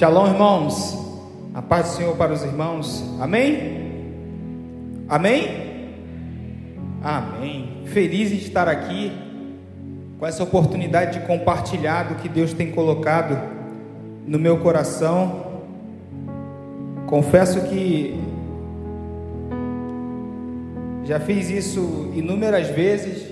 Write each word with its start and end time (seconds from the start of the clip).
Shalom, 0.00 0.28
irmãos. 0.28 0.96
A 1.52 1.60
paz 1.60 1.90
do 1.90 1.96
Senhor 1.96 2.16
para 2.16 2.32
os 2.32 2.42
irmãos. 2.42 3.04
Amém? 3.20 5.04
Amém? 5.06 5.92
Amém. 7.04 7.82
Feliz 7.84 8.32
em 8.32 8.36
estar 8.36 8.66
aqui 8.66 9.12
com 10.18 10.26
essa 10.26 10.42
oportunidade 10.42 11.20
de 11.20 11.26
compartilhar 11.26 12.04
do 12.04 12.14
que 12.14 12.30
Deus 12.30 12.54
tem 12.54 12.70
colocado 12.70 13.38
no 14.26 14.38
meu 14.38 14.56
coração. 14.60 15.60
Confesso 17.06 17.60
que 17.68 18.18
já 21.04 21.20
fiz 21.20 21.50
isso 21.50 22.10
inúmeras 22.14 22.68
vezes, 22.68 23.30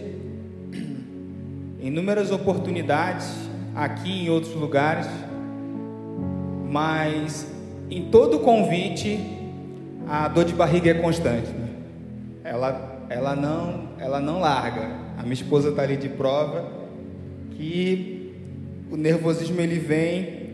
inúmeras 1.81 2.31
oportunidades, 2.31 3.27
aqui 3.75 4.27
em 4.27 4.29
outros 4.29 4.55
lugares, 4.55 5.09
mas 6.69 7.47
em 7.91 8.11
todo 8.11 8.41
convite 8.41 9.19
a 10.07 10.29
dor 10.29 10.45
de 10.45 10.55
barriga 10.55 10.91
é 10.91 10.95
constante. 10.95 11.49
Né? 11.49 11.69
Ela, 12.45 13.07
ela, 13.09 13.37
não, 13.37 13.89
ela 13.99 14.21
não 14.21 14.41
larga. 14.41 14.89
A 15.19 15.23
minha 15.23 15.35
esposa 15.35 15.71
está 15.71 15.83
ali 15.83 15.97
de 15.97 16.09
prova 16.09 16.65
que 17.51 18.33
o 18.91 18.97
nervosismo 18.97 19.61
ele 19.61 19.79
vem, 19.79 20.49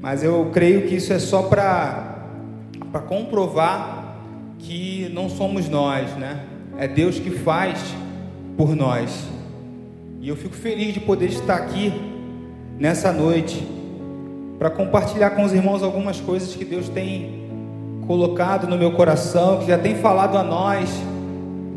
mas 0.00 0.22
eu 0.22 0.50
creio 0.52 0.86
que 0.86 0.96
isso 0.96 1.12
é 1.12 1.18
só 1.18 1.42
para 1.44 3.00
comprovar 3.08 4.18
que 4.58 5.10
não 5.12 5.28
somos 5.28 5.68
nós, 5.68 6.16
né? 6.16 6.44
É 6.78 6.86
Deus 6.86 7.18
que 7.18 7.30
faz 7.30 7.82
por 8.56 8.76
nós. 8.76 9.26
E 10.20 10.28
eu 10.28 10.36
fico 10.36 10.54
feliz 10.54 10.94
de 10.94 11.00
poder 11.00 11.26
estar 11.26 11.56
aqui 11.56 11.92
nessa 12.78 13.12
noite 13.12 13.66
para 14.62 14.70
compartilhar 14.70 15.30
com 15.30 15.42
os 15.42 15.52
irmãos 15.52 15.82
algumas 15.82 16.20
coisas 16.20 16.54
que 16.54 16.64
Deus 16.64 16.88
tem 16.88 17.48
colocado 18.06 18.68
no 18.68 18.78
meu 18.78 18.92
coração, 18.92 19.58
que 19.58 19.66
já 19.66 19.76
tem 19.76 19.96
falado 19.96 20.38
a 20.38 20.44
nós 20.44 20.88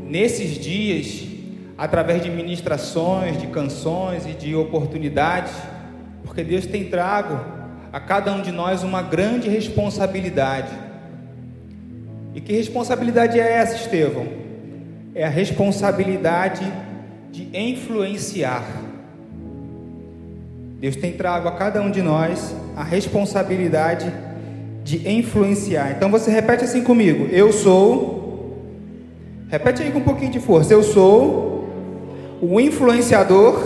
nesses 0.07 0.51
dias, 0.51 1.23
através 1.75 2.21
de 2.21 2.29
ministrações, 2.29 3.41
de 3.41 3.47
canções 3.47 4.27
e 4.27 4.33
de 4.33 4.53
oportunidades, 4.53 5.51
porque 6.23 6.43
Deus 6.43 6.67
tem 6.67 6.83
trago 6.85 7.39
a 7.91 7.99
cada 7.99 8.31
um 8.31 8.43
de 8.43 8.51
nós 8.51 8.83
uma 8.83 9.01
grande 9.01 9.49
responsabilidade. 9.49 10.71
E 12.35 12.39
que 12.39 12.53
responsabilidade 12.53 13.39
é 13.39 13.51
essa, 13.51 13.77
Estevão? 13.77 14.27
é 15.15 15.23
a 15.23 15.29
responsabilidade 15.29 16.71
de 17.31 17.49
influenciar. 17.51 18.63
Deus 20.79 20.95
tem 20.95 21.13
trago 21.13 21.47
a 21.47 21.53
cada 21.53 21.81
um 21.81 21.89
de 21.89 22.03
nós 22.03 22.53
a 22.75 22.83
responsabilidade 22.83 24.11
de 24.83 25.09
influenciar. 25.09 25.91
Então 25.91 26.11
você 26.11 26.29
repete 26.29 26.63
assim 26.63 26.83
comigo: 26.83 27.27
Eu 27.31 27.51
sou. 27.51 28.23
Repete 29.49 29.83
aí 29.83 29.91
com 29.91 29.99
um 29.99 30.03
pouquinho 30.03 30.31
de 30.31 30.39
força. 30.39 30.73
Eu 30.73 30.83
sou 30.83 31.69
o 32.41 32.59
influenciador 32.59 33.57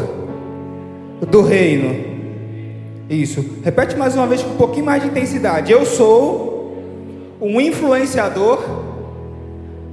do 1.29 1.41
reino. 1.41 2.09
Isso. 3.09 3.43
Repete 3.63 3.97
mais 3.97 4.15
uma 4.15 4.27
vez 4.27 4.43
com 4.43 4.51
um 4.51 4.57
pouquinho 4.57 4.85
mais 4.85 5.01
de 5.01 5.09
intensidade. 5.09 5.71
Eu 5.71 5.85
sou 5.85 6.77
um 7.41 7.59
influenciador 7.59 8.63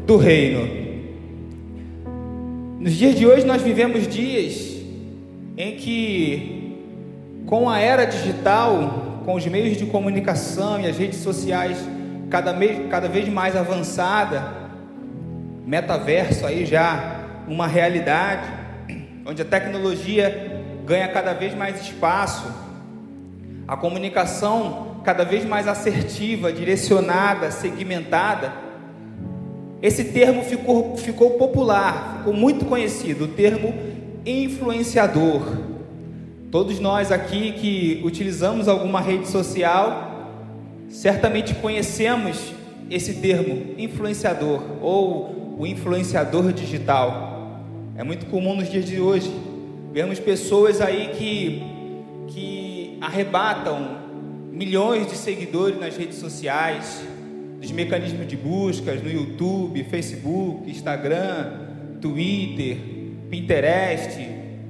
do 0.06 0.16
reino. 0.16 0.68
Nos 2.78 2.92
dias 2.92 3.14
de 3.14 3.26
hoje 3.26 3.46
nós 3.46 3.62
vivemos 3.62 4.06
dias 4.06 4.76
em 5.56 5.76
que, 5.76 6.76
com 7.46 7.68
a 7.68 7.80
era 7.80 8.04
digital, 8.04 9.05
com 9.26 9.34
os 9.34 9.46
meios 9.46 9.76
de 9.76 9.84
comunicação 9.84 10.80
e 10.80 10.86
as 10.86 10.96
redes 10.96 11.18
sociais 11.18 11.76
cada, 12.30 12.54
vez, 12.54 12.88
cada 12.88 13.08
vez 13.08 13.28
mais 13.28 13.54
avançada, 13.54 14.70
metaverso 15.66 16.46
aí 16.46 16.64
já 16.64 17.20
uma 17.46 17.66
realidade, 17.66 18.48
onde 19.26 19.42
a 19.42 19.44
tecnologia 19.44 20.62
ganha 20.86 21.08
cada 21.08 21.34
vez 21.34 21.54
mais 21.54 21.82
espaço, 21.82 22.46
a 23.68 23.76
comunicação 23.76 25.02
cada 25.04 25.24
vez 25.24 25.44
mais 25.44 25.68
assertiva, 25.68 26.50
direcionada, 26.50 27.50
segmentada 27.50 28.64
esse 29.82 30.04
termo 30.04 30.42
ficou, 30.42 30.96
ficou 30.96 31.32
popular, 31.32 32.18
ficou 32.18 32.32
muito 32.32 32.64
conhecido, 32.64 33.24
o 33.24 33.28
termo 33.28 33.74
influenciador. 34.24 35.42
Todos 36.50 36.78
nós 36.78 37.10
aqui 37.10 37.52
que 37.52 38.00
utilizamos 38.04 38.68
alguma 38.68 39.00
rede 39.00 39.26
social, 39.26 40.30
certamente 40.88 41.54
conhecemos 41.54 42.52
esse 42.88 43.14
termo, 43.14 43.74
influenciador 43.76 44.62
ou 44.80 45.56
o 45.58 45.66
influenciador 45.66 46.52
digital. 46.52 47.64
É 47.96 48.04
muito 48.04 48.26
comum 48.26 48.54
nos 48.54 48.70
dias 48.70 48.84
de 48.84 49.00
hoje 49.00 49.30
vermos 49.92 50.20
pessoas 50.20 50.80
aí 50.80 51.10
que, 51.18 51.62
que 52.28 52.96
arrebatam 53.00 53.98
milhões 54.52 55.08
de 55.08 55.16
seguidores 55.16 55.80
nas 55.80 55.96
redes 55.96 56.18
sociais, 56.18 57.02
dos 57.60 57.72
mecanismos 57.72 58.26
de 58.28 58.36
buscas 58.36 59.02
no 59.02 59.10
YouTube, 59.10 59.82
Facebook, 59.82 60.70
Instagram, 60.70 61.98
Twitter, 62.00 62.76
Pinterest, 63.28 64.16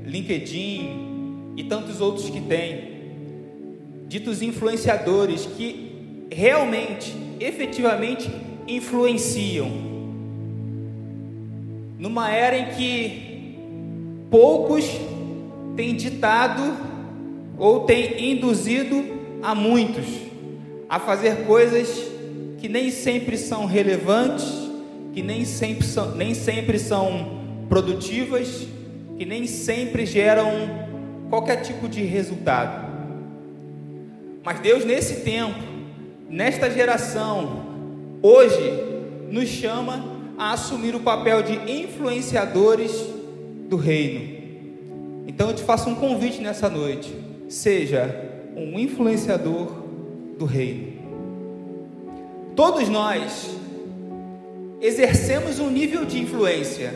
LinkedIn 0.06 1.05
e 1.56 1.64
tantos 1.64 2.00
outros 2.00 2.28
que 2.28 2.40
tem. 2.40 2.96
Ditos 4.06 4.42
influenciadores 4.42 5.46
que 5.46 6.26
realmente, 6.30 7.14
efetivamente 7.40 8.30
influenciam. 8.66 9.70
Numa 11.98 12.30
era 12.30 12.58
em 12.58 12.74
que 12.74 13.56
poucos 14.30 14.84
têm 15.74 15.94
ditado 15.94 16.76
ou 17.58 17.80
têm 17.80 18.32
induzido 18.32 19.04
a 19.42 19.54
muitos 19.54 20.06
a 20.88 20.98
fazer 21.00 21.46
coisas 21.46 21.88
que 22.58 22.68
nem 22.68 22.90
sempre 22.90 23.36
são 23.36 23.66
relevantes, 23.66 24.46
que 25.12 25.22
nem 25.22 25.44
sempre 25.44 25.86
são, 25.86 26.14
nem 26.14 26.34
sempre 26.34 26.78
são 26.78 27.40
produtivas, 27.68 28.66
que 29.18 29.24
nem 29.24 29.46
sempre 29.46 30.06
geram 30.06 30.85
qualquer 31.28 31.62
tipo 31.62 31.88
de 31.88 32.02
resultado. 32.02 32.86
Mas 34.44 34.60
Deus, 34.60 34.84
nesse 34.84 35.22
tempo, 35.22 35.58
nesta 36.28 36.70
geração, 36.70 37.66
hoje, 38.22 38.60
nos 39.30 39.48
chama 39.48 40.16
a 40.38 40.52
assumir 40.52 40.94
o 40.94 41.00
papel 41.00 41.42
de 41.42 41.54
influenciadores 41.70 42.92
do 43.68 43.76
reino. 43.76 44.36
Então 45.26 45.48
eu 45.48 45.54
te 45.54 45.62
faço 45.62 45.90
um 45.90 45.94
convite 45.94 46.40
nessa 46.40 46.68
noite: 46.68 47.12
seja 47.48 48.24
um 48.56 48.78
influenciador 48.78 49.72
do 50.38 50.44
reino. 50.44 50.94
Todos 52.54 52.88
nós 52.88 53.50
exercemos 54.80 55.58
um 55.58 55.70
nível 55.70 56.04
de 56.04 56.20
influência. 56.20 56.94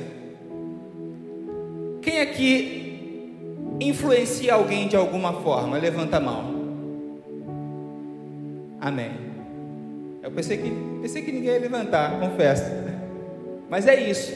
Quem 2.01 2.21
aqui 2.21 2.90
influencia 3.81 4.55
alguém 4.55 4.87
de 4.87 4.97
alguma 4.97 5.33
forma? 5.41 5.79
Levanta 5.79 6.19
a 6.19 6.21
mão. 6.21 6.61
Amém. 8.81 9.11
Eu 10.23 10.31
pensei 10.31 10.59
que, 10.59 10.71
pensei 11.01 11.23
que 11.23 11.33
ninguém 11.33 11.53
ia 11.53 11.61
levantar, 11.61 12.21
confesso. 12.21 12.71
Mas 13.69 13.87
é 13.87 14.09
isso. 14.09 14.33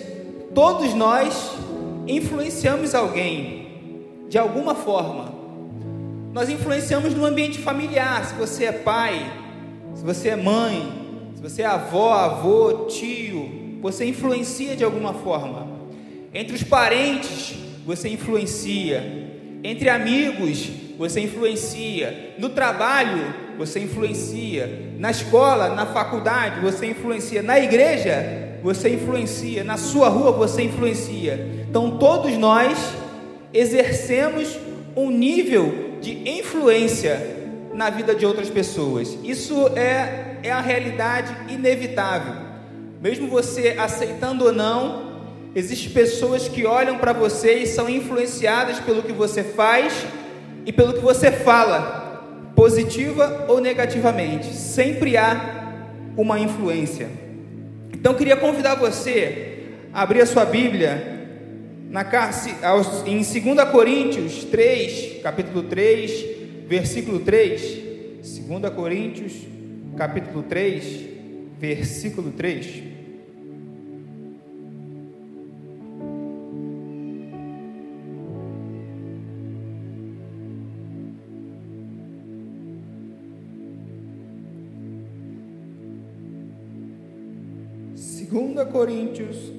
Todos 0.55 0.94
nós 0.94 1.52
influenciamos 2.06 2.94
alguém 2.94 3.64
de 4.29 4.38
alguma 4.38 4.75
forma. 4.75 5.32
Nós 6.32 6.49
influenciamos 6.49 7.14
no 7.14 7.25
ambiente 7.25 7.58
familiar. 7.58 8.25
Se 8.25 8.35
você 8.35 8.64
é 8.64 8.73
pai, 8.73 9.31
se 9.94 10.05
você 10.05 10.31
é 10.31 10.37
mãe, 10.37 11.05
você 11.44 11.61
é 11.61 11.67
avó, 11.67 12.14
avô, 12.14 12.87
tio, 12.87 13.79
você 13.82 14.06
influencia 14.06 14.75
de 14.75 14.82
alguma 14.82 15.12
forma. 15.12 15.69
Entre 16.32 16.56
os 16.56 16.62
parentes, 16.62 17.55
você 17.85 18.08
influencia. 18.08 19.24
Entre 19.66 19.88
amigos, 19.88 20.70
você 20.99 21.20
influencia. 21.20 22.34
No 22.38 22.50
trabalho, 22.50 23.34
você 23.56 23.81
influencia. 23.81 24.93
Na 24.99 25.11
escola, 25.11 25.70
na 25.70 25.87
faculdade, 25.87 26.61
você 26.61 26.84
influencia. 26.84 27.43
Na 27.43 27.58
igreja, 27.58 28.58
você 28.62 28.90
influencia. 28.90 29.64
Na 29.64 29.78
sua 29.78 30.11
rua, 30.11 30.32
você 30.32 30.64
influencia. 30.64 31.64
Então, 31.66 31.96
todos 31.96 32.37
nós 32.37 32.78
exercemos 33.55 34.58
um 34.94 35.11
nível 35.11 35.96
de 36.02 36.28
influência 36.28 37.19
na 37.72 37.88
vida 37.88 38.14
de 38.14 38.26
outras 38.26 38.50
pessoas. 38.50 39.16
Isso 39.25 39.69
é, 39.69 40.40
é 40.43 40.52
a 40.52 40.61
realidade 40.61 41.34
inevitável. 41.50 42.34
Mesmo 43.00 43.28
você 43.28 43.76
aceitando 43.78 44.44
ou 44.44 44.52
não, 44.52 45.13
existem 45.55 45.91
pessoas 45.91 46.49
que 46.49 46.67
olham 46.67 46.99
para 46.99 47.12
você 47.12 47.55
e 47.55 47.67
são 47.67 47.89
influenciadas 47.89 48.81
pelo 48.81 49.03
que 49.03 49.12
você 49.12 49.43
faz 49.43 50.05
e 50.67 50.73
pelo 50.73 50.95
que 50.95 51.01
você 51.01 51.31
fala. 51.31 52.03
positiva 52.55 53.47
ou 53.49 53.61
negativamente, 53.61 54.55
sempre 54.55 55.17
há 55.17 55.75
uma 56.17 56.39
influência. 56.39 57.09
Então 57.93 58.15
queria 58.15 58.37
convidar 58.37 58.77
você 58.77 59.65
a 59.93 60.03
abrir 60.03 60.21
a 60.21 60.27
sua 60.27 60.45
Bíblia 60.45 61.15
na, 61.91 62.05
em 63.07 63.17
2 63.17 63.71
Coríntios 63.71 64.45
3, 64.45 65.21
capítulo 65.23 65.65
3, 65.65 66.25
versículo 66.69 67.19
3. 67.21 67.85
2 68.23 68.75
Coríntios, 68.75 69.33
capítulo 69.97 70.43
3, 70.43 70.85
versículo 71.59 72.31
3. 72.31 72.94
Segunda 88.55 88.71
Coríntios, 88.71 89.53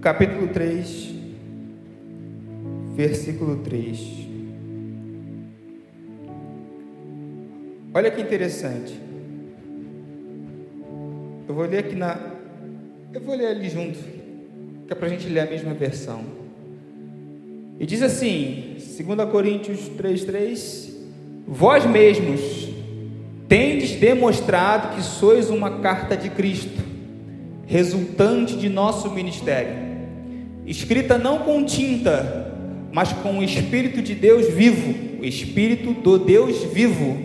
capítulo 0.00 0.48
3, 0.48 1.14
versículo 2.96 3.58
3. 3.58 4.00
Olha 7.94 8.10
que 8.10 8.20
interessante. 8.20 9.00
Eu 11.46 11.54
vou 11.54 11.66
ler 11.66 11.78
aqui 11.78 11.94
na. 11.94 12.18
Eu 13.12 13.20
vou 13.20 13.36
ler 13.36 13.46
ali 13.46 13.68
junto, 13.68 14.00
que 14.00 14.92
é 14.92 14.94
para 14.96 15.06
a 15.06 15.10
gente 15.10 15.28
ler 15.28 15.42
a 15.42 15.46
mesma 15.46 15.72
versão. 15.72 16.24
E 17.78 17.86
diz 17.86 18.02
assim, 18.02 18.74
2 18.76 19.30
Coríntios 19.30 19.88
3,3: 19.90 20.90
Vós 21.46 21.86
mesmos 21.86 22.70
tendes 23.48 23.92
demonstrado 23.92 24.96
que 24.96 25.00
sois 25.00 25.48
uma 25.48 25.78
carta 25.78 26.16
de 26.16 26.28
Cristo, 26.28 26.82
resultante 27.66 28.56
de 28.56 28.68
nosso 28.68 29.10
ministério, 29.10 29.74
escrita 30.66 31.18
não 31.18 31.38
com 31.38 31.64
tinta, 31.64 32.52
mas 32.92 33.12
com 33.12 33.38
o 33.38 33.42
Espírito 33.42 34.00
de 34.02 34.14
Deus 34.14 34.48
vivo, 34.48 35.20
o 35.20 35.24
Espírito 35.24 35.92
do 35.92 36.18
Deus 36.18 36.62
vivo, 36.64 37.18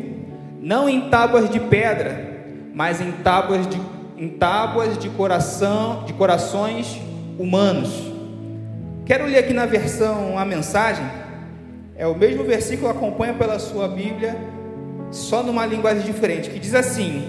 não 0.61 0.89
em 0.89 1.09
tábuas 1.09 1.49
de 1.49 1.59
pedra, 1.59 2.29
mas 2.73 3.01
em 3.01 3.11
tábuas 3.11 3.67
de, 3.67 3.79
em 4.17 4.29
tábuas 4.29 4.97
de 4.97 5.09
coração, 5.09 6.03
de 6.05 6.13
corações 6.13 6.99
humanos. 7.37 7.89
Quero 9.05 9.25
ler 9.25 9.39
aqui 9.39 9.53
na 9.53 9.65
versão 9.65 10.37
a 10.37 10.45
mensagem. 10.45 11.05
É 11.95 12.07
o 12.07 12.15
mesmo 12.15 12.43
versículo 12.43 12.89
acompanha 12.89 13.33
pela 13.33 13.59
sua 13.59 13.87
Bíblia, 13.87 14.37
só 15.11 15.43
numa 15.43 15.65
linguagem 15.65 16.03
diferente, 16.03 16.49
que 16.49 16.59
diz 16.59 16.73
assim: 16.73 17.23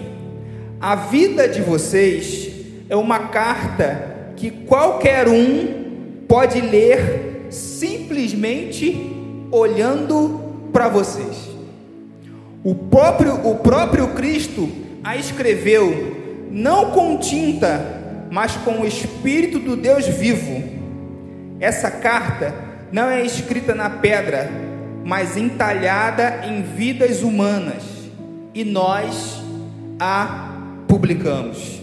A 0.81 0.95
vida 0.95 1.49
de 1.49 1.61
vocês 1.61 2.60
é 2.91 2.97
uma 2.97 3.29
carta 3.29 4.33
que 4.37 4.51
qualquer 4.51 5.29
um 5.29 6.25
pode 6.27 6.61
ler 6.61 7.47
simplesmente 7.49 9.11
olhando 9.51 10.69
para 10.73 10.89
vocês. 10.89 11.49
O 12.65 12.75
próprio, 12.75 13.47
o 13.49 13.55
próprio 13.57 14.09
Cristo 14.09 14.69
a 15.05 15.17
escreveu 15.17 16.49
não 16.51 16.91
com 16.91 17.17
tinta, 17.17 18.27
mas 18.31 18.57
com 18.57 18.81
o 18.81 18.87
Espírito 18.87 19.61
do 19.61 19.77
Deus 19.77 20.07
vivo. 20.07 20.63
Essa 21.61 21.91
carta 21.91 22.53
não 22.91 23.09
é 23.09 23.25
escrita 23.25 23.73
na 23.73 23.89
pedra, 23.89 24.51
mas 25.05 25.37
entalhada 25.37 26.41
em 26.45 26.63
vidas 26.63 27.23
humanas, 27.23 27.85
e 28.53 28.65
nós 28.65 29.41
a 29.99 30.57
publicamos. 30.89 31.80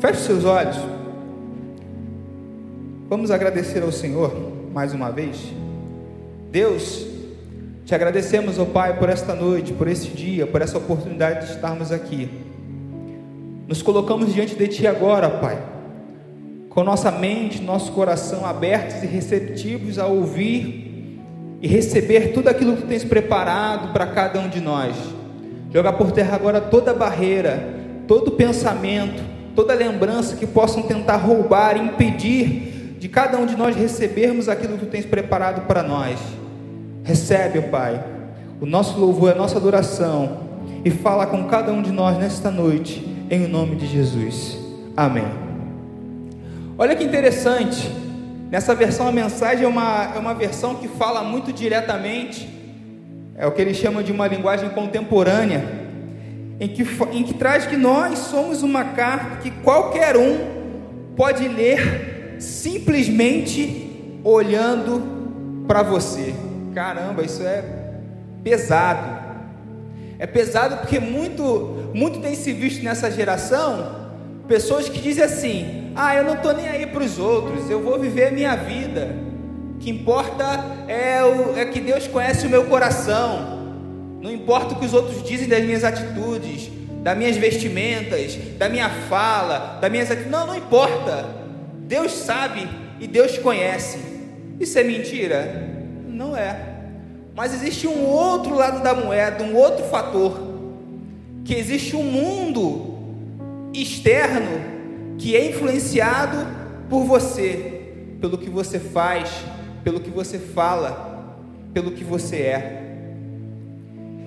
Feche 0.00 0.20
seus 0.20 0.46
olhos. 0.46 0.78
Vamos 3.06 3.30
agradecer 3.30 3.82
ao 3.82 3.92
Senhor 3.92 4.34
mais 4.72 4.94
uma 4.94 5.10
vez. 5.10 5.52
Deus, 6.50 7.06
te 7.84 7.94
agradecemos, 7.94 8.58
ó 8.58 8.62
oh 8.62 8.66
Pai, 8.66 8.98
por 8.98 9.10
esta 9.10 9.34
noite, 9.34 9.74
por 9.74 9.86
esse 9.86 10.08
dia, 10.08 10.46
por 10.46 10.62
essa 10.62 10.78
oportunidade 10.78 11.46
de 11.46 11.52
estarmos 11.52 11.92
aqui. 11.92 12.30
Nos 13.68 13.82
colocamos 13.82 14.32
diante 14.32 14.54
de 14.54 14.68
Ti 14.68 14.86
agora, 14.86 15.28
Pai, 15.28 15.62
com 16.70 16.82
nossa 16.82 17.10
mente, 17.10 17.60
nosso 17.60 17.92
coração 17.92 18.46
abertos 18.46 19.02
e 19.02 19.06
receptivos 19.06 19.98
a 19.98 20.06
ouvir 20.06 21.20
e 21.60 21.68
receber 21.68 22.32
tudo 22.32 22.48
aquilo 22.48 22.74
que 22.74 22.86
tens 22.86 23.04
preparado 23.04 23.92
para 23.92 24.06
cada 24.06 24.40
um 24.40 24.48
de 24.48 24.62
nós. 24.62 24.96
Jogar 25.70 25.92
por 25.92 26.10
terra 26.10 26.36
agora 26.36 26.58
toda 26.58 26.94
barreira, 26.94 27.68
todo 28.08 28.30
pensamento, 28.30 29.29
toda 29.54 29.74
lembrança 29.74 30.36
que 30.36 30.46
possam 30.46 30.82
tentar 30.82 31.16
roubar, 31.16 31.76
impedir 31.76 32.96
de 32.98 33.08
cada 33.08 33.38
um 33.38 33.46
de 33.46 33.56
nós 33.56 33.74
recebermos 33.74 34.48
aquilo 34.48 34.74
que 34.74 34.84
tu 34.84 34.90
tens 34.90 35.06
preparado 35.06 35.66
para 35.66 35.82
nós. 35.82 36.18
Recebe, 37.02 37.62
Pai, 37.62 38.04
o 38.60 38.66
nosso 38.66 38.98
louvor, 38.98 39.32
a 39.32 39.34
nossa 39.34 39.56
adoração 39.56 40.50
e 40.84 40.90
fala 40.90 41.26
com 41.26 41.44
cada 41.44 41.72
um 41.72 41.80
de 41.82 41.90
nós 41.90 42.18
nesta 42.18 42.50
noite, 42.50 43.06
em 43.30 43.46
nome 43.46 43.76
de 43.76 43.86
Jesus. 43.86 44.58
Amém. 44.96 45.24
Olha 46.76 46.94
que 46.94 47.04
interessante, 47.04 47.90
nessa 48.50 48.74
versão 48.74 49.08
a 49.08 49.12
mensagem 49.12 49.64
é 49.64 49.68
uma, 49.68 50.12
é 50.14 50.18
uma 50.18 50.34
versão 50.34 50.74
que 50.74 50.88
fala 50.88 51.22
muito 51.22 51.52
diretamente, 51.52 52.48
é 53.36 53.46
o 53.46 53.52
que 53.52 53.62
ele 53.62 53.72
chama 53.72 54.02
de 54.02 54.12
uma 54.12 54.26
linguagem 54.26 54.68
contemporânea, 54.70 55.79
em 56.60 56.68
que, 56.68 56.86
em 57.12 57.24
que 57.24 57.34
traz 57.34 57.66
que 57.66 57.76
nós 57.76 58.18
somos 58.18 58.62
uma 58.62 58.84
carta 58.84 59.36
que 59.36 59.50
qualquer 59.50 60.16
um 60.16 60.60
pode 61.16 61.48
ler 61.48 62.36
simplesmente 62.38 64.20
olhando 64.22 65.64
para 65.66 65.82
você. 65.82 66.34
Caramba, 66.74 67.22
isso 67.22 67.42
é 67.42 67.64
pesado. 68.44 69.20
É 70.18 70.26
pesado 70.26 70.76
porque 70.76 71.00
muito, 71.00 71.90
muito 71.94 72.20
tem 72.20 72.34
se 72.34 72.52
visto 72.52 72.84
nessa 72.84 73.10
geração 73.10 73.98
pessoas 74.46 74.88
que 74.88 75.00
dizem 75.00 75.24
assim: 75.24 75.92
ah, 75.94 76.14
eu 76.14 76.24
não 76.24 76.34
estou 76.34 76.52
nem 76.52 76.68
aí 76.68 76.84
para 76.84 77.02
os 77.02 77.18
outros, 77.18 77.70
eu 77.70 77.80
vou 77.80 77.98
viver 77.98 78.26
a 78.26 78.30
minha 78.30 78.56
vida. 78.56 79.16
O 79.76 79.78
que 79.78 79.88
importa 79.88 80.44
é, 80.88 81.22
o, 81.24 81.56
é 81.56 81.64
que 81.64 81.80
Deus 81.80 82.06
conhece 82.06 82.46
o 82.46 82.50
meu 82.50 82.64
coração. 82.66 83.59
Não 84.20 84.30
importa 84.30 84.74
o 84.74 84.78
que 84.78 84.86
os 84.86 84.92
outros 84.92 85.22
dizem 85.22 85.48
das 85.48 85.64
minhas 85.64 85.82
atitudes, 85.82 86.70
das 87.02 87.16
minhas 87.16 87.36
vestimentas, 87.36 88.36
da 88.58 88.68
minha 88.68 88.88
fala, 89.08 89.78
minhas 89.90 90.10
atitudes. 90.10 90.30
Não, 90.30 90.46
não 90.46 90.56
importa. 90.56 91.26
Deus 91.80 92.12
sabe 92.12 92.68
e 93.00 93.06
Deus 93.06 93.38
conhece. 93.38 93.98
Isso 94.60 94.78
é 94.78 94.84
mentira? 94.84 95.68
Não 96.06 96.36
é. 96.36 96.70
Mas 97.34 97.54
existe 97.54 97.86
um 97.86 98.04
outro 98.04 98.54
lado 98.54 98.82
da 98.82 98.92
moeda, 98.94 99.42
um 99.42 99.56
outro 99.56 99.84
fator. 99.86 100.48
Que 101.44 101.54
existe 101.54 101.96
um 101.96 102.02
mundo 102.02 102.98
externo 103.72 104.70
que 105.16 105.34
é 105.34 105.48
influenciado 105.48 106.36
por 106.88 107.04
você, 107.04 107.92
pelo 108.20 108.36
que 108.36 108.50
você 108.50 108.78
faz, 108.78 109.30
pelo 109.82 110.00
que 110.00 110.10
você 110.10 110.38
fala, 110.38 111.36
pelo 111.72 111.92
que 111.92 112.04
você 112.04 112.36
é. 112.36 112.79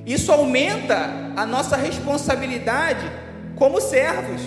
Isso 0.06 0.32
aumenta 0.32 1.10
a 1.36 1.46
nossa 1.46 1.78
responsabilidade 1.78 3.10
como 3.56 3.80
servos. 3.80 4.42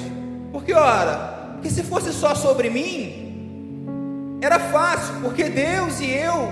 Porque, 0.53 0.73
ora, 0.73 1.53
porque 1.55 1.71
se 1.71 1.83
fosse 1.83 2.13
só 2.13 2.35
sobre 2.35 2.69
mim, 2.69 4.39
era 4.41 4.59
fácil, 4.59 5.15
porque 5.23 5.45
Deus 5.45 6.01
e 6.01 6.11
eu, 6.11 6.49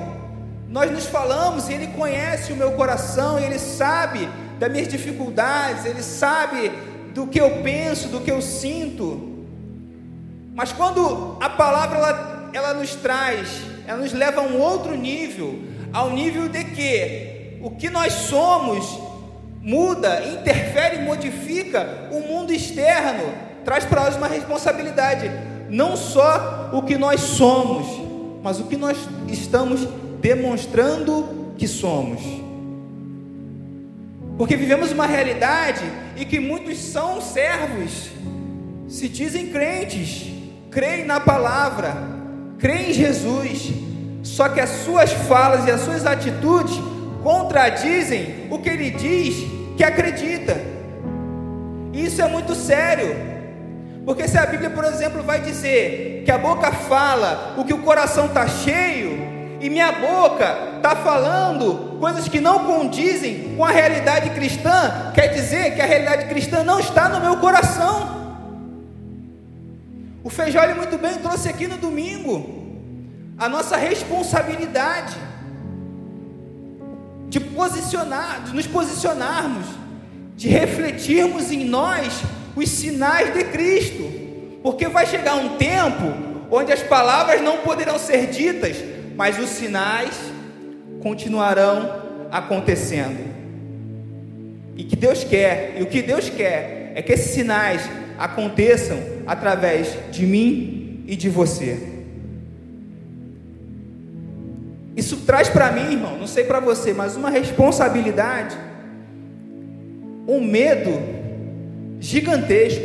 nós 0.69 0.91
nos 0.91 1.07
falamos 1.07 1.69
e 1.69 1.75
Ele 1.75 1.89
conhece 1.89 2.53
o 2.53 2.57
meu 2.57 2.73
coração, 2.73 3.39
Ele 3.39 3.59
sabe 3.59 4.29
das 4.59 4.71
minhas 4.71 4.89
dificuldades, 4.89 5.85
Ele 5.85 6.03
sabe 6.03 6.73
do 7.15 7.27
que 7.27 7.41
eu 7.41 7.63
penso, 7.63 8.09
do 8.09 8.21
que 8.21 8.31
eu 8.31 8.41
sinto. 8.41 9.45
Mas 10.55 10.73
quando 10.73 11.37
a 11.41 11.51
palavra 11.51 11.99
ela, 11.99 12.51
ela 12.53 12.75
nos 12.75 12.95
traz, 12.95 13.61
ela 13.87 13.99
nos 13.99 14.13
leva 14.13 14.41
a 14.41 14.45
um 14.45 14.59
outro 14.59 14.97
nível, 14.97 15.63
ao 15.93 16.11
nível 16.11 16.49
de 16.49 16.65
que 16.65 17.34
o 17.65 17.71
que 17.71 17.89
nós 17.91 18.13
somos 18.13 19.01
muda, 19.63 20.23
interfere, 20.27 20.99
modifica 21.03 22.09
o 22.13 22.21
mundo 22.21 22.53
externo 22.53 23.45
traz 23.65 23.85
para 23.85 24.03
nós 24.03 24.17
uma 24.17 24.29
responsabilidade, 24.29 25.31
não 25.71 25.97
só 25.97 26.71
o 26.73 26.83
que 26.83 26.99
nós 26.99 27.21
somos, 27.21 27.87
mas 28.43 28.61
o 28.61 28.65
que 28.65 28.77
nós 28.77 28.99
estamos 29.27 29.89
demonstrando 30.21 31.55
que 31.57 31.67
somos. 31.67 32.21
Porque 34.37 34.57
vivemos 34.57 34.93
uma 34.93 35.07
realidade 35.07 35.83
em 36.17 36.27
que 36.27 36.39
muitos 36.39 36.79
são 36.79 37.21
servos, 37.21 38.11
se 38.87 39.09
dizem 39.09 39.47
crentes, 39.47 40.27
creem 40.71 41.07
na 41.07 41.19
palavra, 41.19 41.97
creem 42.59 42.91
em 42.91 42.93
Jesus, 42.93 43.73
só 44.23 44.49
que 44.49 44.61
as 44.61 44.71
suas 44.85 45.11
falas 45.13 45.67
e 45.67 45.71
as 45.71 45.81
suas 45.81 46.05
atitudes 46.05 46.94
contradizem 47.25 48.47
o 48.51 48.59
que 48.59 48.69
ele 48.69 48.91
diz 48.91 49.45
que 49.77 49.83
acredita. 49.83 50.57
Isso 51.93 52.21
é 52.21 52.29
muito 52.29 52.55
sério. 52.55 53.17
Porque 54.05 54.29
se 54.29 54.37
a 54.37 54.45
Bíblia, 54.45 54.69
por 54.69 54.85
exemplo, 54.85 55.23
vai 55.23 55.41
dizer 55.41 56.23
que 56.25 56.31
a 56.31 56.37
boca 56.37 56.71
fala 56.71 57.55
o 57.57 57.65
que 57.65 57.73
o 57.73 57.79
coração 57.79 58.27
está 58.27 58.47
cheio, 58.47 59.25
e 59.61 59.71
minha 59.71 59.91
boca 59.93 60.77
está 60.77 60.95
falando 60.95 61.99
coisas 61.99 62.29
que 62.29 62.39
não 62.39 62.67
condizem 62.67 63.55
com 63.57 63.65
a 63.65 63.71
realidade 63.71 64.29
cristã, 64.31 65.11
quer 65.15 65.29
dizer 65.29 65.75
que 65.75 65.81
a 65.81 65.87
realidade 65.87 66.27
cristã 66.27 66.63
não 66.63 66.79
está 66.79 67.09
no 67.09 67.19
meu 67.19 67.39
coração. 67.39 68.23
O 70.23 70.29
Feijó 70.29 70.61
muito 70.75 70.99
bem 70.99 71.15
trouxe 71.15 71.49
aqui 71.49 71.67
no 71.67 71.79
domingo 71.79 72.63
a 73.39 73.49
nossa 73.49 73.77
responsabilidade 73.77 75.17
de 77.35 77.41
posicionar, 77.41 78.45
de 78.45 78.55
nos 78.55 78.65
posicionarmos, 78.65 79.67
de 80.37 80.47
refletirmos 80.47 81.51
em 81.51 81.65
nós 81.65 82.23
os 82.55 82.69
sinais 82.69 83.35
de 83.35 83.43
Cristo, 83.47 84.09
porque 84.63 84.87
vai 84.87 85.05
chegar 85.05 85.35
um 85.35 85.57
tempo 85.57 86.15
onde 86.49 86.73
as 86.73 86.81
palavras 86.81 87.43
não 87.43 87.59
poderão 87.59 87.99
ser 87.99 88.29
ditas, 88.29 88.77
mas 89.17 89.37
os 89.37 89.49
sinais 89.49 90.15
continuarão 91.03 92.05
acontecendo. 92.31 93.19
E 94.77 94.85
que 94.85 94.95
Deus 94.95 95.25
quer, 95.25 95.75
e 95.77 95.83
o 95.83 95.87
que 95.87 96.03
Deus 96.03 96.31
quer 96.31 96.93
é 96.95 97.03
que 97.03 97.13
esses 97.13 97.33
sinais 97.33 97.83
aconteçam 98.17 98.97
através 99.27 99.89
de 100.13 100.25
mim 100.25 101.03
e 101.09 101.17
de 101.17 101.29
você. 101.29 101.94
Isso 104.97 105.19
traz 105.19 105.49
para 105.49 105.73
mim, 105.73 105.93
irmão, 105.93 106.17
não 106.17 106.27
sei 106.27 106.45
para 106.45 106.61
você, 106.61 106.93
mas 106.93 107.17
uma 107.17 107.29
responsabilidade, 107.29 108.57
um 110.29 110.41
medo 110.41 110.91
gigantesco 111.99 112.85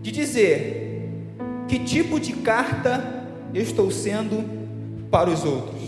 de 0.00 0.10
dizer 0.10 1.10
que 1.68 1.78
tipo 1.78 2.18
de 2.18 2.32
carta 2.34 3.24
eu 3.52 3.62
estou 3.62 3.90
sendo 3.90 4.44
para 5.10 5.28
os 5.28 5.44
outros. 5.44 5.82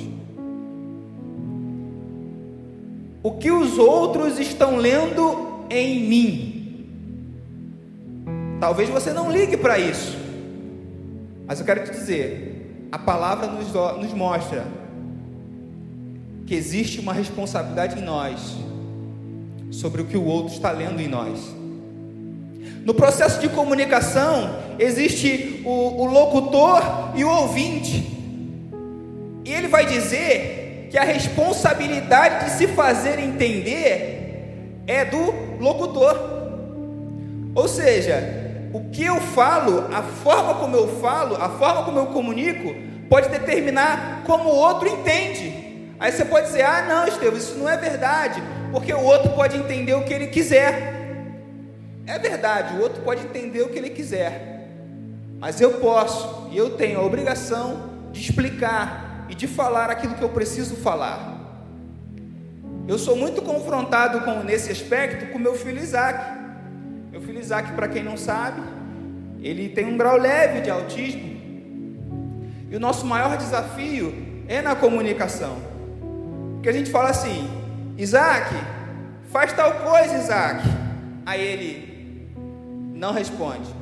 O 3.23 3.33
que 3.33 3.51
os 3.51 3.79
outros 3.79 4.39
estão 4.39 4.77
lendo 4.77 5.65
em 5.71 6.09
mim. 6.09 6.53
Talvez 8.61 8.89
você 8.89 9.13
não 9.13 9.31
ligue 9.31 9.57
para 9.57 9.79
isso, 9.79 10.17
mas 11.47 11.59
eu 11.59 11.67
quero 11.67 11.85
te 11.85 11.91
dizer: 11.91 12.89
a 12.93 12.99
palavra 12.99 13.49
nos, 13.49 13.73
nos 13.73 14.13
mostra 14.15 14.65
que 16.47 16.55
existe 16.55 17.01
uma 17.01 17.13
responsabilidade 17.13 17.99
em 17.99 18.03
nós 18.03 18.57
sobre 19.71 20.03
o 20.03 20.05
que 20.07 20.17
o 20.17 20.25
outro 20.25 20.55
está 20.55 20.71
lendo 20.71 21.01
em 21.01 21.09
nós. 21.09 21.39
No 22.85 22.95
processo 22.95 23.41
de 23.41 23.49
comunicação, 23.49 24.57
existe 24.79 25.63
o, 25.65 26.03
o 26.03 26.05
locutor 26.07 26.83
e 27.17 27.25
o 27.25 27.29
ouvinte. 27.29 28.17
E 29.45 29.53
ele 29.53 29.67
vai 29.67 29.87
dizer 29.87 30.89
que 30.91 30.97
a 30.97 31.03
responsabilidade 31.03 32.45
de 32.45 32.51
se 32.53 32.69
fazer 32.69 33.19
entender 33.19 34.83
é 34.87 35.05
do 35.05 35.35
locutor. 35.61 36.17
Ou 37.55 37.67
seja, 37.67 38.23
o 38.73 38.91
que 38.91 39.05
eu 39.05 39.21
falo, 39.21 39.89
a 39.93 40.03
forma 40.03 40.55
como 40.55 40.77
eu 40.77 41.01
falo, 41.01 41.37
a 41.37 41.49
forma 41.49 41.85
como 41.85 41.99
eu 41.99 42.07
comunico, 42.07 42.75
pode 43.09 43.29
determinar 43.31 44.23
como 44.27 44.49
o 44.49 44.55
outro 44.55 44.89
entende. 44.89 45.56
Aí 45.99 46.13
você 46.13 46.25
pode 46.25 46.47
dizer: 46.47 46.63
ah, 46.63 46.83
não, 46.83 47.07
Estevam, 47.07 47.39
isso 47.39 47.57
não 47.57 47.69
é 47.69 47.77
verdade, 47.77 48.43
porque 48.71 48.93
o 48.93 49.01
outro 49.01 49.31
pode 49.31 49.57
entender 49.57 49.95
o 49.95 50.05
que 50.05 50.13
ele 50.13 50.29
quiser. 50.29 50.95
É 52.07 52.19
verdade, 52.19 52.77
o 52.77 52.83
outro 52.83 53.03
pode 53.03 53.23
entender 53.23 53.63
o 53.63 53.69
que 53.69 53.79
ele 53.79 53.91
quiser, 53.91 54.69
mas 55.39 55.61
eu 55.61 55.75
posso 55.81 56.49
e 56.53 56.57
eu 56.57 56.71
tenho 56.71 57.01
a 57.01 57.03
obrigação 57.03 57.91
de 58.13 58.21
explicar 58.21 59.27
e 59.29 59.35
de 59.35 59.49
falar 59.49 59.91
aquilo 59.91 60.15
que 60.15 60.23
eu 60.23 60.29
preciso 60.29 60.77
falar. 60.77 61.35
Eu 62.87 62.99
sou 62.99 63.17
muito 63.17 63.43
confrontado 63.43 64.21
com 64.21 64.45
nesse 64.45 64.71
aspecto 64.71 65.33
com 65.33 65.39
meu 65.39 65.55
filho 65.55 65.83
Isaac. 65.83 66.39
Meu 67.11 67.21
filho 67.21 67.41
Isaac, 67.41 67.73
para 67.73 67.89
quem 67.89 68.05
não 68.05 68.17
sabe, 68.17 68.63
ele 69.41 69.69
tem 69.69 69.85
um 69.85 69.97
grau 69.97 70.17
leve 70.17 70.61
de 70.61 70.71
autismo. 70.71 71.37
E 72.71 72.77
o 72.77 72.79
nosso 72.79 73.05
maior 73.05 73.37
desafio 73.37 74.15
é 74.47 74.63
na 74.63 74.77
comunicação. 74.77 75.57
Que 76.67 76.71
a 76.71 76.73
gente 76.73 76.91
fala 76.91 77.11
assim: 77.11 77.49
Isaac, 77.97 78.53
faz 79.31 79.53
tal 79.53 79.73
coisa, 79.75 80.17
Isaac. 80.17 80.65
Aí 81.25 81.41
ele 81.41 82.29
não 82.93 83.13
responde. 83.13 83.73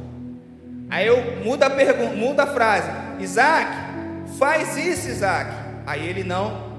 Aí 0.91 1.07
eu 1.07 1.43
mudo 1.43 1.62
a 1.62 1.71
pergunta, 1.71 2.14
mudo 2.14 2.41
a 2.41 2.47
frase: 2.47 2.91
Isaac, 3.21 3.71
faz 4.38 4.76
isso, 4.76 5.09
Isaac. 5.09 5.50
Aí 5.87 6.07
ele 6.07 6.25
não, 6.25 6.75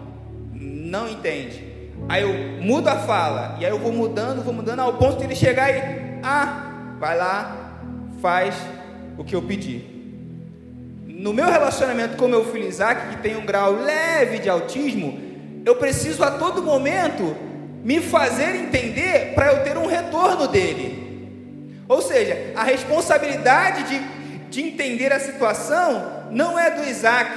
não 0.53 1.09
entende. 1.09 1.89
Aí 2.07 2.21
eu 2.21 2.61
mudo 2.61 2.87
a 2.87 2.97
fala, 2.97 3.57
e 3.59 3.65
aí 3.65 3.71
eu 3.71 3.79
vou 3.79 3.91
mudando, 3.91 4.43
vou 4.43 4.53
mudando 4.53 4.81
ao 4.81 4.93
ponto 4.97 5.17
de 5.17 5.23
ele 5.23 5.35
chegar 5.35 5.71
e, 5.71 6.19
ah, 6.21 6.97
vai 6.99 7.17
lá, 7.17 7.79
faz 8.21 8.53
o 9.17 9.23
que 9.23 9.35
eu 9.35 9.41
pedi. 9.41 9.83
No 11.07 11.33
meu 11.33 11.47
relacionamento 11.47 12.15
com 12.15 12.27
meu 12.27 12.45
filho 12.45 12.67
Isaac, 12.67 13.09
que 13.09 13.23
tem 13.23 13.35
um 13.35 13.43
grau 13.43 13.71
leve 13.73 14.37
de 14.37 14.47
autismo, 14.47 15.24
eu 15.65 15.75
preciso 15.75 16.23
a 16.23 16.31
todo 16.31 16.61
momento 16.61 17.35
me 17.83 17.99
fazer 17.99 18.55
entender 18.55 19.33
para 19.33 19.47
eu 19.47 19.63
ter 19.63 19.77
um 19.77 19.87
retorno 19.87 20.47
dele. 20.47 21.75
Ou 21.87 22.01
seja, 22.01 22.53
a 22.55 22.63
responsabilidade 22.63 23.83
de, 23.83 23.99
de 24.49 24.61
entender 24.61 25.11
a 25.11 25.19
situação 25.19 26.27
não 26.31 26.57
é 26.57 26.69
do 26.69 26.87
Isaac, 26.87 27.31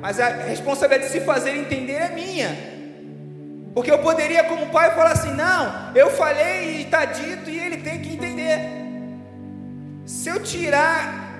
mas 0.00 0.18
a 0.18 0.28
responsabilidade 0.28 1.12
de 1.12 1.18
se 1.18 1.24
fazer 1.24 1.56
entender 1.56 1.94
é 1.94 2.08
minha. 2.08 2.70
Porque 3.72 3.90
eu 3.90 4.00
poderia, 4.00 4.44
como 4.44 4.66
pai, 4.66 4.92
falar 4.94 5.12
assim: 5.12 5.32
não, 5.32 5.94
eu 5.94 6.10
falei 6.10 6.76
e 6.76 6.82
está 6.82 7.04
dito 7.04 7.48
e 7.48 7.58
ele 7.58 7.76
tem 7.78 8.00
que 8.00 8.14
entender. 8.14 8.58
Se 10.04 10.28
eu 10.28 10.42
tirar 10.42 11.38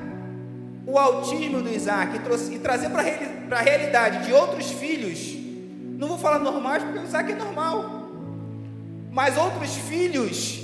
o 0.86 0.96
autismo 0.96 1.60
do 1.60 1.72
Isaac 1.72 2.16
e, 2.16 2.54
e 2.54 2.58
trazer 2.60 2.88
para 2.90 3.58
a 3.58 3.62
realidade 3.62 4.26
de 4.26 4.32
outros 4.32 4.70
filhos, 4.70 5.29
não 6.00 6.08
vou 6.08 6.18
falar 6.18 6.38
normais 6.38 6.82
porque 6.82 6.98
o 6.98 7.04
Isaac 7.04 7.30
é 7.30 7.34
normal. 7.34 8.08
Mas 9.12 9.36
outros 9.36 9.76
filhos 9.76 10.62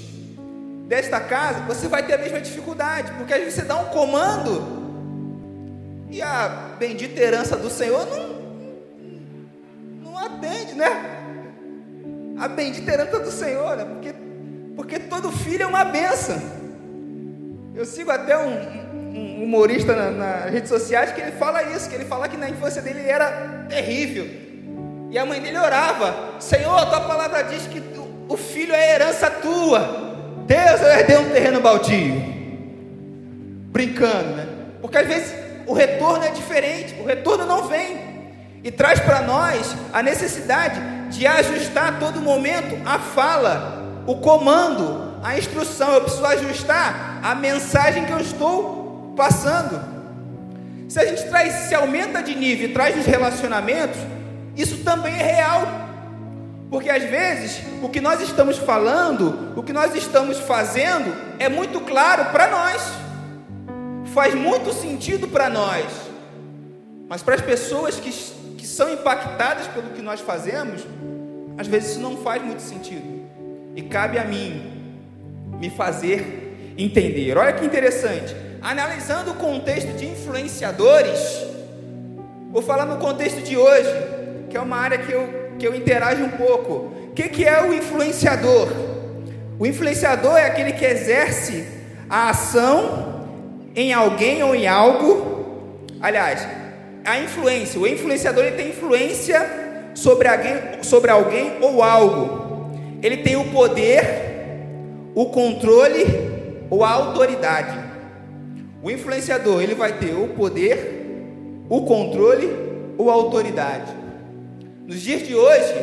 desta 0.88 1.20
casa, 1.20 1.60
você 1.60 1.88
vai 1.88 2.06
ter 2.06 2.14
a 2.14 2.18
mesma 2.18 2.40
dificuldade, 2.40 3.12
porque 3.18 3.34
às 3.34 3.40
vezes 3.40 3.54
você 3.54 3.62
dá 3.62 3.76
um 3.76 3.86
comando 3.86 4.86
e 6.10 6.22
a 6.22 6.74
bendita 6.78 7.20
herança 7.20 7.54
do 7.54 7.68
Senhor 7.68 8.06
não, 8.06 10.10
não 10.10 10.18
atende, 10.18 10.72
né? 10.72 11.04
A 12.38 12.48
bendita 12.48 12.90
herança 12.90 13.18
do 13.18 13.30
Senhor, 13.30 13.76
né? 13.76 13.84
porque, 13.84 14.14
porque 14.74 14.98
todo 15.00 15.30
filho 15.30 15.64
é 15.64 15.66
uma 15.66 15.84
benção. 15.84 16.40
Eu 17.74 17.84
sigo 17.84 18.10
até 18.10 18.38
um, 18.38 19.14
um 19.14 19.44
humorista 19.44 19.94
na, 19.94 20.10
nas 20.10 20.50
redes 20.50 20.70
sociais 20.70 21.12
que 21.12 21.20
ele 21.20 21.32
fala 21.32 21.62
isso, 21.62 21.90
que 21.90 21.94
ele 21.94 22.06
fala 22.06 22.26
que 22.26 22.38
na 22.38 22.48
infância 22.48 22.80
dele 22.80 23.00
era 23.00 23.66
terrível. 23.68 24.45
E 25.10 25.18
a 25.18 25.24
mãe 25.24 25.40
dele 25.40 25.58
orava: 25.58 26.14
Senhor, 26.38 26.86
tua 26.86 27.00
palavra 27.00 27.42
diz 27.44 27.66
que 27.66 27.82
o 28.28 28.36
filho 28.36 28.74
é 28.74 28.94
herança 28.94 29.30
tua. 29.30 30.06
Deus, 30.46 30.80
eu 30.80 30.88
herdei 30.88 31.16
um 31.18 31.30
terreno 31.30 31.60
baldio. 31.60 32.22
Brincando, 33.70 34.36
né? 34.36 34.46
Porque 34.80 34.98
às 34.98 35.06
vezes 35.06 35.34
o 35.66 35.72
retorno 35.72 36.24
é 36.24 36.30
diferente, 36.30 36.94
o 37.00 37.06
retorno 37.06 37.44
não 37.46 37.66
vem. 37.66 38.16
E 38.62 38.70
traz 38.70 38.98
para 38.98 39.22
nós 39.22 39.76
a 39.92 40.02
necessidade 40.02 40.80
de 41.10 41.26
ajustar 41.26 41.88
a 41.88 41.92
todo 41.98 42.20
momento 42.20 42.76
a 42.84 42.98
fala, 42.98 44.02
o 44.06 44.16
comando, 44.16 45.18
a 45.22 45.38
instrução. 45.38 45.94
Eu 45.94 46.00
preciso 46.02 46.26
ajustar 46.26 47.20
a 47.22 47.34
mensagem 47.34 48.04
que 48.04 48.12
eu 48.12 48.20
estou 48.20 49.14
passando. 49.16 49.80
Se 50.88 51.00
a 51.00 51.04
gente 51.04 51.28
traz, 51.28 51.52
se 51.68 51.74
aumenta 51.74 52.22
de 52.22 52.34
nível 52.34 52.68
e 52.68 52.72
traz 52.72 52.96
os 52.96 53.06
relacionamentos, 53.06 53.98
isso 54.56 54.78
também 54.78 55.14
é 55.14 55.22
real. 55.22 55.86
Porque 56.70 56.90
às 56.90 57.04
vezes 57.04 57.60
o 57.82 57.88
que 57.88 58.00
nós 58.00 58.20
estamos 58.20 58.58
falando, 58.58 59.52
o 59.54 59.62
que 59.62 59.72
nós 59.72 59.94
estamos 59.94 60.38
fazendo, 60.38 61.14
é 61.38 61.48
muito 61.48 61.80
claro 61.80 62.32
para 62.32 62.48
nós, 62.48 62.82
faz 64.12 64.34
muito 64.34 64.72
sentido 64.72 65.28
para 65.28 65.48
nós, 65.48 65.84
mas 67.08 67.22
para 67.22 67.36
as 67.36 67.40
pessoas 67.40 68.00
que, 68.00 68.10
que 68.56 68.66
são 68.66 68.92
impactadas 68.92 69.68
pelo 69.68 69.90
que 69.90 70.02
nós 70.02 70.20
fazemos, 70.20 70.84
às 71.56 71.68
vezes 71.68 71.92
isso 71.92 72.00
não 72.00 72.16
faz 72.16 72.42
muito 72.42 72.62
sentido, 72.62 73.26
e 73.76 73.82
cabe 73.82 74.18
a 74.18 74.24
mim 74.24 74.72
me 75.60 75.70
fazer 75.70 76.74
entender. 76.76 77.38
Olha 77.38 77.52
que 77.52 77.64
interessante, 77.64 78.34
analisando 78.60 79.30
o 79.30 79.34
contexto 79.34 79.92
de 79.92 80.06
influenciadores, 80.06 81.46
vou 82.50 82.60
falar 82.60 82.86
no 82.86 82.96
contexto 82.96 83.40
de 83.42 83.56
hoje 83.56 84.15
que 84.48 84.56
é 84.56 84.60
uma 84.60 84.76
área 84.76 84.98
que 84.98 85.12
eu, 85.12 85.28
que 85.58 85.66
eu 85.66 85.74
interajo 85.74 86.22
um 86.22 86.30
pouco. 86.30 86.72
O 86.72 87.12
que, 87.14 87.28
que 87.28 87.44
é 87.44 87.62
o 87.62 87.72
influenciador? 87.72 88.68
O 89.58 89.66
influenciador 89.66 90.36
é 90.36 90.46
aquele 90.46 90.72
que 90.72 90.84
exerce 90.84 91.66
a 92.08 92.30
ação 92.30 93.24
em 93.74 93.92
alguém 93.92 94.42
ou 94.42 94.54
em 94.54 94.66
algo. 94.66 95.80
Aliás, 96.00 96.46
a 97.04 97.18
influência. 97.18 97.80
O 97.80 97.86
influenciador 97.86 98.44
ele 98.44 98.56
tem 98.56 98.68
influência 98.70 99.90
sobre 99.94 100.28
alguém, 100.28 100.82
sobre 100.82 101.10
alguém 101.10 101.52
ou 101.60 101.82
algo. 101.82 102.70
Ele 103.02 103.18
tem 103.18 103.36
o 103.36 103.44
poder, 103.44 104.02
o 105.14 105.26
controle 105.26 106.04
ou 106.68 106.84
a 106.84 106.90
autoridade. 106.90 107.78
O 108.82 108.90
influenciador 108.90 109.62
ele 109.62 109.74
vai 109.74 109.94
ter 109.94 110.14
o 110.14 110.28
poder, 110.28 111.64
o 111.68 111.82
controle 111.82 112.48
ou 112.98 113.10
a 113.10 113.14
autoridade. 113.14 114.05
Nos 114.86 115.00
dias 115.02 115.26
de 115.26 115.34
hoje 115.34 115.74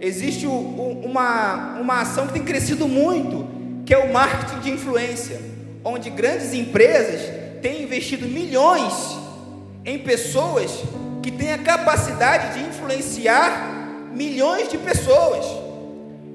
existe 0.00 0.46
uma, 0.46 1.80
uma 1.80 2.00
ação 2.02 2.28
que 2.28 2.34
tem 2.34 2.44
crescido 2.44 2.86
muito, 2.86 3.48
que 3.84 3.92
é 3.92 3.98
o 3.98 4.12
marketing 4.12 4.60
de 4.60 4.70
influência, 4.70 5.40
onde 5.82 6.10
grandes 6.10 6.52
empresas 6.54 7.22
têm 7.60 7.82
investido 7.82 8.28
milhões 8.28 9.18
em 9.84 9.98
pessoas 9.98 10.70
que 11.22 11.32
têm 11.32 11.52
a 11.52 11.58
capacidade 11.58 12.56
de 12.56 12.68
influenciar 12.68 14.10
milhões 14.14 14.68
de 14.68 14.78
pessoas. 14.78 15.44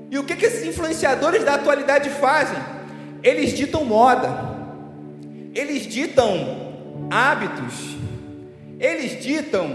E 0.09 0.19
o 0.19 0.25
que, 0.25 0.35
que 0.35 0.45
esses 0.45 0.65
influenciadores 0.65 1.45
da 1.45 1.53
atualidade 1.53 2.09
fazem? 2.09 2.57
Eles 3.23 3.53
ditam 3.53 3.85
moda, 3.85 4.29
eles 5.55 5.87
ditam 5.87 7.07
hábitos, 7.09 7.95
eles 8.77 9.23
ditam, 9.23 9.73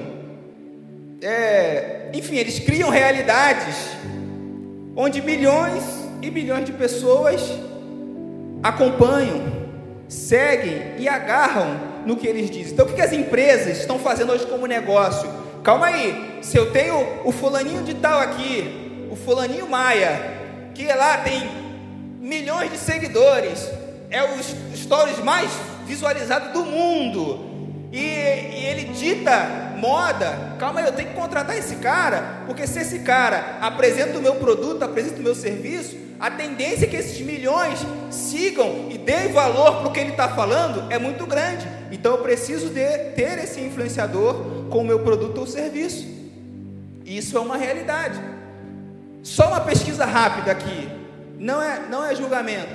é, 1.23 1.96
enfim, 2.13 2.37
eles 2.37 2.59
criam 2.59 2.91
realidades 2.91 3.77
onde 4.97 5.21
milhões 5.21 5.83
e 6.23 6.31
milhões 6.31 6.65
de 6.65 6.73
pessoas 6.73 7.43
acompanham, 8.63 9.43
seguem 10.09 10.95
e 10.99 11.09
agarram 11.09 11.79
no 12.07 12.17
que 12.17 12.27
eles 12.27 12.51
dizem. 12.51 12.73
Então, 12.73 12.87
o 12.87 12.93
que 12.93 13.01
as 13.01 13.13
empresas 13.13 13.79
estão 13.79 13.99
fazendo 13.99 14.33
hoje 14.33 14.47
como 14.47 14.67
negócio? 14.67 15.29
Calma 15.63 15.87
aí, 15.87 16.39
se 16.43 16.57
eu 16.57 16.71
tenho 16.71 17.23
o 17.25 17.33
fulaninho 17.33 17.83
de 17.83 17.95
tal 17.95 18.21
aqui, 18.21 19.09
o 19.11 19.17
fulaninho 19.17 19.69
Maia, 19.69 20.37
que 20.75 20.87
lá 20.87 21.19
tem 21.19 21.43
milhões 22.21 22.71
de 22.71 22.79
seguidores, 22.79 23.69
é 24.11 24.23
os 24.23 24.55
stories 24.79 25.19
mais 25.19 25.51
visualizados 25.87 26.53
do 26.53 26.65
mundo, 26.65 27.56
e, 27.93 27.99
e, 27.99 28.66
ele 28.66 28.85
dita 28.93 29.75
moda, 29.76 30.57
calma 30.59 30.81
aí, 30.81 30.87
eu 30.87 30.93
tenho 30.93 31.11
que 31.11 31.14
contratar 31.14 31.57
esse 31.57 31.76
cara, 31.76 32.43
porque 32.47 32.66
se 32.66 32.81
esse 32.81 33.00
cara 33.00 33.59
apresenta 33.61 34.19
o 34.19 34.23
meu 34.23 34.37
produto, 34.37 34.83
apresenta 34.83 35.21
o 35.21 35.23
meu 35.23 35.35
serviço, 35.35 35.97
a 36.19 36.31
tendência 36.31 36.87
é 36.87 36.88
que 36.88 36.97
esses 36.97 37.21
milhões 37.21 37.78
sigam 38.11 38.88
e 38.90 38.97
deem 38.97 39.33
valor 39.33 39.76
para 39.76 39.88
o 39.88 39.93
que 39.93 40.00
ele 40.00 40.11
está 40.11 40.28
falando 40.31 40.90
é 40.90 40.99
muito 40.99 41.26
grande. 41.26 41.69
Então 41.93 42.12
eu 42.12 42.19
preciso 42.23 42.71
de 42.71 42.99
ter 43.14 43.38
esse 43.38 43.61
influenciador 43.61 44.66
com 44.71 44.78
o 44.78 44.85
meu 44.85 45.00
produto 45.00 45.38
ou 45.38 45.47
serviço. 45.47 46.07
Isso 47.05 47.37
é 47.37 47.40
uma 47.40 47.57
realidade. 47.57 48.19
Só 49.23 49.49
uma 49.49 49.61
pesquisa 49.61 50.07
rápida 50.07 50.52
aqui, 50.52 50.88
não 51.39 51.63
é, 51.63 51.80
não 51.91 52.04
é 52.04 52.15
julgamento. 52.15 52.75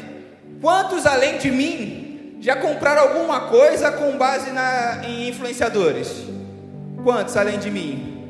Quantos 0.61 1.05
além 1.07 1.39
de 1.39 1.49
mim 1.49 2.00
já 2.41 2.55
compraram 2.55 3.03
alguma 3.03 3.41
coisa 3.41 3.91
com 3.91 4.17
base 4.17 4.51
na, 4.51 5.05
em 5.05 5.29
influenciadores? 5.29 6.25
Quantos 7.03 7.37
além 7.37 7.59
de 7.59 7.71
mim? 7.71 8.27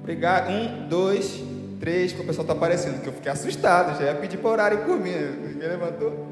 Obrigado. 0.00 0.50
Um, 0.50 0.88
dois, 0.88 1.40
três, 1.78 2.12
o 2.12 2.24
pessoal 2.24 2.42
está 2.42 2.54
aparecendo, 2.54 3.02
que 3.02 3.06
eu 3.06 3.12
fiquei 3.12 3.30
assustado, 3.30 3.98
já 3.98 4.06
ia 4.06 4.14
pedir 4.14 4.38
para 4.38 4.50
orarem 4.50 4.78
por 4.78 4.98
mim. 4.98 5.12
Ninguém 5.12 5.68
levantou. 5.68 6.26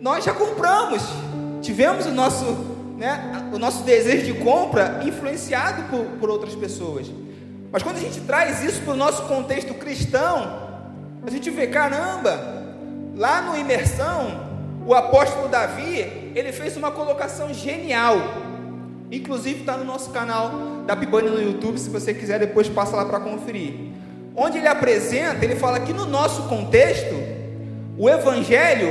Nós 0.00 0.24
já 0.24 0.32
compramos 0.32 1.02
tivemos 1.62 2.06
o 2.06 2.10
nosso, 2.10 2.44
né, 2.98 3.48
o 3.52 3.58
nosso 3.58 3.84
desejo 3.84 4.26
de 4.26 4.34
compra 4.40 5.00
influenciado 5.04 5.84
por, 5.84 6.04
por 6.18 6.28
outras 6.30 6.54
pessoas. 6.54 7.10
Mas 7.70 7.82
quando 7.82 7.96
a 7.96 8.00
gente 8.00 8.20
traz 8.20 8.62
isso 8.62 8.82
para 8.82 8.92
o 8.92 8.96
nosso 8.96 9.22
contexto 9.22 9.72
cristão, 9.74 10.60
a 11.24 11.30
gente 11.30 11.48
vê, 11.50 11.68
caramba, 11.68 12.38
lá 13.16 13.40
no 13.42 13.56
imersão, 13.56 14.51
o 14.86 14.94
apóstolo 14.94 15.48
Davi, 15.48 16.32
ele 16.34 16.52
fez 16.52 16.76
uma 16.76 16.90
colocação 16.90 17.52
genial. 17.52 18.16
Inclusive 19.10 19.60
está 19.60 19.76
no 19.76 19.84
nosso 19.84 20.10
canal 20.10 20.82
da 20.86 20.96
Pibane 20.96 21.28
no 21.28 21.40
YouTube, 21.40 21.78
se 21.78 21.90
você 21.90 22.12
quiser 22.14 22.38
depois 22.38 22.68
passa 22.68 22.96
lá 22.96 23.04
para 23.04 23.20
conferir. 23.20 23.74
Onde 24.34 24.58
ele 24.58 24.68
apresenta, 24.68 25.44
ele 25.44 25.56
fala 25.56 25.78
que 25.80 25.92
no 25.92 26.06
nosso 26.06 26.44
contexto, 26.44 27.14
o 27.98 28.08
evangelho 28.08 28.88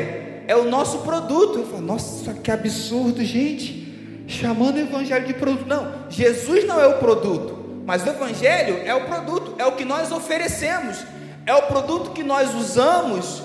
é 0.47 0.55
o 0.55 0.65
nosso 0.65 0.99
produto. 0.99 1.59
Eu 1.59 1.65
falo, 1.65 1.81
nossa, 1.81 2.33
que 2.35 2.51
absurdo, 2.51 3.23
gente. 3.23 4.23
Chamando 4.27 4.75
o 4.75 4.79
evangelho 4.79 5.25
de 5.25 5.33
produto. 5.33 5.67
Não, 5.67 5.91
Jesus 6.09 6.65
não 6.65 6.79
é 6.79 6.87
o 6.87 6.99
produto, 6.99 7.81
mas 7.85 8.05
o 8.05 8.09
evangelho 8.09 8.79
é 8.85 8.93
o 8.93 9.05
produto, 9.05 9.55
é 9.57 9.65
o 9.65 9.73
que 9.73 9.83
nós 9.83 10.11
oferecemos, 10.11 11.03
é 11.45 11.53
o 11.53 11.63
produto 11.63 12.11
que 12.11 12.23
nós 12.23 12.53
usamos, 12.53 13.43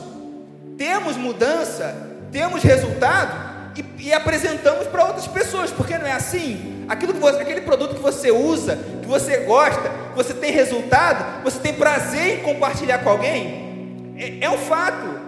temos 0.77 1.17
mudança, 1.17 2.06
temos 2.31 2.63
resultado 2.63 3.73
e, 3.77 4.09
e 4.09 4.13
apresentamos 4.13 4.87
para 4.87 5.05
outras 5.05 5.27
pessoas, 5.27 5.71
porque 5.71 5.99
não 5.99 6.07
é 6.07 6.13
assim? 6.13 6.85
Aquilo 6.89 7.13
que 7.13 7.21
você, 7.21 7.41
aquele 7.41 7.63
produto 7.63 7.97
que 7.97 8.03
você 8.03 8.31
usa, 8.31 8.79
que 9.03 9.09
você 9.09 9.39
gosta, 9.39 9.91
você 10.15 10.33
tem 10.33 10.53
resultado, 10.53 11.43
você 11.43 11.59
tem 11.59 11.75
prazer 11.75 12.39
em 12.39 12.43
compartilhar 12.43 12.99
com 12.99 13.11
alguém, 13.11 14.15
é, 14.17 14.45
é 14.45 14.51
um 14.51 14.59
fato. 14.59 15.27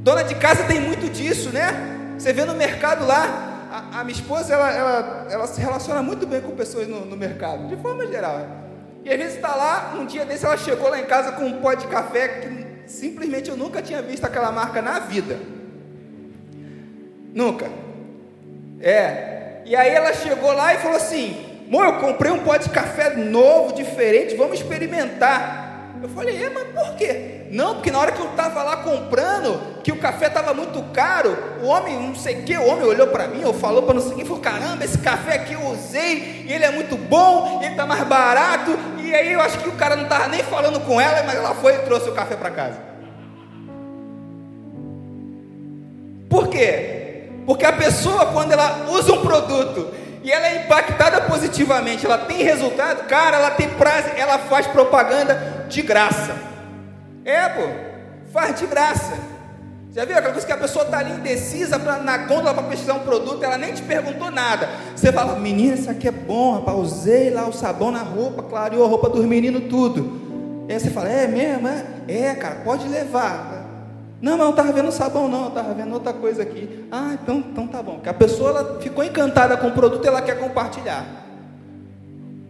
Dona 0.00 0.22
de 0.22 0.34
casa 0.36 0.64
tem 0.64 0.80
muito 0.80 1.10
disso, 1.10 1.50
né? 1.50 2.14
Você 2.18 2.32
vê 2.32 2.44
no 2.44 2.54
mercado 2.54 3.06
lá, 3.06 3.66
a, 3.70 4.00
a 4.00 4.04
minha 4.04 4.16
esposa 4.16 4.54
ela, 4.54 4.72
ela, 4.72 5.26
ela, 5.30 5.46
se 5.46 5.60
relaciona 5.60 6.02
muito 6.02 6.26
bem 6.26 6.40
com 6.40 6.52
pessoas 6.52 6.88
no, 6.88 7.04
no 7.04 7.16
mercado, 7.16 7.68
de 7.68 7.76
forma 7.76 8.06
geral. 8.06 8.46
E 9.04 9.10
às 9.10 9.18
vezes 9.18 9.36
está 9.36 9.54
lá, 9.54 9.94
um 9.98 10.06
dia 10.06 10.24
desse 10.24 10.44
ela 10.44 10.56
chegou 10.56 10.88
lá 10.88 10.98
em 10.98 11.04
casa 11.04 11.32
com 11.32 11.44
um 11.44 11.60
pó 11.60 11.74
de 11.74 11.86
café 11.86 12.28
que 12.28 12.90
simplesmente 12.90 13.50
eu 13.50 13.56
nunca 13.56 13.82
tinha 13.82 14.00
visto 14.00 14.24
aquela 14.24 14.50
marca 14.50 14.80
na 14.80 14.98
vida. 15.00 15.38
Nunca. 17.38 17.70
É. 18.80 19.62
E 19.64 19.76
aí 19.76 19.90
ela 19.94 20.12
chegou 20.12 20.52
lá 20.52 20.74
e 20.74 20.78
falou 20.78 20.96
assim: 20.96 21.36
Mô, 21.68 21.84
eu 21.84 22.00
comprei 22.00 22.32
um 22.32 22.40
pó 22.40 22.56
de 22.56 22.68
café 22.68 23.14
novo, 23.14 23.72
diferente, 23.74 24.34
vamos 24.34 24.58
experimentar. 24.58 25.66
Eu 26.02 26.08
falei, 26.08 26.42
é, 26.42 26.50
mas 26.50 26.64
por 26.68 26.96
quê? 26.96 27.46
Não, 27.50 27.74
porque 27.74 27.92
na 27.92 27.98
hora 28.00 28.12
que 28.12 28.20
eu 28.20 28.30
estava 28.30 28.62
lá 28.62 28.78
comprando, 28.78 29.82
que 29.82 29.92
o 29.92 29.98
café 29.98 30.26
estava 30.26 30.52
muito 30.52 30.82
caro, 30.92 31.36
o 31.62 31.66
homem, 31.66 31.94
não 32.00 32.14
sei 32.14 32.40
o 32.40 32.42
que, 32.42 32.56
o 32.56 32.66
homem 32.66 32.84
olhou 32.84 33.06
para 33.06 33.28
mim, 33.28 33.44
ou 33.44 33.52
falou 33.52 33.82
para 33.82 33.94
não 33.94 34.02
sei 34.02 34.24
falou, 34.24 34.40
caramba, 34.40 34.84
esse 34.84 34.98
café 34.98 35.34
aqui 35.34 35.54
eu 35.54 35.64
usei, 35.66 36.44
ele 36.48 36.64
é 36.64 36.70
muito 36.70 36.96
bom, 36.96 37.60
ele 37.62 37.72
está 37.72 37.84
mais 37.84 38.04
barato, 38.04 38.76
e 39.00 39.12
aí 39.14 39.32
eu 39.32 39.40
acho 39.40 39.58
que 39.58 39.68
o 39.68 39.72
cara 39.72 39.96
não 39.96 40.04
estava 40.04 40.28
nem 40.28 40.42
falando 40.42 40.80
com 40.80 41.00
ela, 41.00 41.22
mas 41.24 41.34
ela 41.34 41.54
foi 41.54 41.74
e 41.74 41.78
trouxe 41.78 42.08
o 42.08 42.14
café 42.14 42.36
para 42.36 42.50
casa. 42.50 42.78
Por 46.28 46.48
quê? 46.48 46.97
Porque 47.48 47.64
a 47.64 47.72
pessoa, 47.72 48.26
quando 48.26 48.52
ela 48.52 48.88
usa 48.90 49.10
um 49.10 49.22
produto 49.22 49.88
e 50.22 50.30
ela 50.30 50.48
é 50.48 50.64
impactada 50.66 51.22
positivamente, 51.22 52.04
ela 52.04 52.18
tem 52.18 52.42
resultado, 52.42 53.06
cara, 53.06 53.38
ela 53.38 53.50
tem 53.52 53.70
prazo, 53.70 54.10
ela 54.18 54.36
faz 54.36 54.66
propaganda 54.66 55.64
de 55.66 55.80
graça. 55.80 56.36
É, 57.24 57.48
pô, 57.48 57.62
faz 58.34 58.60
de 58.60 58.66
graça. 58.66 59.14
Já 59.94 60.04
viu 60.04 60.14
aquela 60.14 60.34
coisa 60.34 60.46
que 60.46 60.52
a 60.52 60.58
pessoa 60.58 60.84
está 60.84 60.98
ali 60.98 61.12
indecisa 61.12 61.78
pra, 61.78 61.96
na 62.00 62.18
gôndola 62.18 62.52
para 62.52 62.64
pesquisar 62.64 62.92
um 62.92 63.00
produto, 63.00 63.42
ela 63.42 63.56
nem 63.56 63.72
te 63.72 63.80
perguntou 63.80 64.30
nada. 64.30 64.68
Você 64.94 65.10
fala, 65.10 65.34
menina, 65.36 65.74
isso 65.74 65.90
aqui 65.90 66.06
é 66.06 66.12
bom, 66.12 66.52
rapaz, 66.52 66.76
usei 66.76 67.30
lá 67.30 67.48
o 67.48 67.52
sabão 67.54 67.90
na 67.90 68.02
roupa, 68.02 68.42
clareou 68.42 68.84
a 68.84 68.88
roupa 68.88 69.08
dos 69.08 69.24
meninos, 69.24 69.70
tudo. 69.70 70.66
E 70.68 70.74
aí 70.74 70.78
você 70.78 70.90
fala, 70.90 71.08
é 71.08 71.26
mesmo? 71.26 71.66
É, 71.66 72.26
é 72.26 72.34
cara, 72.34 72.56
pode 72.56 72.86
levar. 72.86 73.57
Não, 74.20 74.32
mas 74.32 74.40
eu 74.40 74.44
não 74.44 74.50
estava 74.50 74.72
vendo 74.72 74.90
sabão, 74.90 75.28
não, 75.28 75.42
eu 75.42 75.48
estava 75.48 75.74
vendo 75.74 75.92
outra 75.92 76.12
coisa 76.12 76.42
aqui. 76.42 76.86
Ah, 76.90 77.16
então, 77.20 77.38
então 77.38 77.66
tá 77.68 77.82
bom. 77.82 78.00
Que 78.00 78.08
a 78.08 78.14
pessoa 78.14 78.50
ela 78.50 78.80
ficou 78.80 79.04
encantada 79.04 79.56
com 79.56 79.68
o 79.68 79.72
produto 79.72 80.04
e 80.04 80.08
ela 80.08 80.20
quer 80.20 80.38
compartilhar. 80.38 81.06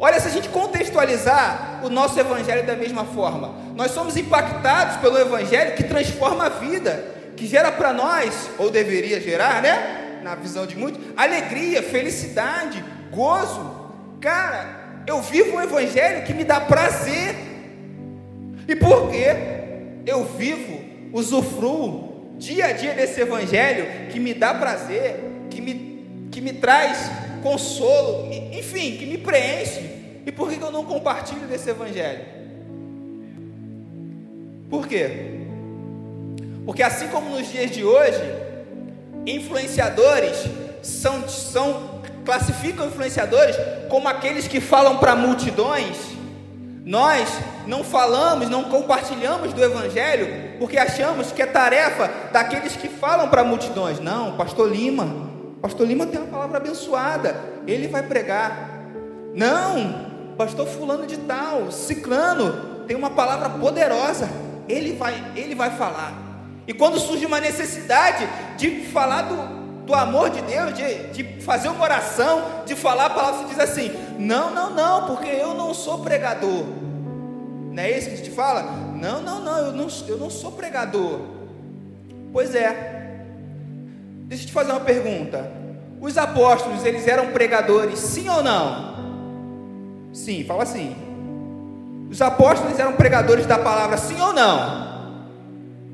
Olha, 0.00 0.18
se 0.20 0.28
a 0.28 0.30
gente 0.30 0.48
contextualizar 0.48 1.80
o 1.82 1.90
nosso 1.90 2.18
evangelho 2.18 2.64
da 2.64 2.76
mesma 2.76 3.04
forma, 3.04 3.54
nós 3.74 3.90
somos 3.90 4.16
impactados 4.16 4.96
pelo 4.98 5.18
evangelho 5.18 5.74
que 5.74 5.82
transforma 5.82 6.46
a 6.46 6.48
vida, 6.48 7.04
que 7.36 7.46
gera 7.46 7.70
para 7.70 7.92
nós, 7.92 8.48
ou 8.58 8.70
deveria 8.70 9.20
gerar, 9.20 9.60
né? 9.60 10.20
Na 10.22 10.34
visão 10.36 10.66
de 10.66 10.76
muitos, 10.76 11.00
alegria, 11.16 11.82
felicidade, 11.82 12.82
gozo. 13.10 13.60
Cara, 14.20 15.02
eu 15.06 15.20
vivo 15.20 15.56
um 15.56 15.60
evangelho 15.60 16.24
que 16.24 16.32
me 16.32 16.44
dá 16.44 16.60
prazer. 16.60 17.34
E 18.66 18.76
por 18.76 19.10
quê? 19.10 19.34
Eu 20.06 20.24
vivo 20.24 20.77
usufruo 21.12 22.36
dia 22.38 22.66
a 22.66 22.72
dia 22.72 22.94
desse 22.94 23.20
evangelho 23.20 24.08
que 24.10 24.20
me 24.20 24.32
dá 24.32 24.54
prazer, 24.54 25.16
que 25.50 25.60
me, 25.60 26.28
que 26.30 26.40
me 26.40 26.52
traz 26.52 27.10
consolo, 27.42 28.28
enfim, 28.52 28.96
que 28.96 29.06
me 29.06 29.18
preenche. 29.18 29.98
E 30.24 30.32
por 30.32 30.50
que 30.50 30.60
eu 30.60 30.70
não 30.70 30.84
compartilho 30.84 31.46
desse 31.46 31.70
evangelho? 31.70 32.24
Por 34.68 34.86
quê? 34.86 35.38
Porque 36.64 36.82
assim 36.82 37.08
como 37.08 37.30
nos 37.30 37.50
dias 37.50 37.70
de 37.70 37.82
hoje, 37.82 38.20
influenciadores 39.26 40.44
são, 40.82 41.26
são 41.28 42.02
classificam 42.24 42.86
influenciadores 42.86 43.56
como 43.88 44.06
aqueles 44.06 44.46
que 44.46 44.60
falam 44.60 44.98
para 44.98 45.16
multidões. 45.16 46.17
Nós 46.88 47.28
não 47.66 47.84
falamos, 47.84 48.48
não 48.48 48.64
compartilhamos 48.64 49.52
do 49.52 49.62
evangelho 49.62 50.56
porque 50.58 50.78
achamos 50.78 51.30
que 51.30 51.42
é 51.42 51.44
tarefa 51.44 52.10
daqueles 52.32 52.76
que 52.76 52.88
falam 52.88 53.28
para 53.28 53.44
multidões. 53.44 54.00
Não, 54.00 54.38
pastor 54.38 54.72
Lima, 54.72 55.06
pastor 55.60 55.86
Lima 55.86 56.06
tem 56.06 56.18
uma 56.18 56.30
palavra 56.30 56.56
abençoada, 56.56 57.38
ele 57.66 57.88
vai 57.88 58.02
pregar. 58.04 58.70
Não, 59.34 60.32
pastor 60.38 60.66
fulano 60.66 61.06
de 61.06 61.18
tal, 61.18 61.70
ciclano, 61.70 62.86
tem 62.86 62.96
uma 62.96 63.10
palavra 63.10 63.50
poderosa, 63.50 64.26
ele 64.66 64.94
vai, 64.94 65.32
ele 65.36 65.54
vai 65.54 65.68
falar. 65.76 66.14
E 66.66 66.72
quando 66.72 66.98
surge 66.98 67.26
uma 67.26 67.38
necessidade 67.38 68.26
de 68.56 68.86
falar 68.86 69.22
do, 69.24 69.57
do 69.88 69.94
amor 69.94 70.28
de 70.28 70.42
Deus, 70.42 70.74
de, 70.74 71.08
de 71.14 71.40
fazer 71.40 71.68
uma 71.68 71.82
oração, 71.82 72.44
de 72.66 72.76
falar 72.76 73.06
a 73.06 73.10
palavra, 73.10 73.40
você 73.40 73.48
diz 73.48 73.58
assim: 73.58 73.90
não, 74.18 74.54
não, 74.54 74.74
não, 74.74 75.06
porque 75.06 75.30
eu 75.30 75.54
não 75.54 75.72
sou 75.72 76.00
pregador. 76.00 76.64
Não 77.72 77.82
é 77.82 77.96
isso 77.96 78.08
que 78.08 78.14
a 78.14 78.18
gente 78.18 78.30
fala? 78.30 78.62
Não, 78.94 79.22
não, 79.22 79.40
não, 79.42 79.58
eu 79.58 79.72
não, 79.72 79.88
eu 80.06 80.18
não 80.18 80.28
sou 80.28 80.52
pregador. 80.52 81.20
Pois 82.30 82.54
é. 82.54 83.22
Deixa 84.26 84.44
eu 84.44 84.48
te 84.48 84.52
fazer 84.52 84.72
uma 84.72 84.80
pergunta. 84.80 85.50
Os 86.02 86.18
apóstolos, 86.18 86.84
eles 86.84 87.08
eram 87.08 87.28
pregadores, 87.28 87.98
sim 87.98 88.28
ou 88.28 88.42
não? 88.42 88.94
Sim, 90.12 90.44
fala 90.44 90.64
assim. 90.64 90.94
Os 92.10 92.20
apóstolos 92.20 92.78
eram 92.78 92.92
pregadores 92.92 93.46
da 93.46 93.58
palavra, 93.58 93.96
sim 93.96 94.20
ou 94.20 94.34
não? 94.34 94.97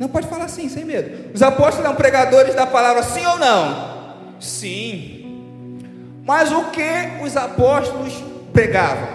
Não 0.04 0.10
pode 0.10 0.26
falar 0.26 0.44
assim, 0.44 0.68
sem 0.68 0.84
medo. 0.84 1.32
Os 1.32 1.40
apóstolos 1.40 1.86
eram 1.86 1.94
pregadores 1.94 2.54
da 2.54 2.66
palavra, 2.66 3.02
sim 3.02 3.24
ou 3.24 3.38
não? 3.38 4.34
Sim. 4.38 5.80
Mas 6.26 6.52
o 6.52 6.64
que 6.64 7.22
os 7.24 7.34
apóstolos 7.38 8.12
pregavam? 8.52 9.08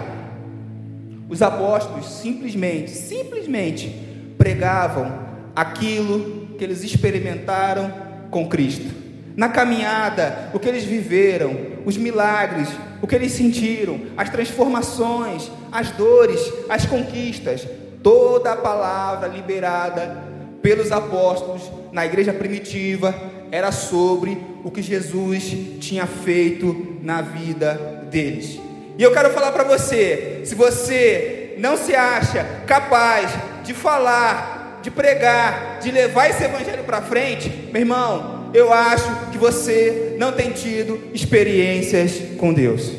Os 1.28 1.42
apóstolos 1.42 2.08
simplesmente, 2.08 2.90
simplesmente 2.90 3.88
pregavam 4.36 5.12
aquilo 5.54 6.56
que 6.58 6.64
eles 6.64 6.82
experimentaram 6.82 7.92
com 8.28 8.48
Cristo. 8.48 8.92
Na 9.36 9.48
caminhada, 9.48 10.50
o 10.52 10.58
que 10.58 10.68
eles 10.68 10.82
viveram, 10.82 11.56
os 11.86 11.96
milagres, 11.96 12.68
o 13.00 13.06
que 13.06 13.14
eles 13.14 13.30
sentiram, 13.30 14.00
as 14.16 14.28
transformações, 14.28 15.52
as 15.70 15.92
dores, 15.92 16.40
as 16.68 16.84
conquistas, 16.84 17.64
toda 18.02 18.50
a 18.50 18.56
palavra 18.56 19.28
liberada 19.28 20.29
pelos 20.62 20.92
apóstolos 20.92 21.62
na 21.92 22.04
igreja 22.06 22.32
primitiva 22.32 23.14
era 23.50 23.72
sobre 23.72 24.38
o 24.62 24.70
que 24.70 24.82
Jesus 24.82 25.54
tinha 25.80 26.06
feito 26.06 26.98
na 27.02 27.20
vida 27.20 28.06
deles. 28.10 28.60
E 28.96 29.02
eu 29.02 29.12
quero 29.12 29.30
falar 29.30 29.52
para 29.52 29.64
você: 29.64 30.42
se 30.44 30.54
você 30.54 31.54
não 31.58 31.76
se 31.76 31.94
acha 31.94 32.44
capaz 32.66 33.30
de 33.64 33.74
falar, 33.74 34.80
de 34.82 34.90
pregar, 34.90 35.78
de 35.80 35.90
levar 35.90 36.30
esse 36.30 36.44
evangelho 36.44 36.84
para 36.84 37.02
frente, 37.02 37.50
meu 37.72 37.82
irmão, 37.82 38.50
eu 38.54 38.72
acho 38.72 39.30
que 39.30 39.38
você 39.38 40.16
não 40.18 40.32
tem 40.32 40.50
tido 40.50 41.00
experiências 41.12 42.20
com 42.38 42.52
Deus. 42.52 42.92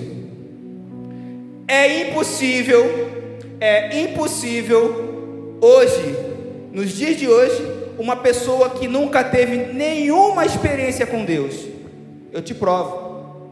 É 1.68 2.02
impossível, 2.02 3.10
é 3.60 4.02
impossível 4.02 5.58
hoje 5.62 6.31
nos 6.72 6.92
dias 6.92 7.18
de 7.18 7.28
hoje, 7.28 7.62
uma 8.00 8.16
pessoa 8.16 8.70
que 8.72 8.88
nunca 8.88 9.24
teve 9.24 9.74
nenhuma 9.74 10.46
experiência 10.46 11.06
com 11.06 11.26
Deus, 11.26 11.56
eu 12.32 12.42
te 12.42 12.54
provo. 12.54 13.52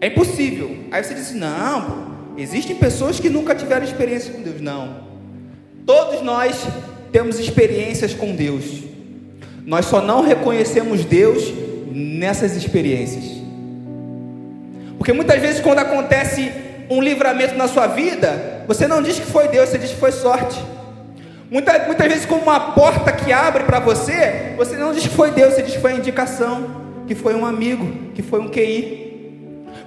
É 0.00 0.08
impossível. 0.08 0.76
Aí 0.90 1.02
você 1.02 1.14
diz: 1.14 1.32
não, 1.32 2.34
existem 2.36 2.76
pessoas 2.76 3.20
que 3.20 3.30
nunca 3.30 3.54
tiveram 3.54 3.84
experiência 3.84 4.32
com 4.32 4.42
Deus. 4.42 4.60
Não. 4.60 5.06
Todos 5.86 6.22
nós 6.22 6.66
temos 7.12 7.38
experiências 7.38 8.12
com 8.12 8.34
Deus. 8.34 8.82
Nós 9.64 9.86
só 9.86 10.00
não 10.00 10.22
reconhecemos 10.22 11.04
Deus 11.04 11.52
nessas 11.92 12.56
experiências. 12.56 13.24
Porque 14.98 15.12
muitas 15.12 15.40
vezes, 15.40 15.60
quando 15.60 15.78
acontece 15.78 16.52
um 16.90 17.00
livramento 17.00 17.54
na 17.54 17.68
sua 17.68 17.86
vida, 17.86 18.64
você 18.66 18.86
não 18.86 19.02
diz 19.02 19.18
que 19.18 19.26
foi 19.26 19.48
Deus, 19.48 19.68
você 19.68 19.78
diz 19.78 19.90
que 19.90 19.96
foi 19.96 20.12
sorte. 20.12 20.60
Muitas, 21.50 21.86
muitas 21.86 22.08
vezes, 22.08 22.26
como 22.26 22.42
uma 22.42 22.72
porta 22.72 23.12
que 23.12 23.32
abre 23.32 23.64
para 23.64 23.78
você, 23.78 24.54
você 24.56 24.76
não 24.76 24.92
diz 24.92 25.04
que 25.04 25.14
foi 25.14 25.30
Deus, 25.30 25.54
você 25.54 25.62
diz 25.62 25.74
que 25.74 25.80
foi 25.80 25.92
a 25.92 25.96
indicação, 25.96 26.86
que 27.06 27.14
foi 27.14 27.34
um 27.34 27.46
amigo, 27.46 28.12
que 28.14 28.22
foi 28.22 28.40
um 28.40 28.48
QI. 28.48 29.06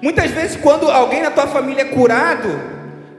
Muitas 0.02 0.32
vezes, 0.32 0.56
quando 0.56 0.90
alguém 0.90 1.22
na 1.22 1.32
tua 1.32 1.48
família 1.48 1.82
é 1.82 1.86
curado, 1.86 2.48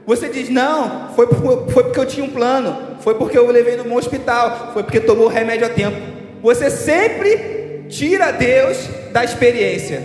você 0.05 0.27
diz: 0.27 0.49
Não, 0.49 1.09
foi, 1.15 1.27
foi 1.27 1.83
porque 1.83 1.99
eu 1.99 2.05
tinha 2.05 2.25
um 2.25 2.29
plano, 2.29 2.97
foi 3.01 3.13
porque 3.15 3.37
eu 3.37 3.45
levei 3.51 3.75
no 3.77 3.95
hospital, 3.95 4.71
foi 4.73 4.83
porque 4.83 4.99
tomou 4.99 5.27
remédio 5.27 5.67
a 5.67 5.69
tempo. 5.69 5.97
Você 6.41 6.71
sempre 6.71 7.85
tira 7.89 8.31
Deus 8.31 8.89
da 9.11 9.23
experiência, 9.23 10.01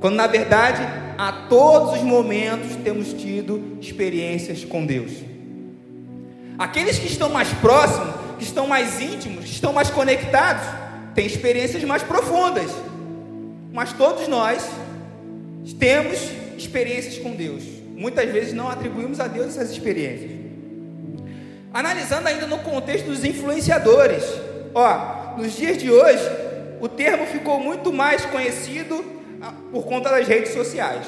quando 0.00 0.14
na 0.14 0.28
verdade, 0.28 0.86
a 1.16 1.32
todos 1.48 1.94
os 1.94 2.02
momentos 2.02 2.76
temos 2.84 3.12
tido 3.12 3.76
experiências 3.80 4.64
com 4.64 4.86
Deus. 4.86 5.27
Aqueles 6.58 6.98
que 6.98 7.06
estão 7.06 7.28
mais 7.28 7.48
próximos, 7.54 8.14
que 8.36 8.42
estão 8.42 8.66
mais 8.66 9.00
íntimos, 9.00 9.44
que 9.44 9.52
estão 9.52 9.72
mais 9.72 9.90
conectados, 9.90 10.66
têm 11.14 11.24
experiências 11.24 11.84
mais 11.84 12.02
profundas. 12.02 12.68
Mas 13.72 13.92
todos 13.92 14.26
nós 14.26 14.68
temos 15.78 16.18
experiências 16.56 17.18
com 17.18 17.30
Deus. 17.30 17.62
Muitas 17.94 18.28
vezes 18.32 18.52
não 18.52 18.68
atribuímos 18.68 19.20
a 19.20 19.28
Deus 19.28 19.48
essas 19.48 19.70
experiências. 19.70 20.32
Analisando 21.72 22.26
ainda 22.26 22.46
no 22.48 22.58
contexto 22.58 23.06
dos 23.06 23.24
influenciadores, 23.24 24.24
ó, 24.74 25.36
nos 25.36 25.52
dias 25.52 25.78
de 25.78 25.92
hoje, 25.92 26.24
o 26.80 26.88
termo 26.88 27.24
ficou 27.26 27.60
muito 27.60 27.92
mais 27.92 28.24
conhecido 28.24 29.04
ah, 29.40 29.52
por 29.70 29.84
conta 29.84 30.10
das 30.10 30.26
redes 30.26 30.52
sociais. 30.52 31.06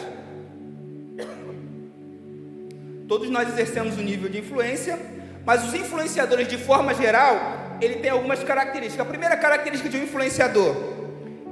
Todos 3.09 3.29
nós 3.29 3.49
exercemos 3.49 3.99
um 3.99 4.03
nível 4.03 4.29
de 4.29 4.39
influência 4.39 4.97
mas 5.45 5.65
os 5.65 5.75
influenciadores, 5.75 6.47
de 6.49 6.59
forma 6.59 6.95
geral, 6.95 7.77
ele 7.81 7.97
tem 7.97 8.11
algumas 8.11 8.43
características. 8.45 9.07
A 9.07 9.09
primeira 9.09 9.37
característica 9.37 9.89
de 9.89 9.97
um 9.97 10.03
influenciador, 10.03 10.77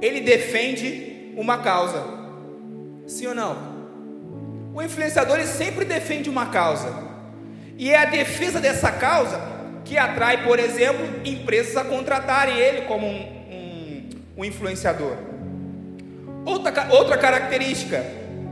ele 0.01 0.21
defende 0.21 1.33
uma 1.35 1.59
causa. 1.59 2.03
Sim 3.07 3.27
ou 3.27 3.35
não? 3.35 3.79
O 4.73 4.81
influenciador 4.81 5.37
ele 5.37 5.47
sempre 5.47 5.83
defende 5.85 6.29
uma 6.29 6.47
causa. 6.47 6.93
E 7.77 7.89
é 7.91 7.97
a 7.97 8.05
defesa 8.05 8.59
dessa 8.59 8.91
causa 8.91 9.39
que 9.83 9.97
atrai, 9.97 10.43
por 10.43 10.59
exemplo, 10.59 11.05
empresas 11.25 11.75
a 11.75 11.83
contratarem 11.83 12.57
ele 12.57 12.81
como 12.81 13.07
um, 13.07 13.21
um, 13.51 14.09
um 14.37 14.45
influenciador. 14.45 15.15
Outra, 16.45 16.87
outra 16.91 17.17
característica: 17.17 18.05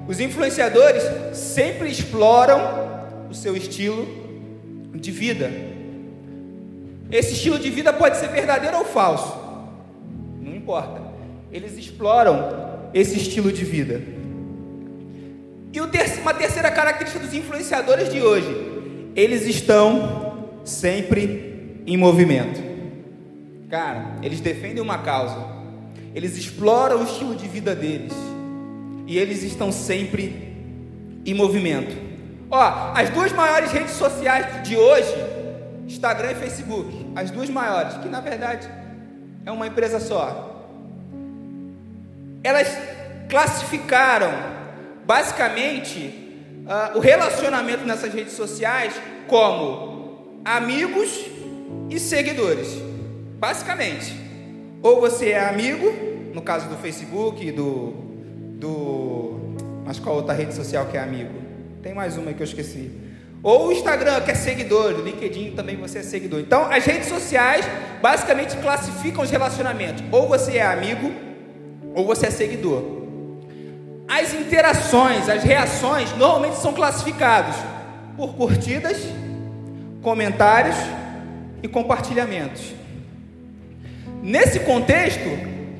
os 0.07 0.19
influenciadores 0.19 1.03
sempre 1.33 1.89
exploram 1.89 3.27
o 3.29 3.35
seu 3.35 3.55
estilo 3.55 4.26
de 4.93 5.11
vida. 5.11 5.51
Esse 7.11 7.33
estilo 7.33 7.57
de 7.57 7.69
vida 7.69 7.93
pode 7.93 8.17
ser 8.17 8.27
verdadeiro 8.29 8.77
ou 8.77 8.85
falso, 8.85 9.37
não 10.41 10.55
importa. 10.55 11.01
Eles 11.51 11.77
exploram 11.77 12.89
esse 12.93 13.17
estilo 13.17 13.51
de 13.51 13.63
vida. 13.63 14.01
E 15.73 15.79
uma 16.21 16.33
terceira 16.33 16.71
característica 16.71 17.23
dos 17.23 17.33
influenciadores 17.33 18.11
de 18.11 18.21
hoje, 18.21 18.49
eles 19.15 19.43
estão 19.43 20.49
sempre 20.65 21.81
em 21.85 21.95
movimento. 21.95 22.61
Cara, 23.69 24.17
eles 24.23 24.39
defendem 24.39 24.81
uma 24.81 24.97
causa, 24.99 25.37
eles 26.15 26.37
exploram 26.37 27.01
o 27.01 27.03
estilo 27.03 27.35
de 27.35 27.47
vida 27.47 27.75
deles, 27.75 28.13
e 29.05 29.17
eles 29.17 29.43
estão 29.43 29.71
sempre 29.71 30.53
em 31.25 31.33
movimento. 31.33 32.06
Ó, 32.49 32.91
as 32.95 33.09
duas 33.09 33.31
maiores 33.33 33.71
redes 33.71 33.91
sociais 33.91 34.63
de 34.63 34.77
hoje, 34.77 35.13
Instagram 35.85 36.31
e 36.31 36.35
Facebook, 36.35 37.11
as 37.15 37.29
duas 37.29 37.49
maiores, 37.49 37.95
que 37.97 38.07
na 38.07 38.21
verdade 38.21 38.69
é 39.45 39.51
uma 39.51 39.67
empresa 39.67 39.99
só. 39.99 40.65
Elas 42.43 42.67
classificaram 43.29 44.31
basicamente 45.05 46.43
uh, 46.65 46.97
o 46.97 47.01
relacionamento 47.01 47.85
nessas 47.85 48.13
redes 48.13 48.33
sociais 48.33 48.93
como 49.27 50.41
amigos 50.45 51.25
e 51.89 51.99
seguidores. 51.99 52.69
Basicamente, 53.37 54.15
ou 54.81 55.01
você 55.01 55.31
é 55.31 55.47
amigo, 55.47 55.91
no 56.33 56.41
caso 56.41 56.69
do 56.69 56.77
Facebook, 56.77 57.51
do, 57.51 57.91
do 58.57 59.55
mas 59.85 59.99
qual 59.99 60.15
outra 60.15 60.33
rede 60.33 60.53
social 60.53 60.85
que 60.85 60.97
é 60.97 61.01
amigo? 61.01 61.46
Tem 61.81 61.93
mais 61.93 62.17
uma 62.17 62.33
que 62.33 62.41
eu 62.41 62.45
esqueci. 62.45 62.91
Ou 63.43 63.67
o 63.67 63.71
Instagram, 63.71 64.21
que 64.21 64.31
é 64.31 64.35
seguidor, 64.35 64.93
o 64.93 65.03
LinkedIn 65.03 65.51
também 65.51 65.75
você 65.75 65.99
é 65.99 66.03
seguidor. 66.03 66.39
Então, 66.39 66.71
as 66.71 66.83
redes 66.85 67.07
sociais 67.07 67.65
basicamente 68.01 68.57
classificam 68.57 69.23
os 69.23 69.29
relacionamentos. 69.29 70.03
Ou 70.11 70.27
você 70.27 70.57
é 70.57 70.65
amigo, 70.65 71.11
ou 71.93 72.05
você 72.05 72.27
é 72.27 72.31
seguidor. 72.31 72.83
As 74.07 74.33
interações, 74.33 75.29
as 75.29 75.43
reações, 75.43 76.15
normalmente 76.17 76.57
são 76.57 76.73
classificados 76.73 77.55
por 78.15 78.33
curtidas, 78.35 78.97
comentários 80.01 80.75
e 81.61 81.67
compartilhamentos. 81.67 82.73
Nesse 84.23 84.61
contexto, 84.61 85.29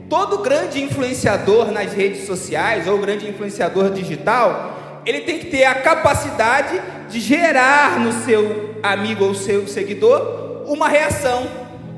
todo 0.10 0.40
grande 0.40 0.82
influenciador 0.82 1.72
nas 1.72 1.94
redes 1.94 2.26
sociais 2.26 2.88
ou 2.88 3.00
grande 3.00 3.28
influenciador 3.28 3.92
digital, 3.92 4.87
ele 5.08 5.22
tem 5.22 5.40
que 5.40 5.46
ter 5.46 5.64
a 5.64 5.76
capacidade 5.76 6.82
de 7.10 7.22
gerar 7.22 7.98
no 7.98 8.12
seu 8.12 8.78
amigo 8.84 9.24
ou 9.24 9.34
seu 9.34 9.66
seguidor 9.66 10.66
uma 10.68 10.90
reação. 10.90 11.48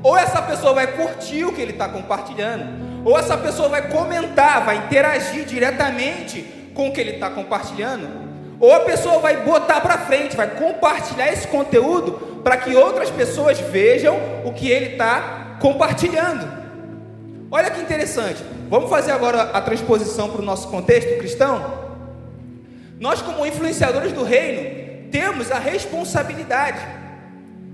Ou 0.00 0.16
essa 0.16 0.40
pessoa 0.40 0.72
vai 0.72 0.86
curtir 0.86 1.44
o 1.44 1.52
que 1.52 1.60
ele 1.60 1.72
está 1.72 1.88
compartilhando, 1.88 3.02
ou 3.04 3.18
essa 3.18 3.36
pessoa 3.36 3.68
vai 3.68 3.88
comentar, 3.88 4.64
vai 4.64 4.76
interagir 4.76 5.44
diretamente 5.44 6.42
com 6.72 6.88
o 6.88 6.92
que 6.92 7.00
ele 7.00 7.10
está 7.10 7.28
compartilhando, 7.28 8.08
ou 8.60 8.72
a 8.72 8.80
pessoa 8.80 9.18
vai 9.18 9.38
botar 9.38 9.80
para 9.80 9.98
frente, 9.98 10.36
vai 10.36 10.48
compartilhar 10.48 11.32
esse 11.32 11.48
conteúdo 11.48 12.12
para 12.44 12.56
que 12.56 12.76
outras 12.76 13.10
pessoas 13.10 13.58
vejam 13.58 14.16
o 14.44 14.52
que 14.52 14.70
ele 14.70 14.92
está 14.92 15.56
compartilhando. 15.60 16.48
Olha 17.50 17.70
que 17.70 17.80
interessante. 17.80 18.42
Vamos 18.70 18.88
fazer 18.88 19.10
agora 19.10 19.42
a 19.42 19.60
transposição 19.60 20.30
para 20.30 20.40
o 20.40 20.44
nosso 20.44 20.68
contexto 20.68 21.18
cristão? 21.18 21.89
Nós, 23.00 23.22
como 23.22 23.46
influenciadores 23.46 24.12
do 24.12 24.22
reino, 24.22 25.08
temos 25.10 25.50
a 25.50 25.58
responsabilidade, 25.58 26.78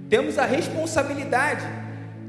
temos 0.09 0.39
a 0.39 0.45
responsabilidade 0.45 1.67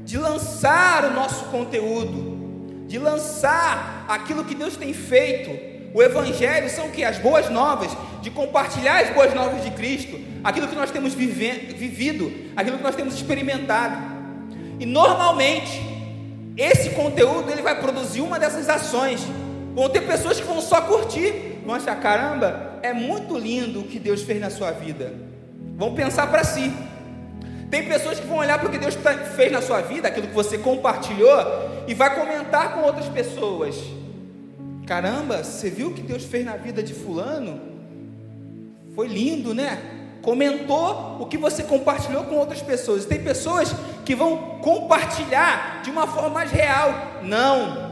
de 0.04 0.18
lançar 0.18 1.04
o 1.04 1.14
nosso 1.14 1.44
conteúdo, 1.44 2.84
de 2.88 2.98
lançar 2.98 4.04
aquilo 4.08 4.44
que 4.44 4.54
Deus 4.54 4.76
tem 4.76 4.92
feito. 4.92 5.48
O 5.94 6.02
Evangelho 6.02 6.68
são 6.68 6.86
o 6.86 6.90
que? 6.90 7.04
As 7.04 7.18
boas 7.18 7.48
novas, 7.48 7.96
de 8.20 8.32
compartilhar 8.32 9.04
as 9.04 9.10
boas 9.10 9.32
novas 9.32 9.62
de 9.62 9.70
Cristo, 9.70 10.18
aquilo 10.42 10.66
que 10.66 10.74
nós 10.74 10.90
temos 10.90 11.14
vive, 11.14 11.72
vivido, 11.76 12.32
aquilo 12.56 12.78
que 12.78 12.82
nós 12.82 12.96
temos 12.96 13.14
experimentado. 13.14 13.96
E 14.80 14.84
normalmente, 14.84 15.80
esse 16.56 16.90
conteúdo 16.90 17.48
ele 17.48 17.62
vai 17.62 17.80
produzir 17.80 18.22
uma 18.22 18.40
dessas 18.40 18.68
ações. 18.68 19.24
Vão 19.72 19.88
ter 19.88 20.00
pessoas 20.00 20.40
que 20.40 20.46
vão 20.46 20.60
só 20.60 20.80
curtir, 20.80 21.60
vão 21.64 21.76
achar, 21.76 21.94
caramba, 22.00 22.67
é 22.82 22.92
muito 22.92 23.36
lindo 23.38 23.80
o 23.80 23.84
que 23.84 23.98
Deus 23.98 24.22
fez 24.22 24.40
na 24.40 24.50
sua 24.50 24.70
vida. 24.70 25.12
Vão 25.76 25.94
pensar 25.94 26.26
para 26.28 26.44
si. 26.44 26.72
Tem 27.70 27.86
pessoas 27.86 28.18
que 28.18 28.26
vão 28.26 28.38
olhar 28.38 28.58
para 28.58 28.68
o 28.68 28.70
que 28.70 28.78
Deus 28.78 28.94
tá, 28.96 29.12
fez 29.14 29.52
na 29.52 29.60
sua 29.60 29.80
vida, 29.80 30.08
aquilo 30.08 30.26
que 30.26 30.34
você 30.34 30.56
compartilhou, 30.56 31.38
e 31.86 31.94
vai 31.94 32.14
comentar 32.14 32.74
com 32.74 32.80
outras 32.82 33.06
pessoas. 33.06 33.76
Caramba, 34.86 35.44
você 35.44 35.68
viu 35.68 35.88
o 35.88 35.94
que 35.94 36.00
Deus 36.00 36.24
fez 36.24 36.44
na 36.44 36.56
vida 36.56 36.82
de 36.82 36.94
fulano? 36.94 37.60
Foi 38.94 39.06
lindo, 39.06 39.54
né? 39.54 39.78
Comentou 40.22 41.18
o 41.20 41.26
que 41.26 41.36
você 41.36 41.62
compartilhou 41.62 42.24
com 42.24 42.36
outras 42.36 42.62
pessoas. 42.62 43.04
Tem 43.04 43.22
pessoas 43.22 43.72
que 44.04 44.14
vão 44.14 44.58
compartilhar 44.60 45.82
de 45.82 45.90
uma 45.90 46.06
forma 46.06 46.30
mais 46.30 46.50
real. 46.50 47.20
Não. 47.22 47.88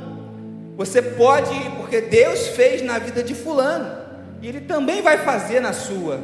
Você 0.77 1.01
pode 1.01 1.55
porque 1.77 2.01
Deus 2.01 2.49
fez 2.49 2.83
na 2.83 2.99
vida 2.99 3.23
de 3.23 3.35
fulano 3.35 4.06
e 4.43 4.49
Ele 4.49 4.61
também 4.61 5.03
vai 5.03 5.19
fazer 5.19 5.61
na 5.61 5.73
sua. 5.73 6.21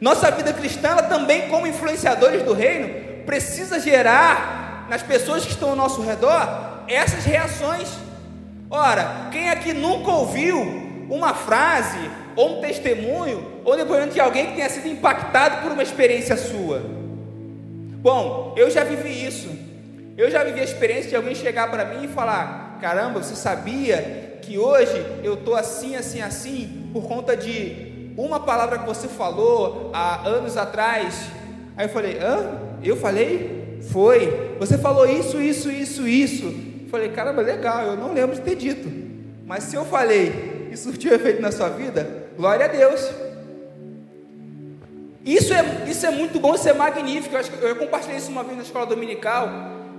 Nossa 0.00 0.30
vida 0.30 0.52
cristã, 0.52 0.88
ela 0.88 1.02
também, 1.02 1.48
como 1.48 1.66
influenciadores 1.66 2.42
do 2.42 2.52
reino, 2.52 3.24
precisa 3.24 3.80
gerar 3.80 4.86
nas 4.88 5.02
pessoas 5.02 5.44
que 5.44 5.50
estão 5.50 5.70
ao 5.70 5.76
nosso 5.76 6.02
redor 6.02 6.84
essas 6.86 7.24
reações. 7.24 7.88
Ora, 8.70 9.28
quem 9.32 9.50
aqui 9.50 9.72
nunca 9.72 10.10
ouviu 10.10 10.58
uma 11.08 11.34
frase, 11.34 11.98
ou 12.34 12.58
um 12.58 12.60
testemunho, 12.60 13.60
ou 13.64 13.76
depoimento 13.76 14.14
de 14.14 14.20
alguém 14.20 14.46
que 14.46 14.54
tenha 14.54 14.68
sido 14.68 14.88
impactado 14.88 15.62
por 15.62 15.72
uma 15.72 15.82
experiência 15.82 16.36
sua? 16.36 16.82
Bom, 18.00 18.54
eu 18.56 18.70
já 18.70 18.84
vivi 18.84 19.26
isso. 19.26 19.48
Eu 20.16 20.30
já 20.30 20.44
vivi 20.44 20.60
a 20.60 20.64
experiência 20.64 21.10
de 21.10 21.16
alguém 21.16 21.34
chegar 21.34 21.70
para 21.70 21.84
mim 21.84 22.04
e 22.04 22.08
falar: 22.08 22.78
caramba, 22.80 23.22
você 23.22 23.34
sabia 23.34 24.35
que 24.46 24.56
hoje 24.56 25.04
eu 25.24 25.34
estou 25.34 25.56
assim, 25.56 25.96
assim, 25.96 26.22
assim, 26.22 26.88
por 26.92 27.04
conta 27.04 27.36
de 27.36 28.12
uma 28.16 28.38
palavra 28.38 28.78
que 28.78 28.86
você 28.86 29.08
falou 29.08 29.90
há 29.92 30.26
anos 30.26 30.56
atrás. 30.56 31.26
Aí 31.76 31.86
eu 31.86 31.90
falei, 31.90 32.18
hã? 32.18 32.60
Eu 32.82 32.96
falei? 32.96 33.80
Foi. 33.90 34.56
Você 34.60 34.78
falou 34.78 35.04
isso, 35.04 35.40
isso, 35.40 35.70
isso, 35.70 36.06
isso. 36.06 36.46
Eu 36.46 36.88
falei, 36.88 37.08
caramba, 37.08 37.42
legal, 37.42 37.82
eu 37.82 37.96
não 37.96 38.14
lembro 38.14 38.36
de 38.36 38.42
ter 38.42 38.54
dito. 38.54 38.88
Mas 39.44 39.64
se 39.64 39.74
eu 39.74 39.84
falei 39.84 40.68
e 40.70 40.76
surtiu 40.76 41.12
efeito 41.12 41.42
na 41.42 41.50
sua 41.50 41.68
vida, 41.68 42.28
glória 42.36 42.66
a 42.66 42.68
Deus. 42.68 43.10
Isso 45.24 45.52
é, 45.52 45.90
isso 45.90 46.06
é 46.06 46.10
muito 46.10 46.38
bom, 46.38 46.54
isso 46.54 46.68
é 46.68 46.72
magnífico. 46.72 47.34
Eu, 47.34 47.40
acho 47.40 47.50
que 47.50 47.62
eu 47.62 47.74
compartilhei 47.74 48.18
isso 48.18 48.30
uma 48.30 48.44
vez 48.44 48.56
na 48.56 48.62
escola 48.62 48.86
dominical. 48.86 49.48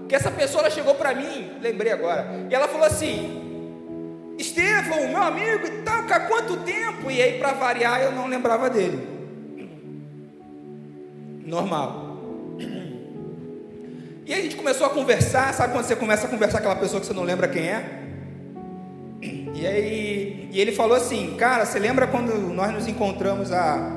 Que 0.07 0.15
essa 0.15 0.31
pessoa 0.31 0.69
chegou 0.69 0.95
para 0.95 1.13
mim, 1.13 1.51
lembrei 1.61 1.91
agora, 1.91 2.47
e 2.49 2.55
ela 2.55 2.69
falou 2.69 2.87
assim: 2.87 3.46
Estevão, 4.37 5.07
meu 5.07 5.21
amigo 5.21 5.65
e 5.65 5.81
tal, 5.81 6.03
há 6.09 6.19
quanto 6.21 6.57
tempo? 6.57 7.09
E 7.09 7.21
aí, 7.21 7.39
para 7.39 7.53
variar, 7.53 8.01
eu 8.01 8.11
não 8.11 8.27
lembrava 8.27 8.69
dele. 8.69 9.07
Normal. 11.45 12.07
E 14.25 14.33
a 14.33 14.41
gente 14.41 14.55
começou 14.57 14.85
a 14.85 14.89
conversar, 14.89 15.53
sabe 15.53 15.73
quando 15.73 15.85
você 15.85 15.95
começa 15.95 16.27
a 16.27 16.29
conversar 16.29 16.59
com 16.59 16.67
aquela 16.67 16.79
pessoa 16.79 16.99
que 16.99 17.07
você 17.07 17.13
não 17.13 17.23
lembra 17.23 17.47
quem 17.47 17.67
é? 17.67 18.03
E 19.21 19.65
aí, 19.65 20.49
e 20.51 20.59
ele 20.59 20.71
falou 20.73 20.95
assim, 20.95 21.35
cara, 21.37 21.65
você 21.65 21.79
lembra 21.79 22.05
quando 22.05 22.33
nós 22.53 22.71
nos 22.73 22.87
encontramos 22.87 23.51
há 23.51 23.91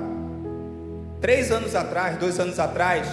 três 1.20 1.50
anos 1.50 1.74
atrás, 1.74 2.16
dois 2.16 2.38
anos 2.40 2.58
atrás, 2.58 3.06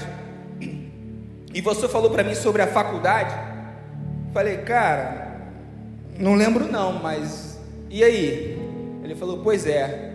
e 1.53 1.59
você 1.59 1.89
falou 1.89 2.11
para 2.11 2.23
mim 2.23 2.35
sobre 2.35 2.61
a 2.61 2.67
faculdade? 2.67 3.33
Falei, 4.31 4.57
cara, 4.57 5.26
não 6.19 6.35
lembro 6.35 6.71
não, 6.71 6.93
mas 6.93 7.57
e 7.89 8.03
aí? 8.03 8.57
Ele 9.03 9.15
falou: 9.15 9.39
Pois 9.43 9.65
é. 9.65 10.13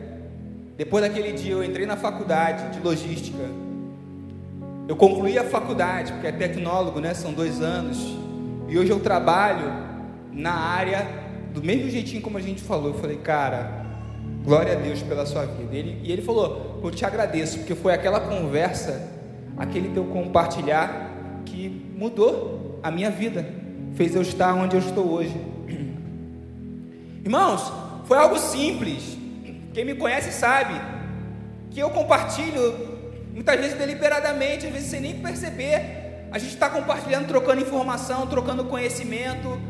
Depois 0.76 1.04
daquele 1.04 1.32
dia 1.32 1.52
eu 1.52 1.62
entrei 1.62 1.86
na 1.86 1.96
faculdade 1.96 2.76
de 2.76 2.84
logística. 2.84 3.44
Eu 4.88 4.96
concluí 4.96 5.38
a 5.38 5.44
faculdade, 5.44 6.12
porque 6.12 6.26
é 6.26 6.32
tecnólogo, 6.32 6.98
né? 6.98 7.14
São 7.14 7.32
dois 7.32 7.60
anos. 7.60 8.16
E 8.68 8.78
hoje 8.78 8.90
eu 8.90 8.98
trabalho 8.98 9.70
na 10.32 10.52
área 10.52 11.06
do 11.54 11.62
mesmo 11.62 11.90
jeitinho 11.90 12.20
como 12.20 12.38
a 12.38 12.40
gente 12.40 12.62
falou. 12.62 12.88
Eu 12.88 12.98
falei, 12.98 13.16
cara, 13.18 13.86
glória 14.44 14.72
a 14.72 14.74
Deus 14.74 15.02
pela 15.02 15.24
sua 15.24 15.44
vida. 15.44 15.74
Ele, 15.74 16.00
e 16.02 16.10
ele 16.10 16.22
falou, 16.22 16.80
eu 16.82 16.90
te 16.90 17.04
agradeço, 17.04 17.58
porque 17.58 17.74
foi 17.74 17.92
aquela 17.92 18.20
conversa, 18.20 19.08
aquele 19.56 19.90
teu 19.90 20.04
compartilhar 20.04 21.42
que 21.44 21.94
mudou 21.96 22.80
a 22.82 22.90
minha 22.90 23.10
vida, 23.10 23.46
fez 23.94 24.14
eu 24.14 24.22
estar 24.22 24.54
onde 24.54 24.74
eu 24.74 24.80
estou 24.80 25.08
hoje. 25.10 25.51
Irmãos, 27.24 27.72
foi 28.06 28.18
algo 28.18 28.36
simples. 28.36 29.16
Quem 29.72 29.84
me 29.84 29.94
conhece 29.94 30.32
sabe 30.32 30.74
que 31.70 31.78
eu 31.78 31.88
compartilho 31.90 32.90
muitas 33.32 33.58
vezes 33.60 33.78
deliberadamente, 33.78 34.66
às 34.66 34.72
vezes 34.72 34.90
sem 34.90 35.00
nem 35.00 35.20
perceber. 35.20 36.26
A 36.32 36.38
gente 36.38 36.54
está 36.54 36.68
compartilhando, 36.68 37.28
trocando 37.28 37.62
informação, 37.62 38.26
trocando 38.26 38.64
conhecimento. 38.64 39.60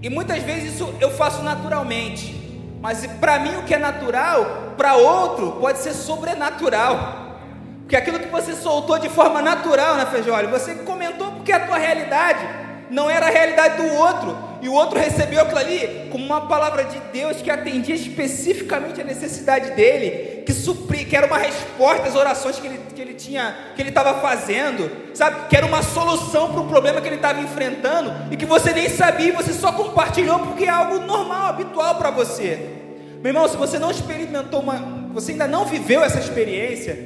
E 0.00 0.08
muitas 0.08 0.42
vezes 0.44 0.74
isso 0.74 0.94
eu 1.00 1.10
faço 1.10 1.42
naturalmente. 1.42 2.40
Mas 2.80 3.04
para 3.20 3.40
mim 3.40 3.56
o 3.56 3.64
que 3.64 3.74
é 3.74 3.78
natural, 3.78 4.74
para 4.76 4.94
outro 4.94 5.52
pode 5.60 5.78
ser 5.78 5.92
sobrenatural. 5.92 7.38
Porque 7.80 7.96
aquilo 7.96 8.20
que 8.20 8.28
você 8.28 8.54
soltou 8.54 8.98
de 8.98 9.08
forma 9.08 9.42
natural, 9.42 9.96
né, 9.96 10.06
Feijoli? 10.06 10.46
Você 10.46 10.76
comentou 10.76 11.32
porque 11.32 11.50
é 11.50 11.56
a 11.56 11.66
tua 11.66 11.78
realidade 11.78 12.61
não 12.92 13.10
era 13.10 13.26
a 13.26 13.30
realidade 13.30 13.82
do 13.82 13.94
outro 13.94 14.36
e 14.60 14.68
o 14.68 14.74
outro 14.74 14.98
recebeu 14.98 15.40
aquilo 15.40 15.58
ali 15.58 16.08
como 16.12 16.24
uma 16.24 16.42
palavra 16.42 16.84
de 16.84 17.00
Deus 17.12 17.38
que 17.38 17.50
atendia 17.50 17.94
especificamente 17.94 19.00
a 19.00 19.04
necessidade 19.04 19.72
dele, 19.72 20.42
que 20.44 20.52
supri, 20.52 21.04
que 21.04 21.16
era 21.16 21.26
uma 21.26 21.38
resposta 21.38 22.06
às 22.06 22.14
orações 22.14 22.60
que 22.60 22.66
ele, 22.66 22.80
que 22.94 23.00
ele 23.00 23.14
tinha, 23.14 23.56
que 23.74 23.82
ele 23.82 23.88
estava 23.88 24.20
fazendo, 24.20 24.88
sabe? 25.14 25.48
Que 25.48 25.56
era 25.56 25.66
uma 25.66 25.82
solução 25.82 26.52
para 26.52 26.60
o 26.60 26.68
problema 26.68 27.00
que 27.00 27.08
ele 27.08 27.16
estava 27.16 27.40
enfrentando 27.40 28.12
e 28.30 28.36
que 28.36 28.44
você 28.46 28.72
nem 28.72 28.88
sabia, 28.88 29.28
e 29.28 29.32
você 29.32 29.54
só 29.54 29.72
compartilhou 29.72 30.38
porque 30.40 30.64
é 30.64 30.68
algo 30.68 31.00
normal, 31.00 31.46
habitual 31.46 31.96
para 31.96 32.10
você. 32.10 32.78
Meu 33.22 33.30
irmão, 33.30 33.48
se 33.48 33.56
você 33.56 33.78
não 33.78 33.90
experimentou 33.90 34.60
uma, 34.60 34.76
você 35.14 35.32
ainda 35.32 35.48
não 35.48 35.64
viveu 35.64 36.02
essa 36.02 36.18
experiência, 36.18 36.96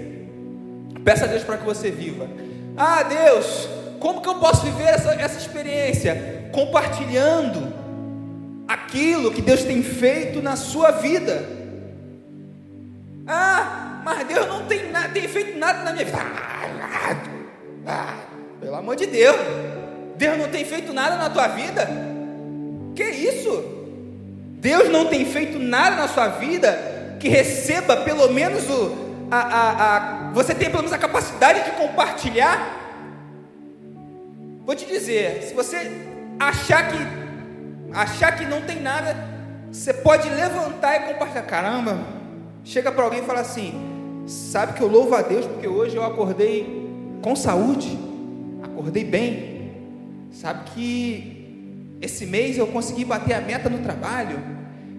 peça 1.05 1.25
a 1.25 1.29
Deus 1.29 1.45
para 1.45 1.59
que 1.59 1.65
você 1.65 1.91
viva. 1.91 2.29
Ah, 2.77 3.03
Deus, 3.05 3.69
como 4.01 4.21
que 4.21 4.29
eu 4.29 4.37
posso 4.37 4.63
viver 4.63 4.89
essa, 4.89 5.13
essa 5.15 5.39
experiência? 5.39 6.51
Compartilhando 6.53 7.73
aquilo 8.67 9.33
que 9.33 9.43
Deus 9.43 9.63
tem 9.63 9.83
feito 9.83 10.43
na 10.43 10.57
sua 10.57 10.91
vida. 10.93 11.45
Ah, 13.27 14.01
mas 14.05 14.27
Deus 14.27 14.47
não 14.47 14.67
tem, 14.67 14.81
tem 15.13 15.29
feito 15.29 15.59
nada 15.59 15.83
na 15.83 15.93
minha 15.93 16.05
vida. 16.05 16.19
Ah, 16.19 17.17
ah, 17.87 18.15
pelo 18.61 18.75
amor 18.75 18.97
de 18.97 19.07
Deus, 19.07 19.37
Deus 20.17 20.39
não 20.39 20.49
tem 20.49 20.65
feito 20.65 20.93
nada 20.93 21.17
na 21.17 21.31
tua 21.31 21.49
vida? 21.49 21.89
Que 22.95 23.05
isso? 23.05 23.65
Deus 24.59 24.89
não 24.89 25.07
tem 25.07 25.25
feito 25.25 25.59
nada 25.59 25.97
na 25.97 26.09
sua 26.09 26.29
vida 26.29 26.97
que 27.21 27.29
receba 27.29 27.99
pelo 27.99 28.33
menos 28.33 28.69
o, 28.69 28.97
a, 29.31 29.39
a, 29.39 29.97
a, 29.97 30.31
você 30.33 30.55
tem 30.55 30.69
pelo 30.69 30.83
menos 30.83 30.93
a 30.93 30.99
capacidade 30.99 31.65
de 31.65 31.73
compartilhar? 31.73 32.86
Vou 34.67 34.75
te 34.75 34.85
dizer, 34.85 35.45
se 35.45 35.55
você 35.55 35.93
achar 36.41 36.91
que 36.91 36.99
achar 37.93 38.37
que 38.37 38.45
não 38.45 38.63
tem 38.63 38.81
nada, 38.81 39.17
você 39.71 39.95
pode 39.95 40.29
levantar 40.29 40.97
e 40.97 41.13
compartilhar. 41.13 41.43
Caramba, 41.43 42.01
chega 42.65 42.91
para 42.91 43.05
alguém 43.05 43.21
e 43.21 43.25
fala 43.25 43.41
assim: 43.41 44.25
sabe 44.27 44.73
que 44.73 44.83
eu 44.83 44.89
louvo 44.89 45.15
a 45.15 45.23
Deus 45.23 45.47
porque 45.47 45.69
hoje 45.69 45.95
eu 45.95 46.05
acordei 46.05 46.91
com 47.23 47.37
saúde, 47.37 47.97
acordei 48.61 49.05
bem. 49.05 49.71
Sabe 50.33 50.69
que 50.71 51.97
esse 52.01 52.27
mês 52.27 52.59
eu 52.59 52.67
consegui 52.67 53.05
bater 53.05 53.35
a 53.35 53.41
meta 53.41 53.71
no 53.71 53.79
trabalho. 53.79 54.43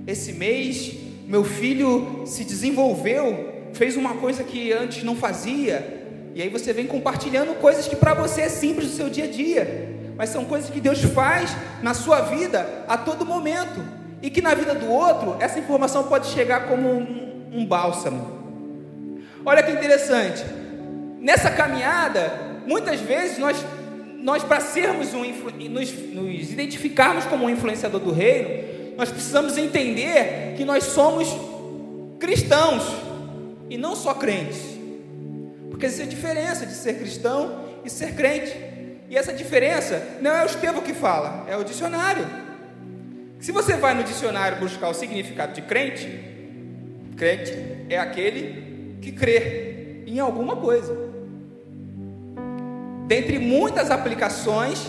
Esse 0.07 0.31
mês 0.31 0.95
meu 1.27 1.43
filho 1.43 2.23
se 2.25 2.45
desenvolveu 2.45 3.67
fez 3.73 3.97
uma 3.97 4.15
coisa 4.15 4.45
que 4.45 4.71
antes 4.71 5.03
não 5.03 5.15
fazia, 5.15 5.96
e 6.37 6.41
aí 6.43 6.49
você 6.49 6.71
vem 6.71 6.85
compartilhando 6.85 7.55
coisas 7.55 7.87
que 7.87 7.95
para 7.95 8.13
você 8.13 8.41
é 8.41 8.49
simples 8.49 8.91
do 8.91 8.95
seu 8.95 9.09
dia 9.09 9.23
a 9.23 9.27
dia, 9.27 9.89
mas 10.15 10.29
são 10.29 10.45
coisas 10.45 10.69
que 10.69 10.79
Deus 10.79 11.01
faz 11.01 11.49
na 11.81 11.95
sua 11.95 12.21
vida 12.21 12.85
a 12.87 12.95
todo 12.95 13.25
momento, 13.25 13.83
e 14.21 14.29
que 14.29 14.39
na 14.39 14.53
vida 14.53 14.75
do 14.75 14.87
outro 14.87 15.35
essa 15.39 15.57
informação 15.57 16.03
pode 16.03 16.27
chegar 16.27 16.67
como 16.67 16.89
um, 16.89 17.49
um 17.51 17.65
bálsamo. 17.65 18.37
Olha 19.43 19.63
que 19.63 19.71
interessante, 19.71 20.45
nessa 21.19 21.49
caminhada, 21.49 22.31
muitas 22.67 22.99
vezes 22.99 23.39
nós, 23.39 23.57
nós 24.19 24.43
para 24.43 24.59
sermos 24.59 25.15
um 25.15 25.23
nos, 25.71 25.91
nos 25.91 26.51
identificarmos 26.51 27.25
como 27.25 27.45
um 27.45 27.49
influenciador 27.49 27.99
do 27.99 28.11
reino, 28.11 28.95
nós 28.95 29.09
precisamos 29.09 29.57
entender 29.57 30.53
que 30.55 30.63
nós 30.63 30.83
somos 30.83 31.35
cristãos 32.19 32.83
e 33.71 33.75
não 33.75 33.95
só 33.95 34.13
crentes. 34.13 34.76
Porque 35.77 35.85
existe 35.85 36.01
a 36.01 36.09
diferença 36.09 36.65
de 36.65 36.73
ser 36.73 36.97
cristão 36.97 37.63
e 37.85 37.89
ser 37.89 38.15
crente. 38.15 38.51
E 39.07 39.15
essa 39.15 39.31
diferença 39.31 40.17
não 40.19 40.31
é 40.31 40.41
o 40.41 40.47
Estevão 40.47 40.81
que 40.81 40.91
fala, 40.91 41.45
é 41.47 41.55
o 41.55 41.63
dicionário. 41.63 42.25
Se 43.39 43.51
você 43.51 43.75
vai 43.75 43.93
no 43.93 44.03
dicionário 44.03 44.57
buscar 44.57 44.89
o 44.89 44.93
significado 44.95 45.53
de 45.53 45.61
crente, 45.61 46.09
crente 47.15 47.53
é 47.91 47.99
aquele 47.99 48.97
que 49.03 49.11
crê 49.11 50.01
em 50.07 50.19
alguma 50.19 50.55
coisa. 50.55 50.97
Dentre 53.05 53.37
muitas 53.37 53.91
aplicações, 53.91 54.83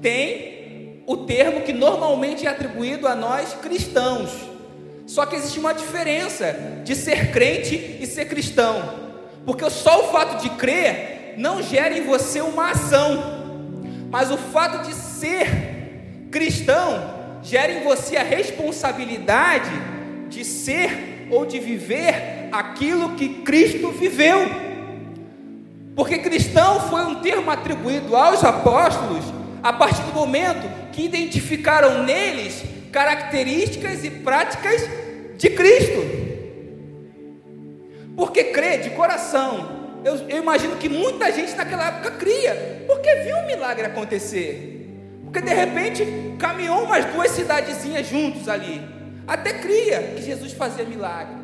tem 0.00 1.02
o 1.04 1.16
termo 1.16 1.62
que 1.62 1.72
normalmente 1.72 2.46
é 2.46 2.50
atribuído 2.50 3.08
a 3.08 3.16
nós 3.16 3.54
cristãos, 3.54 4.30
só 5.04 5.26
que 5.26 5.34
existe 5.34 5.58
uma 5.58 5.74
diferença 5.74 6.54
de 6.84 6.94
ser 6.94 7.32
crente 7.32 7.98
e 8.00 8.06
ser 8.06 8.26
cristão. 8.26 9.07
Porque 9.48 9.70
só 9.70 10.04
o 10.04 10.12
fato 10.12 10.42
de 10.42 10.50
crer 10.50 11.32
não 11.38 11.62
gera 11.62 11.96
em 11.96 12.02
você 12.02 12.42
uma 12.42 12.72
ação. 12.72 13.18
Mas 14.10 14.30
o 14.30 14.36
fato 14.36 14.86
de 14.86 14.94
ser 14.94 16.28
cristão 16.30 17.14
gera 17.42 17.72
em 17.72 17.82
você 17.82 18.18
a 18.18 18.22
responsabilidade 18.22 19.70
de 20.28 20.44
ser 20.44 21.28
ou 21.30 21.46
de 21.46 21.58
viver 21.58 22.50
aquilo 22.52 23.14
que 23.14 23.40
Cristo 23.40 23.90
viveu. 23.90 24.50
Porque 25.96 26.18
cristão 26.18 26.80
foi 26.80 27.06
um 27.06 27.14
termo 27.14 27.50
atribuído 27.50 28.14
aos 28.14 28.44
apóstolos 28.44 29.24
a 29.62 29.72
partir 29.72 30.02
do 30.02 30.12
momento 30.12 30.68
que 30.92 31.06
identificaram 31.06 32.02
neles 32.02 32.62
características 32.92 34.04
e 34.04 34.10
práticas 34.10 34.86
de 35.38 35.48
Cristo. 35.48 36.17
Porque 38.18 38.42
crê 38.42 38.78
de 38.78 38.90
coração. 38.90 39.68
Eu, 40.04 40.16
eu, 40.28 40.38
imagino 40.38 40.74
que 40.74 40.88
muita 40.88 41.30
gente 41.30 41.54
naquela 41.54 41.86
época 41.86 42.10
cria, 42.10 42.82
porque 42.84 43.14
viu 43.14 43.36
um 43.36 43.46
milagre 43.46 43.86
acontecer. 43.86 44.90
Porque 45.22 45.40
de 45.40 45.54
repente 45.54 46.04
caminhou 46.36 46.82
umas 46.82 47.04
duas 47.04 47.30
cidadezinhas 47.30 48.08
juntos 48.08 48.48
ali. 48.48 48.82
Até 49.24 49.52
cria 49.52 50.14
que 50.16 50.22
Jesus 50.22 50.52
fazia 50.52 50.84
milagre. 50.84 51.36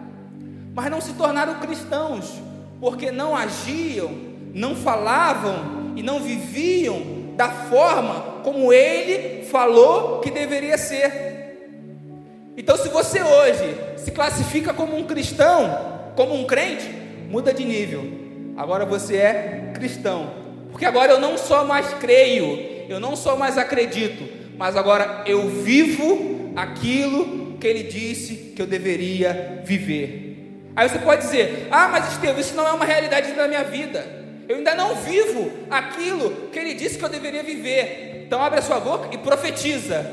Mas 0.74 0.90
não 0.90 1.00
se 1.00 1.12
tornaram 1.12 1.60
cristãos, 1.60 2.42
porque 2.80 3.12
não 3.12 3.36
agiam, 3.36 4.10
não 4.52 4.74
falavam 4.74 5.92
e 5.94 6.02
não 6.02 6.18
viviam 6.18 7.00
da 7.36 7.50
forma 7.50 8.42
como 8.42 8.72
ele 8.72 9.44
falou 9.44 10.18
que 10.18 10.28
deveria 10.28 10.76
ser. 10.76 11.52
Então, 12.56 12.76
se 12.76 12.88
você 12.88 13.22
hoje 13.22 13.76
se 13.96 14.10
classifica 14.10 14.74
como 14.74 14.96
um 14.96 15.04
cristão, 15.04 15.93
como 16.14 16.34
um 16.34 16.44
crente, 16.44 16.88
muda 17.28 17.52
de 17.52 17.64
nível. 17.64 18.04
Agora 18.56 18.84
você 18.84 19.16
é 19.16 19.72
cristão. 19.74 20.32
Porque 20.70 20.84
agora 20.84 21.12
eu 21.12 21.20
não 21.20 21.36
só 21.38 21.64
mais 21.64 21.92
creio, 21.94 22.86
eu 22.88 22.98
não 22.98 23.14
só 23.14 23.36
mais 23.36 23.56
acredito, 23.56 24.28
mas 24.56 24.76
agora 24.76 25.22
eu 25.26 25.48
vivo 25.48 26.52
aquilo 26.56 27.56
que 27.58 27.66
ele 27.66 27.84
disse 27.84 28.52
que 28.56 28.60
eu 28.60 28.66
deveria 28.66 29.62
viver. 29.64 30.62
Aí 30.74 30.88
você 30.88 30.98
pode 30.98 31.22
dizer: 31.22 31.68
Ah, 31.70 31.88
mas 31.88 32.12
Estevam, 32.12 32.40
isso 32.40 32.54
não 32.54 32.66
é 32.66 32.72
uma 32.72 32.84
realidade 32.84 33.32
da 33.32 33.46
minha 33.46 33.62
vida. 33.62 34.24
Eu 34.48 34.56
ainda 34.56 34.74
não 34.74 34.96
vivo 34.96 35.50
aquilo 35.70 36.48
que 36.52 36.58
ele 36.58 36.74
disse 36.74 36.98
que 36.98 37.04
eu 37.04 37.08
deveria 37.08 37.42
viver. 37.42 38.24
Então 38.26 38.42
abre 38.42 38.58
a 38.58 38.62
sua 38.62 38.80
boca 38.80 39.08
e 39.12 39.18
profetiza. 39.18 40.04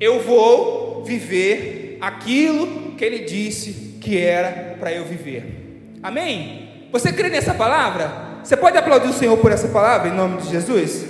Eu 0.00 0.20
vou 0.20 1.04
viver 1.04 1.98
aquilo 2.00 2.92
que 2.96 3.04
ele 3.04 3.20
disse 3.20 3.91
que 4.02 4.18
era 4.18 4.76
para 4.80 4.92
eu 4.92 5.04
viver. 5.04 5.94
Amém? 6.02 6.88
Você 6.90 7.12
crê 7.12 7.28
nessa 7.28 7.54
palavra? 7.54 8.10
Você 8.42 8.56
pode 8.56 8.76
aplaudir 8.76 9.08
o 9.08 9.12
Senhor 9.12 9.38
por 9.38 9.52
essa 9.52 9.68
palavra 9.68 10.08
em 10.08 10.12
nome 10.12 10.42
de 10.42 10.50
Jesus? 10.50 11.06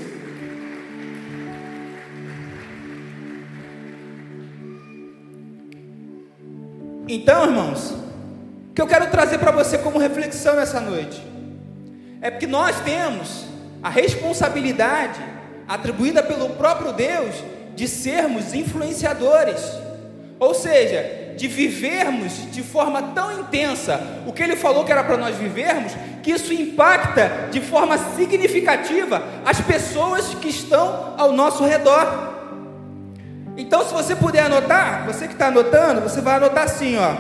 Então, 7.09 7.45
irmãos, 7.47 7.93
o 8.71 8.75
que 8.75 8.83
eu 8.83 8.87
quero 8.87 9.11
trazer 9.11 9.39
para 9.39 9.51
você 9.51 9.79
como 9.79 9.99
reflexão 9.99 10.57
nessa 10.57 10.81
noite 10.81 11.21
é 12.21 12.31
porque 12.31 12.47
nós 12.47 12.79
temos 12.81 13.47
a 13.83 13.89
responsabilidade 13.89 15.21
atribuída 15.67 16.23
pelo 16.23 16.51
próprio 16.51 16.93
Deus 16.93 17.35
de 17.75 17.89
sermos 17.89 18.53
influenciadores. 18.53 19.63
Ou 20.39 20.55
seja, 20.55 21.22
de 21.37 21.49
vivermos 21.49 22.51
de 22.51 22.63
forma 22.63 23.03
tão 23.15 23.41
intensa 23.41 24.01
o 24.27 24.33
que 24.33 24.43
ele 24.43 24.57
falou 24.57 24.85
que 24.85 24.93
era 24.93 25.05
para 25.05 25.17
nós 25.17 25.37
vivermos, 25.37 25.93
que 26.23 26.31
isso 26.31 26.53
impacta 26.53 27.49
de 27.51 27.61
forma 27.61 27.99
significativa 27.99 29.23
as 29.45 29.61
pessoas 29.61 30.35
que 30.35 30.49
estão 30.49 31.15
ao 31.17 31.33
nosso 31.33 31.65
redor. 31.65 32.33
Então, 33.57 33.85
se 33.85 33.93
você 33.93 34.17
puder 34.17 34.45
anotar, 34.45 35.05
você 35.07 35.27
que 35.27 35.35
está 35.35 35.49
anotando, 35.49 36.01
você 36.01 36.21
vai 36.21 36.37
anotar 36.37 36.65
assim, 36.65 36.97
ó. 36.97 37.15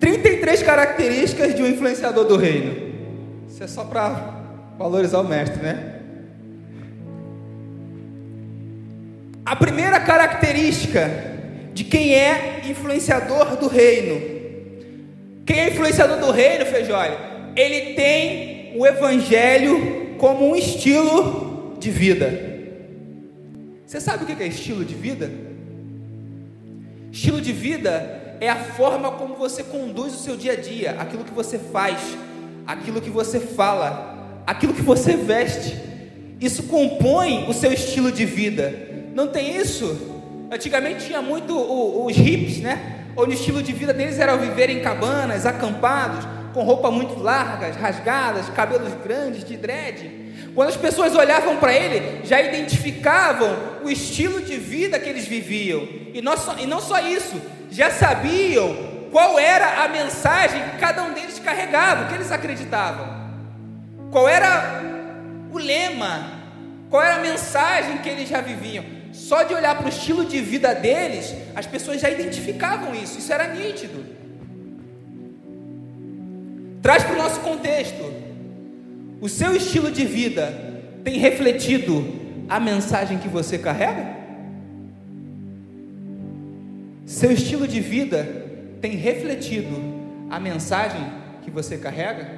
33 0.00 0.62
características 0.62 1.54
de 1.54 1.62
um 1.62 1.66
influenciador 1.66 2.24
do 2.24 2.36
reino. 2.36 2.74
Isso 3.48 3.62
é 3.62 3.66
só 3.66 3.84
para 3.84 4.34
valorizar 4.78 5.20
o 5.20 5.24
mestre, 5.24 5.62
né? 5.62 5.92
A 9.44 9.54
primeira 9.54 10.00
característica 10.00 11.35
de 11.76 11.84
quem 11.84 12.14
é 12.14 12.62
influenciador 12.70 13.54
do 13.58 13.68
reino. 13.68 14.18
Quem 15.44 15.60
é 15.60 15.68
influenciador 15.68 16.18
do 16.18 16.30
reino, 16.30 16.64
Feijolha? 16.64 17.18
Ele 17.54 17.92
tem 17.92 18.72
o 18.78 18.86
evangelho 18.86 20.16
como 20.16 20.48
um 20.48 20.56
estilo 20.56 21.76
de 21.78 21.90
vida. 21.90 22.32
Você 23.84 24.00
sabe 24.00 24.24
o 24.24 24.26
que 24.26 24.42
é 24.42 24.46
estilo 24.46 24.86
de 24.86 24.94
vida? 24.94 25.30
Estilo 27.12 27.42
de 27.42 27.52
vida 27.52 28.38
é 28.40 28.48
a 28.48 28.56
forma 28.56 29.10
como 29.10 29.34
você 29.34 29.62
conduz 29.62 30.14
o 30.14 30.18
seu 30.18 30.34
dia 30.34 30.52
a 30.52 30.56
dia, 30.56 30.92
aquilo 30.98 31.24
que 31.24 31.34
você 31.34 31.58
faz, 31.58 31.98
aquilo 32.66 33.02
que 33.02 33.10
você 33.10 33.38
fala, 33.38 34.42
aquilo 34.46 34.72
que 34.72 34.80
você 34.80 35.14
veste. 35.14 35.76
Isso 36.40 36.62
compõe 36.62 37.44
o 37.46 37.52
seu 37.52 37.70
estilo 37.70 38.10
de 38.10 38.24
vida. 38.24 38.72
Não 39.14 39.28
tem 39.28 39.58
isso? 39.58 40.15
Antigamente 40.50 41.06
tinha 41.06 41.20
muito 41.20 41.54
os 41.56 42.16
hips, 42.16 42.58
né? 42.58 43.04
Onde 43.16 43.30
o 43.30 43.34
estilo 43.34 43.62
de 43.62 43.72
vida 43.72 43.92
deles 43.92 44.18
era 44.18 44.36
viver 44.36 44.70
em 44.70 44.80
cabanas, 44.80 45.44
acampados, 45.46 46.26
com 46.52 46.62
roupas 46.62 46.92
muito 46.92 47.18
largas, 47.20 47.76
rasgadas, 47.76 48.48
cabelos 48.50 48.92
grandes, 49.02 49.44
de 49.44 49.56
dread. 49.56 50.26
Quando 50.54 50.68
as 50.68 50.76
pessoas 50.76 51.14
olhavam 51.14 51.56
para 51.56 51.74
ele, 51.74 52.24
já 52.24 52.40
identificavam 52.40 53.54
o 53.84 53.90
estilo 53.90 54.40
de 54.40 54.56
vida 54.56 54.98
que 54.98 55.08
eles 55.08 55.26
viviam. 55.26 55.86
E 56.14 56.22
não 56.22 56.36
só, 56.36 56.56
e 56.58 56.66
não 56.66 56.80
só 56.80 56.98
isso, 57.00 57.34
já 57.70 57.90
sabiam 57.90 58.74
qual 59.12 59.38
era 59.38 59.84
a 59.84 59.88
mensagem 59.88 60.62
que 60.70 60.78
cada 60.78 61.02
um 61.02 61.12
deles 61.12 61.38
carregava, 61.38 62.04
o 62.04 62.08
que 62.08 62.14
eles 62.14 62.32
acreditavam. 62.32 63.06
Qual 64.10 64.28
era 64.28 64.80
o 65.52 65.58
lema, 65.58 66.24
qual 66.88 67.02
era 67.02 67.16
a 67.16 67.20
mensagem 67.20 67.98
que 67.98 68.08
eles 68.08 68.28
já 68.28 68.40
viviam. 68.40 68.95
Só 69.16 69.42
de 69.42 69.54
olhar 69.54 69.74
para 69.76 69.86
o 69.86 69.88
estilo 69.88 70.26
de 70.26 70.40
vida 70.40 70.74
deles, 70.74 71.34
as 71.54 71.66
pessoas 71.66 72.00
já 72.00 72.10
identificavam 72.10 72.94
isso, 72.94 73.18
isso 73.18 73.32
era 73.32 73.54
nítido. 73.54 74.04
Traz 76.82 77.02
para 77.02 77.14
o 77.14 77.16
nosso 77.16 77.40
contexto. 77.40 78.12
O 79.20 79.28
seu 79.28 79.56
estilo 79.56 79.90
de 79.90 80.04
vida 80.04 80.52
tem 81.02 81.18
refletido 81.18 82.04
a 82.46 82.60
mensagem 82.60 83.16
que 83.16 83.26
você 83.26 83.56
carrega? 83.56 84.06
Seu 87.06 87.32
estilo 87.32 87.66
de 87.66 87.80
vida 87.80 88.28
tem 88.82 88.96
refletido 88.96 89.82
a 90.28 90.38
mensagem 90.38 91.00
que 91.42 91.50
você 91.50 91.78
carrega? 91.78 92.30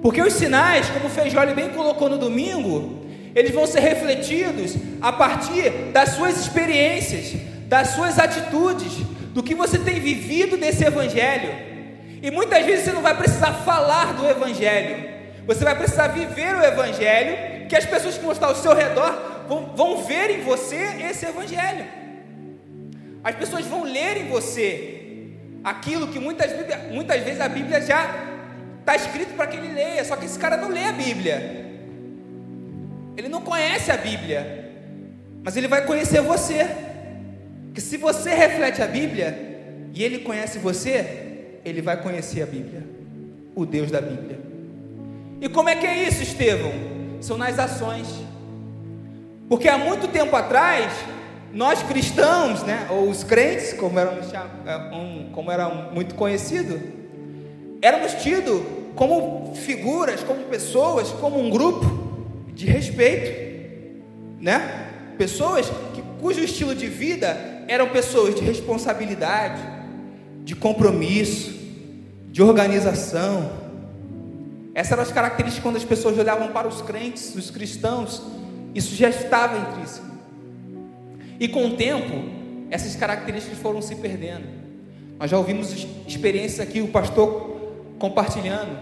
Porque 0.00 0.22
os 0.22 0.32
sinais, 0.32 0.88
como 0.88 1.06
o 1.06 1.10
Feijoli 1.10 1.52
bem 1.52 1.68
colocou 1.68 2.08
no 2.08 2.16
domingo, 2.16 3.05
eles 3.36 3.50
vão 3.50 3.66
ser 3.66 3.80
refletidos 3.80 4.76
a 4.98 5.12
partir 5.12 5.70
das 5.92 6.10
suas 6.10 6.40
experiências, 6.40 7.38
das 7.68 7.88
suas 7.88 8.18
atitudes, 8.18 8.94
do 9.34 9.42
que 9.42 9.54
você 9.54 9.78
tem 9.78 10.00
vivido 10.00 10.56
desse 10.56 10.82
evangelho. 10.82 11.52
E 12.22 12.30
muitas 12.30 12.64
vezes 12.64 12.86
você 12.86 12.92
não 12.92 13.02
vai 13.02 13.14
precisar 13.14 13.52
falar 13.52 14.14
do 14.14 14.26
evangelho, 14.26 15.10
você 15.46 15.62
vai 15.62 15.76
precisar 15.76 16.08
viver 16.08 16.56
o 16.56 16.64
evangelho, 16.64 17.68
que 17.68 17.76
as 17.76 17.84
pessoas 17.84 18.16
que 18.16 18.22
vão 18.22 18.32
estar 18.32 18.46
ao 18.46 18.54
seu 18.54 18.74
redor 18.74 19.44
vão, 19.46 19.66
vão 19.76 20.02
ver 20.02 20.30
em 20.30 20.40
você 20.40 20.76
esse 21.06 21.26
evangelho. 21.26 21.84
As 23.22 23.34
pessoas 23.34 23.66
vão 23.66 23.84
ler 23.84 24.16
em 24.16 24.28
você 24.28 25.34
aquilo 25.62 26.08
que 26.08 26.18
muitas, 26.18 26.50
muitas 26.90 27.22
vezes 27.22 27.40
a 27.42 27.50
Bíblia 27.50 27.82
já 27.82 28.08
está 28.80 28.96
escrito 28.96 29.34
para 29.34 29.46
que 29.46 29.58
ele 29.58 29.74
leia, 29.74 30.02
só 30.06 30.16
que 30.16 30.24
esse 30.24 30.38
cara 30.38 30.56
não 30.56 30.70
lê 30.70 30.84
a 30.84 30.92
Bíblia. 30.92 31.65
Ele 33.16 33.28
não 33.28 33.40
conhece 33.40 33.90
a 33.90 33.96
Bíblia, 33.96 34.72
mas 35.42 35.56
ele 35.56 35.68
vai 35.68 35.84
conhecer 35.86 36.20
você. 36.20 36.66
Que 37.72 37.80
se 37.80 37.96
você 37.96 38.34
reflete 38.34 38.82
a 38.82 38.86
Bíblia 38.86 39.36
e 39.94 40.02
ele 40.02 40.18
conhece 40.18 40.58
você, 40.58 41.58
ele 41.64 41.80
vai 41.80 42.00
conhecer 42.00 42.42
a 42.42 42.46
Bíblia, 42.46 42.82
o 43.54 43.64
Deus 43.64 43.90
da 43.90 44.00
Bíblia. 44.00 44.38
E 45.40 45.48
como 45.48 45.68
é 45.68 45.76
que 45.76 45.86
é 45.86 46.08
isso, 46.08 46.22
Estevão? 46.22 46.72
São 47.20 47.36
nas 47.36 47.58
ações. 47.58 48.06
Porque 49.48 49.68
há 49.68 49.78
muito 49.78 50.08
tempo 50.08 50.34
atrás, 50.34 50.92
nós 51.52 51.82
cristãos, 51.82 52.62
né, 52.62 52.86
ou 52.90 53.08
os 53.08 53.22
crentes, 53.24 53.72
como 53.72 53.98
era, 53.98 54.12
é, 54.66 55.30
como 55.32 55.50
era 55.50 55.68
muito 55.68 56.14
conhecido, 56.14 56.80
éramos 57.80 58.14
tidos 58.14 58.62
como 58.94 59.54
figuras, 59.54 60.22
como 60.22 60.44
pessoas, 60.44 61.10
como 61.10 61.38
um 61.38 61.50
grupo 61.50 62.05
de 62.56 62.64
respeito, 62.64 64.02
né? 64.40 65.14
Pessoas 65.18 65.70
que, 65.94 66.02
cujo 66.18 66.40
estilo 66.40 66.74
de 66.74 66.86
vida 66.86 67.64
eram 67.68 67.90
pessoas 67.90 68.34
de 68.34 68.42
responsabilidade, 68.42 69.60
de 70.42 70.56
compromisso, 70.56 71.54
de 72.30 72.42
organização. 72.42 73.52
Essas 74.74 74.92
eram 74.92 75.02
as 75.02 75.12
características 75.12 75.62
quando 75.62 75.76
as 75.76 75.84
pessoas 75.84 76.16
olhavam 76.16 76.48
para 76.48 76.66
os 76.66 76.80
crentes, 76.80 77.34
os 77.34 77.50
cristãos, 77.50 78.22
isso 78.74 78.96
já 78.96 79.10
estava 79.10 79.58
intrínseco. 79.58 80.06
E 81.38 81.48
com 81.48 81.66
o 81.66 81.76
tempo, 81.76 82.14
essas 82.70 82.96
características 82.96 83.58
foram 83.58 83.82
se 83.82 83.96
perdendo. 83.96 84.46
Nós 85.18 85.30
já 85.30 85.36
ouvimos 85.36 85.86
experiências 86.08 86.60
aqui, 86.60 86.80
o 86.80 86.88
pastor 86.88 87.54
compartilhando, 87.98 88.78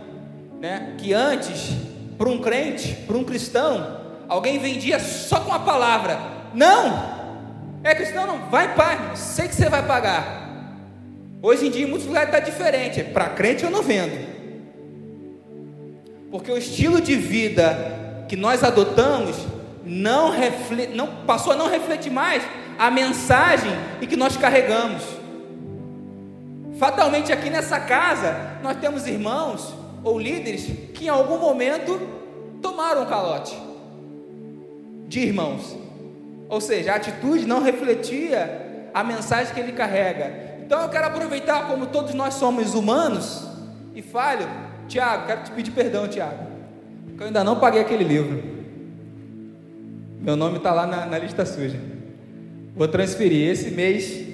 né? 0.61 0.95
Que 0.99 1.12
antes, 1.12 1.75
para 2.17 2.29
um 2.29 2.39
crente, 2.39 2.95
para 3.07 3.17
um 3.17 3.25
cristão, 3.25 4.01
alguém 4.29 4.59
vendia 4.59 4.99
só 4.99 5.41
com 5.41 5.53
a 5.53 5.59
palavra: 5.59 6.19
Não, 6.55 7.15
é 7.83 7.95
cristão, 7.95 8.27
não, 8.27 8.51
vai 8.51 8.75
paz, 8.75 9.19
sei 9.19 9.49
que 9.49 9.55
você 9.55 9.69
vai 9.69 9.87
pagar. 9.87 10.45
Hoje 11.43 11.67
em 11.67 11.71
dia, 11.71 11.85
em 11.85 11.89
muitos 11.89 12.07
lugares 12.07 12.35
está 12.35 12.41
diferente. 12.41 13.05
Para 13.05 13.29
crente, 13.29 13.65
eu 13.65 13.71
não 13.71 13.83
vendo. 13.83 14.35
Porque 16.31 16.51
o 16.51 16.57
estilo 16.57 17.01
de 17.01 17.15
vida 17.15 18.25
que 18.29 18.35
nós 18.35 18.65
adotamos 18.65 19.37
não, 19.85 20.31
reflete, 20.31 20.95
não 20.95 21.07
passou 21.27 21.53
a 21.53 21.57
não 21.57 21.69
refletir 21.69 22.11
mais 22.11 22.43
a 22.79 22.91
mensagem 22.91 23.71
e 24.01 24.07
que 24.07 24.17
nós 24.17 24.37
carregamos. 24.37 25.03
Fatalmente 26.79 27.33
aqui 27.33 27.51
nessa 27.51 27.79
casa 27.79 28.59
nós 28.62 28.79
temos 28.79 29.07
irmãos 29.07 29.75
ou 30.05 30.19
líderes 30.19 30.67
que 30.93 31.07
em 31.07 31.09
algum 31.09 31.39
momento 31.39 31.99
tomaram 32.61 33.07
calote 33.07 33.57
de 35.09 35.21
irmãos. 35.21 35.77
Ou 36.49 36.61
seja, 36.61 36.93
a 36.93 36.97
atitude 36.97 37.47
não 37.47 37.63
refletia 37.63 38.91
a 38.93 39.03
mensagem 39.03 39.53
que 39.53 39.61
ele 39.61 39.73
carrega. 39.73 40.59
Então 40.65 40.83
eu 40.83 40.89
quero 40.89 41.07
aproveitar 41.07 41.67
como 41.67 41.87
todos 41.87 42.15
nós 42.15 42.35
somos 42.35 42.75
humanos 42.75 43.47
e 43.95 44.03
falho. 44.03 44.47
Tiago, 44.87 45.27
quero 45.27 45.43
te 45.43 45.51
pedir 45.51 45.71
perdão, 45.71 46.07
Tiago. 46.07 46.47
Porque 47.07 47.23
eu 47.23 47.27
ainda 47.29 47.43
não 47.43 47.59
paguei 47.59 47.81
aquele 47.81 48.05
livro. 48.05 48.43
Meu 50.21 50.37
nome 50.37 50.59
está 50.59 50.73
lá 50.73 50.87
na, 50.87 51.07
na, 51.07 51.19
lista 51.19 51.45
suja. 51.45 51.79
Vou 52.75 52.89
transferir. 52.89 53.51
Esse 53.51 53.71
mês 53.71 54.27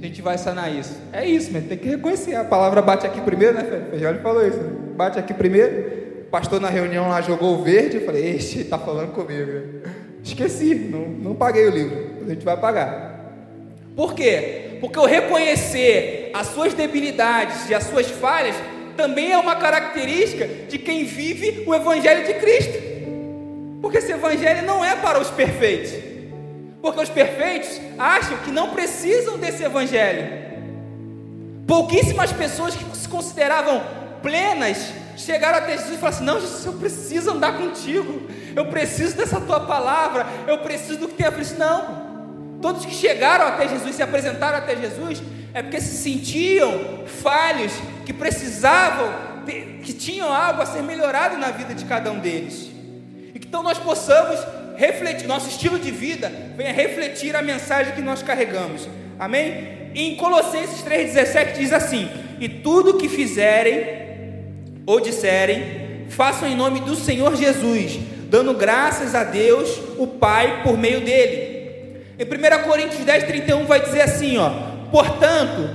a 0.00 0.06
gente 0.06 0.22
vai 0.22 0.38
sanar 0.38 0.74
isso. 0.74 0.98
É 1.12 1.26
isso, 1.26 1.50
mas 1.52 1.66
tem 1.66 1.76
que 1.76 1.88
reconhecer. 1.88 2.34
A 2.34 2.44
palavra 2.44 2.80
bate 2.80 3.06
aqui 3.06 3.20
primeiro, 3.20 3.54
né, 3.54 3.86
Feijoli 3.90 4.18
falou 4.20 4.46
isso. 4.46 4.58
Né? 4.58 4.87
Bate 4.98 5.16
aqui 5.16 5.32
primeiro. 5.32 6.22
O 6.22 6.24
pastor 6.24 6.60
na 6.60 6.68
reunião 6.68 7.08
lá 7.08 7.20
jogou 7.20 7.54
o 7.54 7.62
verde. 7.62 7.98
Eu 7.98 8.04
falei, 8.04 8.34
este 8.34 8.62
está 8.62 8.76
falando 8.76 9.12
comigo. 9.12 9.80
Esqueci, 10.24 10.74
não, 10.74 11.02
não 11.02 11.34
paguei 11.36 11.68
o 11.68 11.70
livro. 11.70 12.24
A 12.26 12.28
gente 12.28 12.44
vai 12.44 12.56
pagar. 12.56 13.32
Por 13.94 14.12
quê? 14.12 14.76
Porque 14.80 14.98
o 14.98 15.04
reconhecer 15.04 16.32
as 16.34 16.48
suas 16.48 16.74
debilidades 16.74 17.70
e 17.70 17.74
as 17.76 17.84
suas 17.84 18.10
falhas 18.10 18.56
também 18.96 19.30
é 19.30 19.38
uma 19.38 19.54
característica 19.54 20.48
de 20.68 20.78
quem 20.78 21.04
vive 21.04 21.62
o 21.64 21.72
Evangelho 21.72 22.26
de 22.26 22.34
Cristo. 22.34 22.78
Porque 23.80 23.98
esse 23.98 24.10
evangelho 24.10 24.66
não 24.66 24.84
é 24.84 24.96
para 24.96 25.20
os 25.20 25.30
perfeitos. 25.30 25.92
Porque 26.82 27.00
os 27.00 27.08
perfeitos 27.08 27.80
acham 27.96 28.36
que 28.38 28.50
não 28.50 28.70
precisam 28.70 29.38
desse 29.38 29.62
evangelho. 29.62 30.26
Pouquíssimas 31.68 32.32
pessoas 32.32 32.74
que 32.74 32.96
se 32.96 33.08
consideravam 33.08 34.07
plenas 34.22 34.92
chegaram 35.16 35.58
até 35.58 35.72
Jesus 35.72 35.94
e 35.94 35.98
falaram 35.98 36.16
assim: 36.16 36.24
Não, 36.24 36.40
Jesus, 36.40 36.66
eu 36.66 36.72
preciso 36.74 37.30
andar 37.30 37.56
contigo. 37.56 38.28
Eu 38.54 38.66
preciso 38.66 39.16
dessa 39.16 39.40
tua 39.40 39.60
palavra. 39.60 40.26
Eu 40.46 40.58
preciso 40.58 40.98
do 40.98 41.08
que 41.08 41.14
tem 41.14 41.26
a. 41.26 41.32
Não. 41.58 42.08
Todos 42.60 42.84
que 42.84 42.94
chegaram 42.94 43.46
até 43.46 43.68
Jesus, 43.68 43.94
se 43.94 44.02
apresentaram 44.02 44.58
até 44.58 44.74
Jesus, 44.76 45.22
é 45.54 45.62
porque 45.62 45.80
se 45.80 45.96
sentiam 45.96 47.04
falhos, 47.06 47.72
que 48.04 48.12
precisavam, 48.12 49.12
que 49.82 49.92
tinham 49.92 50.32
algo 50.32 50.60
a 50.60 50.66
ser 50.66 50.82
melhorado 50.82 51.36
na 51.36 51.50
vida 51.50 51.72
de 51.72 51.84
cada 51.84 52.10
um 52.10 52.18
deles. 52.18 52.68
Então 53.34 53.62
nós 53.62 53.78
possamos 53.78 54.40
refletir, 54.76 55.26
nosso 55.26 55.48
estilo 55.48 55.78
de 55.78 55.90
vida 55.90 56.32
venha 56.56 56.72
refletir 56.72 57.34
a 57.36 57.42
mensagem 57.42 57.94
que 57.94 58.02
nós 58.02 58.22
carregamos. 58.22 58.88
Amém? 59.18 59.90
Em 59.94 60.16
Colossenses 60.16 60.82
3,17 60.82 61.52
diz 61.54 61.72
assim: 61.72 62.10
E 62.40 62.48
tudo 62.48 62.98
que 62.98 63.08
fizerem 63.08 63.98
ou 64.86 65.00
disserem, 65.00 66.06
façam 66.08 66.48
em 66.48 66.56
nome 66.56 66.80
do 66.80 66.96
Senhor 66.96 67.36
Jesus, 67.36 67.98
dando 68.30 68.54
graças 68.54 69.14
a 69.14 69.24
Deus, 69.24 69.80
o 69.98 70.06
Pai, 70.06 70.62
por 70.62 70.78
meio 70.78 71.00
dele. 71.00 72.04
Em 72.18 72.24
1 72.24 72.64
Coríntios 72.64 73.04
10, 73.04 73.24
31 73.24 73.66
vai 73.66 73.80
dizer 73.80 74.00
assim: 74.00 74.38
ó, 74.38 74.50
portanto, 74.90 75.68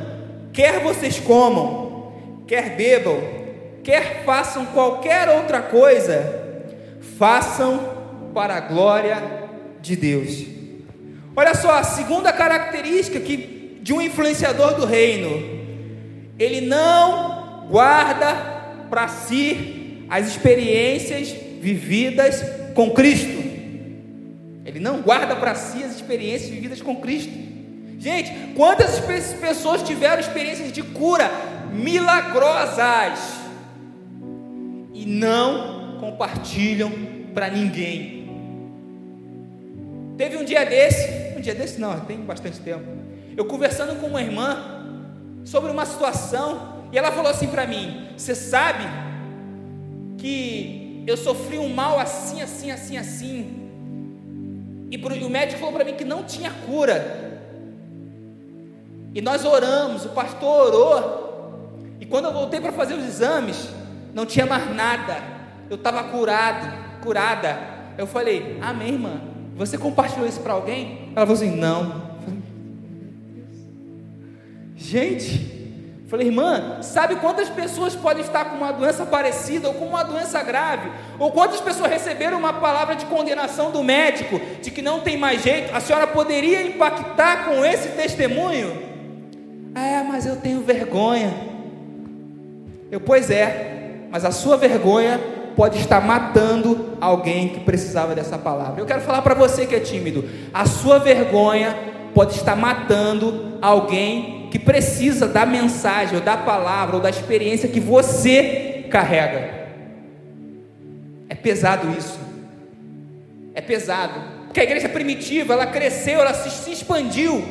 quer 0.51 0.80
vocês 0.80 1.20
comam, 1.20 2.11
quer 2.47 2.76
bebam, 2.76 3.20
quer 3.84 4.24
façam 4.26 4.66
qualquer 4.68 5.30
outra 5.30 5.61
coisa, 5.61 6.41
façam 7.18 8.32
para 8.34 8.55
a 8.55 8.61
glória 8.61 9.22
de 9.82 9.95
Deus. 9.95 10.43
Olha 11.36 11.55
só, 11.55 11.72
a 11.72 11.84
segunda 11.84 12.32
característica 12.32 13.20
que, 13.20 13.80
de 13.82 13.93
um 13.93 14.01
influenciador 14.01 14.76
do 14.76 14.86
reino, 14.86 15.62
ele 16.38 16.61
não 16.61 17.67
guarda 17.69 18.34
para 18.89 19.07
si 19.07 20.05
as 20.09 20.27
experiências 20.27 21.29
vividas 21.61 22.43
com 22.73 22.91
Cristo. 22.91 23.43
Ele 24.65 24.79
não 24.79 25.01
guarda 25.01 25.36
para 25.36 25.55
si 25.55 25.84
as 25.84 25.95
experiências 25.95 26.49
vividas 26.49 26.81
com 26.81 26.95
Cristo. 26.97 27.31
Gente, 27.99 28.31
quantas 28.55 28.99
pessoas 29.39 29.84
tiveram 29.84 30.19
experiências 30.19 30.71
de 30.71 30.81
cura 30.81 31.29
milagrosas 31.71 33.19
e 34.93 35.05
não 35.05 35.97
compartilham 35.99 36.91
para 37.34 37.49
ninguém. 37.49 38.23
Teve 40.17 40.38
um 40.38 40.45
dia 40.45 40.65
desse, 40.65 41.36
um 41.38 41.41
dia 41.41 41.55
desse 41.55 41.79
não, 41.79 41.99
tem 42.01 42.17
bastante 42.17 42.59
tempo. 42.59 42.86
Eu 43.36 43.45
conversando 43.45 43.99
com 43.99 44.07
uma 44.07 44.21
irmã 44.21 44.72
sobre 45.45 45.71
uma 45.71 45.85
situação 45.85 46.73
e 46.91 46.97
ela 46.97 47.11
falou 47.11 47.31
assim 47.31 47.47
para 47.47 47.65
mim: 47.65 48.09
Você 48.15 48.35
sabe 48.35 48.83
que 50.17 51.03
eu 51.07 51.17
sofri 51.17 51.57
um 51.57 51.73
mal 51.73 51.99
assim, 51.99 52.41
assim, 52.41 52.71
assim, 52.71 52.97
assim. 52.97 53.59
E 54.91 54.95
o 54.95 55.29
médico 55.29 55.59
falou 55.59 55.73
para 55.73 55.83
mim 55.83 55.95
que 55.95 56.05
não 56.05 56.23
tinha 56.23 56.51
cura. 56.67 57.41
E 59.15 59.21
nós 59.21 59.43
oramos, 59.43 60.05
o 60.05 60.09
pastor 60.09 60.67
orou. 60.67 61.93
E 61.99 62.05
quando 62.05 62.25
eu 62.25 62.33
voltei 62.33 62.61
para 62.61 62.71
fazer 62.71 62.93
os 62.93 63.03
exames, 63.03 63.69
não 64.13 64.25
tinha 64.25 64.45
mais 64.45 64.73
nada. 64.75 65.17
Eu 65.69 65.77
estava 65.77 66.03
curado, 66.03 67.01
curada. 67.01 67.59
Eu 67.97 68.05
falei, 68.05 68.59
amém, 68.61 68.93
irmã. 68.93 69.21
Você 69.55 69.77
compartilhou 69.77 70.27
isso 70.27 70.41
para 70.41 70.53
alguém? 70.53 71.11
Ela 71.15 71.25
falou 71.25 71.33
assim, 71.33 71.55
não. 71.55 72.12
Gente, 74.84 76.03
falei, 76.09 76.27
irmã, 76.27 76.79
sabe 76.81 77.15
quantas 77.15 77.47
pessoas 77.47 77.95
podem 77.95 78.21
estar 78.21 78.43
com 78.43 78.57
uma 78.57 78.73
doença 78.73 79.05
parecida 79.05 79.69
ou 79.69 79.75
com 79.75 79.86
uma 79.86 80.03
doença 80.03 80.43
grave? 80.43 80.91
Ou 81.17 81.31
quantas 81.31 81.61
pessoas 81.61 81.89
receberam 81.89 82.38
uma 82.38 82.51
palavra 82.51 82.93
de 82.93 83.05
condenação 83.05 83.71
do 83.71 83.81
médico 83.81 84.41
de 84.61 84.69
que 84.69 84.81
não 84.81 84.99
tem 84.99 85.15
mais 85.15 85.41
jeito? 85.41 85.73
A 85.73 85.79
senhora 85.79 86.05
poderia 86.05 86.67
impactar 86.67 87.45
com 87.45 87.63
esse 87.63 87.89
testemunho? 87.95 88.77
É, 89.73 90.03
mas 90.03 90.25
eu 90.25 90.36
tenho 90.36 90.59
vergonha. 90.59 91.34
Eu, 92.91 92.99
pois 92.99 93.31
é, 93.31 94.07
mas 94.11 94.25
a 94.25 94.31
sua 94.31 94.57
vergonha 94.57 95.17
pode 95.55 95.79
estar 95.79 96.01
matando 96.01 96.97
alguém 96.99 97.49
que 97.49 97.61
precisava 97.61 98.13
dessa 98.13 98.38
palavra. 98.38 98.81
Eu 98.81 98.86
quero 98.86 98.99
falar 98.99 99.21
para 99.21 99.34
você 99.34 99.65
que 99.65 99.75
é 99.75 99.79
tímido: 99.79 100.25
a 100.53 100.65
sua 100.65 100.99
vergonha 100.99 101.73
pode 102.13 102.34
estar 102.36 102.57
matando 102.57 103.57
alguém 103.61 104.42
que 104.54 104.60
precisa 104.60 105.28
da 105.28 105.47
mensagem, 105.47 106.16
ou 106.16 106.22
da 106.22 106.38
palavra, 106.38 106.97
ou 106.97 107.01
da 107.01 107.10
experiência 107.10 107.68
que 107.68 107.80
você 107.80 108.86
carrega. 108.88 109.68
É 111.28 111.34
pesado 111.34 111.89
isso. 111.97 112.20
É 113.56 113.62
pesado. 113.62 114.14
Porque 114.45 114.60
a 114.60 114.64
igreja 114.64 114.88
primitiva, 114.88 115.54
ela 115.54 115.66
cresceu, 115.66 116.20
ela 116.20 116.36
se, 116.36 116.51
se 116.51 116.72
expandiu 116.72 117.43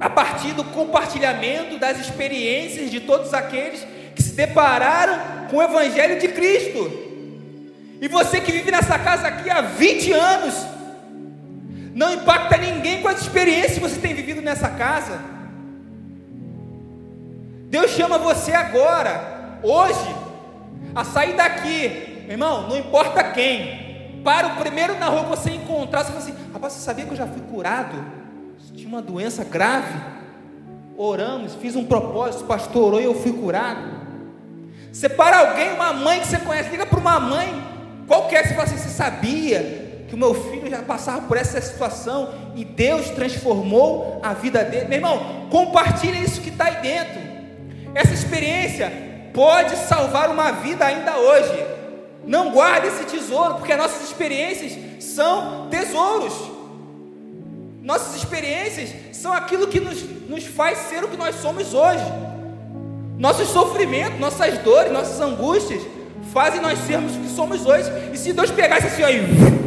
a 0.00 0.10
partir 0.10 0.52
do 0.52 0.64
compartilhamento 0.64 1.78
das 1.78 2.00
experiências 2.00 2.90
de 2.90 2.98
todos 2.98 3.32
aqueles 3.32 3.86
que 4.16 4.22
se 4.24 4.32
depararam 4.32 5.46
com 5.48 5.58
o 5.58 5.62
Evangelho 5.62 6.18
de 6.18 6.26
Cristo. 6.26 6.90
E 8.00 8.08
você 8.08 8.40
que 8.40 8.50
vive 8.50 8.72
nessa 8.72 8.98
casa 8.98 9.28
aqui 9.28 9.48
há 9.48 9.60
20 9.60 10.10
anos, 10.10 10.54
não 11.94 12.12
impacta 12.14 12.56
ninguém 12.56 13.02
com 13.02 13.08
as 13.08 13.20
experiências 13.20 13.74
que 13.74 13.80
você 13.80 14.00
tem 14.00 14.14
vivido 14.14 14.40
nessa 14.40 14.68
casa. 14.68 15.20
Deus 17.68 17.90
chama 17.92 18.18
você 18.18 18.52
agora, 18.52 19.58
hoje, 19.62 20.14
a 20.94 21.04
sair 21.04 21.34
daqui, 21.34 22.22
meu 22.22 22.32
irmão, 22.32 22.68
não 22.68 22.76
importa 22.76 23.22
quem, 23.24 24.20
para 24.24 24.48
o 24.48 24.56
primeiro 24.56 24.98
na 24.98 25.06
rua 25.06 25.24
que 25.24 25.30
você 25.30 25.50
encontrar, 25.50 26.04
você 26.04 26.12
fala 26.12 26.18
assim: 26.18 26.34
rapaz, 26.52 26.72
você 26.72 26.80
sabia 26.80 27.04
que 27.04 27.12
eu 27.12 27.16
já 27.16 27.26
fui 27.26 27.42
curado? 27.42 28.20
tinha 28.74 28.88
uma 28.88 29.02
doença 29.02 29.44
grave. 29.44 29.98
Oramos, 30.96 31.54
fiz 31.54 31.74
um 31.76 31.84
propósito, 31.84 32.44
pastor 32.44 32.84
orou 32.84 33.00
e 33.00 33.04
eu 33.04 33.14
fui 33.14 33.32
curado. 33.32 34.00
Separa 34.92 35.48
alguém, 35.48 35.72
uma 35.72 35.92
mãe 35.92 36.20
que 36.20 36.26
você 36.26 36.38
conhece, 36.38 36.70
liga 36.70 36.84
para 36.84 36.98
uma 36.98 37.18
mãe 37.18 37.48
qualquer, 38.06 38.46
você 38.46 38.54
fala 38.54 38.64
assim: 38.64 38.76
você 38.76 38.88
sabia 38.88 39.79
que 40.10 40.16
o 40.16 40.18
meu 40.18 40.34
filho 40.34 40.68
já 40.68 40.82
passava 40.82 41.22
por 41.28 41.36
essa 41.36 41.60
situação 41.60 42.34
e 42.56 42.64
Deus 42.64 43.10
transformou 43.10 44.18
a 44.24 44.34
vida 44.34 44.64
dele? 44.64 44.86
Meu 44.86 44.98
irmão, 44.98 45.46
compartilha 45.48 46.18
isso 46.18 46.40
que 46.40 46.48
está 46.48 46.64
aí 46.64 46.82
dentro. 46.82 47.20
Essa 47.94 48.12
experiência 48.12 48.92
pode 49.32 49.76
salvar 49.76 50.28
uma 50.28 50.50
vida 50.50 50.84
ainda 50.84 51.16
hoje. 51.16 51.64
Não 52.26 52.50
guarde 52.50 52.88
esse 52.88 53.04
tesouro, 53.04 53.54
porque 53.54 53.72
as 53.72 53.78
nossas 53.78 54.02
experiências 54.02 54.76
são 54.98 55.68
tesouros. 55.70 56.34
Nossas 57.80 58.16
experiências 58.16 58.92
são 59.12 59.32
aquilo 59.32 59.68
que 59.68 59.78
nos, 59.78 60.02
nos 60.28 60.44
faz 60.44 60.76
ser 60.88 61.04
o 61.04 61.08
que 61.08 61.16
nós 61.16 61.36
somos 61.36 61.72
hoje. 61.72 62.04
Nossos 63.16 63.48
sofrimentos, 63.50 64.18
nossas 64.18 64.58
dores, 64.58 64.90
nossas 64.90 65.20
angústias 65.20 65.80
fazem 66.32 66.60
nós 66.60 66.80
sermos 66.80 67.14
o 67.14 67.20
que 67.20 67.28
somos 67.28 67.64
hoje. 67.64 67.88
E 68.12 68.18
se 68.18 68.32
Deus 68.32 68.50
pegasse 68.50 68.88
assim 68.88 69.02
e 69.02 69.60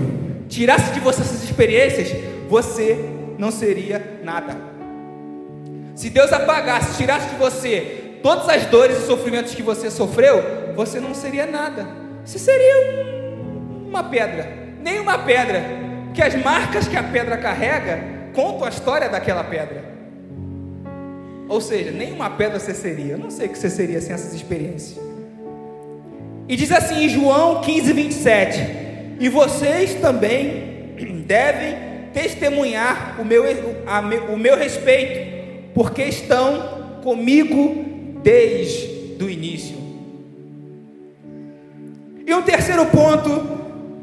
tirasse 0.53 0.93
de 0.93 0.99
você 0.99 1.21
essas 1.21 1.43
experiências, 1.43 2.09
você 2.47 2.97
não 3.37 3.51
seria 3.51 4.19
nada. 4.23 4.55
Se 5.95 6.09
Deus 6.09 6.31
apagasse, 6.31 6.97
tirasse 6.97 7.29
de 7.29 7.35
você 7.35 8.19
todas 8.21 8.47
as 8.47 8.65
dores 8.67 8.99
e 8.99 9.05
sofrimentos 9.05 9.55
que 9.55 9.63
você 9.63 9.89
sofreu, 9.89 10.73
você 10.75 10.99
não 10.99 11.13
seria 11.13 11.45
nada. 11.45 11.87
Você 12.23 12.39
seria 12.39 12.75
uma 13.87 14.03
pedra, 14.03 14.47
nem 14.81 14.99
uma 14.99 15.17
pedra 15.17 15.63
que 16.13 16.21
as 16.21 16.35
marcas 16.35 16.87
que 16.87 16.95
a 16.95 17.03
pedra 17.03 17.37
carrega 17.37 17.99
contam 18.33 18.65
a 18.65 18.69
história 18.69 19.09
daquela 19.09 19.43
pedra. 19.43 19.83
Ou 21.49 21.59
seja, 21.59 21.91
nenhuma 21.91 22.29
pedra 22.29 22.59
você 22.59 22.73
seria. 22.73 23.13
Eu 23.13 23.17
não 23.17 23.29
sei 23.29 23.47
o 23.47 23.49
que 23.49 23.57
você 23.57 23.69
seria 23.69 23.99
sem 23.99 24.13
essas 24.13 24.33
experiências. 24.33 24.99
E 26.47 26.55
diz 26.55 26.71
assim 26.71 27.03
em 27.03 27.09
João 27.09 27.61
15, 27.61 27.93
27: 27.93 28.82
E 29.23 29.29
vocês 29.29 29.93
também 29.93 30.95
devem 31.25 31.75
testemunhar 32.13 33.15
o 33.21 33.23
meu, 33.23 33.45
o 34.33 34.37
meu 34.37 34.57
respeito, 34.57 35.71
porque 35.73 36.03
estão 36.03 36.99
comigo 37.01 37.85
desde 38.21 39.23
o 39.23 39.29
início. 39.29 39.77
E 42.27 42.33
um 42.33 42.41
terceiro 42.41 42.85
ponto 42.87 43.29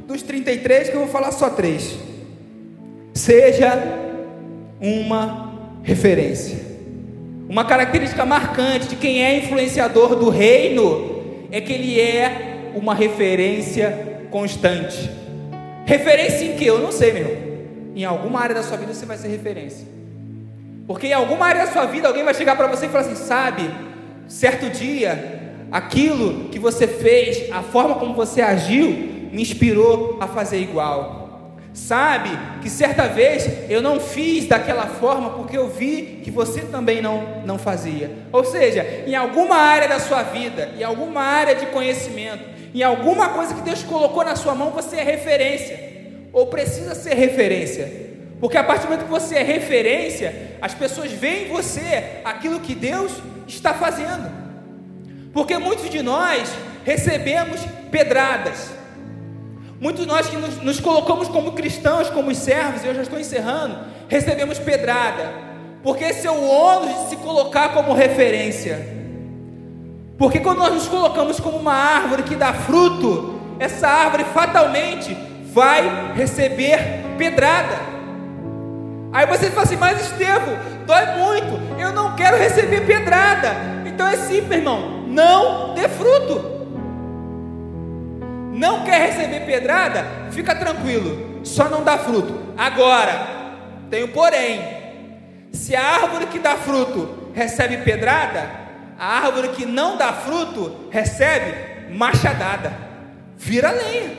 dos 0.09 0.23
33, 0.23 0.89
que 0.89 0.95
eu 0.95 1.01
vou 1.01 1.09
falar 1.11 1.33
só 1.33 1.51
três. 1.51 1.99
Seja 3.13 3.75
uma 4.81 5.53
referência. 5.83 6.59
Uma 7.47 7.67
característica 7.67 8.25
marcante 8.25 8.89
de 8.89 8.97
quem 8.97 9.23
é 9.23 9.37
influenciador 9.37 10.17
do 10.17 10.31
reino 10.31 11.47
é 11.53 11.61
que 11.61 11.75
ele 11.75 12.01
é 12.01 12.71
uma 12.75 12.95
referência 12.95 14.10
constante. 14.31 15.11
Referência 15.85 16.45
em 16.45 16.57
que? 16.57 16.65
Eu 16.65 16.79
não 16.79 16.93
sei, 16.93 17.13
meu 17.13 17.23
irmão. 17.23 17.51
Em 17.95 18.05
alguma 18.05 18.41
área 18.41 18.55
da 18.55 18.63
sua 18.63 18.77
vida 18.77 18.95
você 18.95 19.05
vai 19.05 19.19
ser 19.19 19.29
referência. 19.29 19.87
Porque 20.87 21.09
em 21.09 21.13
alguma 21.13 21.47
área 21.47 21.67
da 21.67 21.73
sua 21.73 21.87
vida 21.87 22.09
alguém 22.09 22.25
vai 22.25 22.35
chegar 22.35 22.57
para 22.57 22.67
você 22.67 22.87
e 22.87 22.89
falar 22.89 23.05
assim: 23.05 23.17
sabe, 23.17 23.71
certo 24.27 24.71
dia, 24.71 25.55
aquilo 25.71 26.49
que 26.49 26.59
você 26.59 26.87
fez, 26.87 27.51
a 27.53 27.63
forma 27.63 27.97
como 27.97 28.15
você 28.15 28.41
agiu, 28.41 28.89
me 29.33 29.43
inspirou 29.43 30.19
a 30.21 30.27
fazer 30.27 30.59
igual. 30.59 31.21
Sabe 31.73 32.31
que 32.61 32.69
certa 32.69 33.07
vez 33.07 33.49
eu 33.71 33.81
não 33.81 34.01
fiz 34.01 34.47
daquela 34.47 34.87
forma 34.87 35.31
porque 35.31 35.57
eu 35.57 35.69
vi 35.69 36.21
que 36.25 36.31
você 36.31 36.63
também 36.63 37.01
não, 37.01 37.43
não 37.47 37.59
fazia. 37.59 38.11
Ou 38.33 38.45
seja, 38.45 39.05
em 39.07 39.15
alguma 39.15 39.57
área 39.57 39.89
da 39.89 40.01
sua 40.01 40.23
vida, 40.25 40.73
em 40.77 40.83
alguma 40.83 41.23
área 41.23 41.55
de 41.55 41.67
conhecimento, 41.67 42.43
em 42.79 42.83
alguma 42.83 43.31
coisa 43.31 43.55
que 43.55 43.63
Deus 43.63 43.83
colocou 43.83 44.25
na 44.25 44.37
sua 44.37 44.55
mão, 44.55 44.71
você 44.71 44.97
é 44.97 45.03
referência. 45.03 45.91
Ou 46.33 46.47
precisa 46.47 46.95
ser 46.95 47.15
referência. 47.15 48.11
Porque 48.41 48.57
a 48.57 48.65
partir 48.65 48.83
do 48.83 48.91
momento 48.91 49.05
que 49.05 49.11
você 49.11 49.37
é 49.37 49.43
referência, 49.43 50.57
as 50.63 50.75
pessoas 50.75 51.11
veem 51.11 51.47
em 51.47 51.49
você 51.49 52.21
aquilo 52.25 52.61
que 52.61 52.75
Deus 52.75 53.13
está 53.47 53.75
fazendo. 53.75 54.31
Porque 55.33 55.59
muitos 55.59 55.91
de 55.91 56.03
nós 56.03 56.49
recebemos 56.85 57.61
pedradas 57.91 58.81
Muitos 59.81 60.03
de 60.03 60.09
nós 60.09 60.29
que 60.29 60.37
nos, 60.37 60.57
nos, 60.59 60.79
colocamos 60.79 61.27
como 61.29 61.53
cristãos, 61.53 62.11
como 62.11 62.35
servos, 62.35 62.85
e 62.85 62.87
eu 62.87 62.95
já 62.95 63.01
estou 63.01 63.19
encerrando, 63.19 63.79
recebemos 64.09 64.59
pedrada, 64.59 65.33
porque 65.83 66.05
esse 66.05 66.27
é 66.27 66.31
o 66.31 66.47
ônus 66.47 67.05
de 67.05 67.09
se 67.09 67.17
colocar 67.17 67.71
como 67.71 67.95
referência. 67.95 69.00
Porque 70.21 70.39
quando 70.39 70.59
nós 70.59 70.75
nos 70.75 70.87
colocamos 70.87 71.41
como 71.41 71.57
uma 71.57 71.73
árvore 71.73 72.25
que 72.25 72.37
dá 72.37 72.53
fruto, 72.53 73.41
essa 73.59 73.89
árvore 73.89 74.25
fatalmente 74.25 75.17
vai 75.51 76.13
receber 76.15 76.79
pedrada. 77.17 77.79
Aí 79.15 79.25
você 79.25 79.49
fala 79.49 79.63
assim, 79.63 79.79
mas 79.79 79.99
Estevão, 79.99 80.59
dói 80.85 81.07
muito, 81.17 81.81
eu 81.81 81.95
não 81.95 82.15
quero 82.17 82.37
receber 82.37 82.83
pedrada. 82.83 83.57
Então 83.87 84.07
é 84.07 84.19
simples, 84.19 84.59
irmão, 84.59 85.05
não 85.07 85.73
dê 85.73 85.89
fruto. 85.89 86.67
Não 88.53 88.85
quer 88.85 89.01
receber 89.01 89.41
pedrada? 89.47 90.05
Fica 90.33 90.55
tranquilo, 90.55 91.41
só 91.45 91.71
não 91.71 91.83
dá 91.83 91.97
fruto. 91.97 92.39
Agora, 92.59 93.27
tem 93.89 94.05
um 94.05 94.09
porém: 94.09 94.63
se 95.51 95.75
a 95.75 95.83
árvore 95.83 96.27
que 96.27 96.39
dá 96.39 96.57
fruto 96.57 97.09
recebe 97.33 97.79
pedrada, 97.79 98.69
a 99.01 99.25
árvore 99.25 99.49
que 99.49 99.65
não 99.65 99.97
dá 99.97 100.13
fruto 100.13 100.89
recebe 100.91 101.91
machadada, 101.91 102.71
vira 103.39 103.71
lenha. 103.71 104.11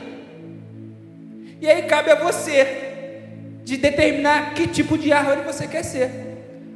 E 1.60 1.70
aí 1.70 1.82
cabe 1.82 2.10
a 2.10 2.16
você 2.16 3.22
de 3.62 3.76
determinar 3.76 4.54
que 4.54 4.66
tipo 4.66 4.98
de 4.98 5.12
árvore 5.12 5.42
você 5.42 5.68
quer 5.68 5.84
ser. 5.84 6.10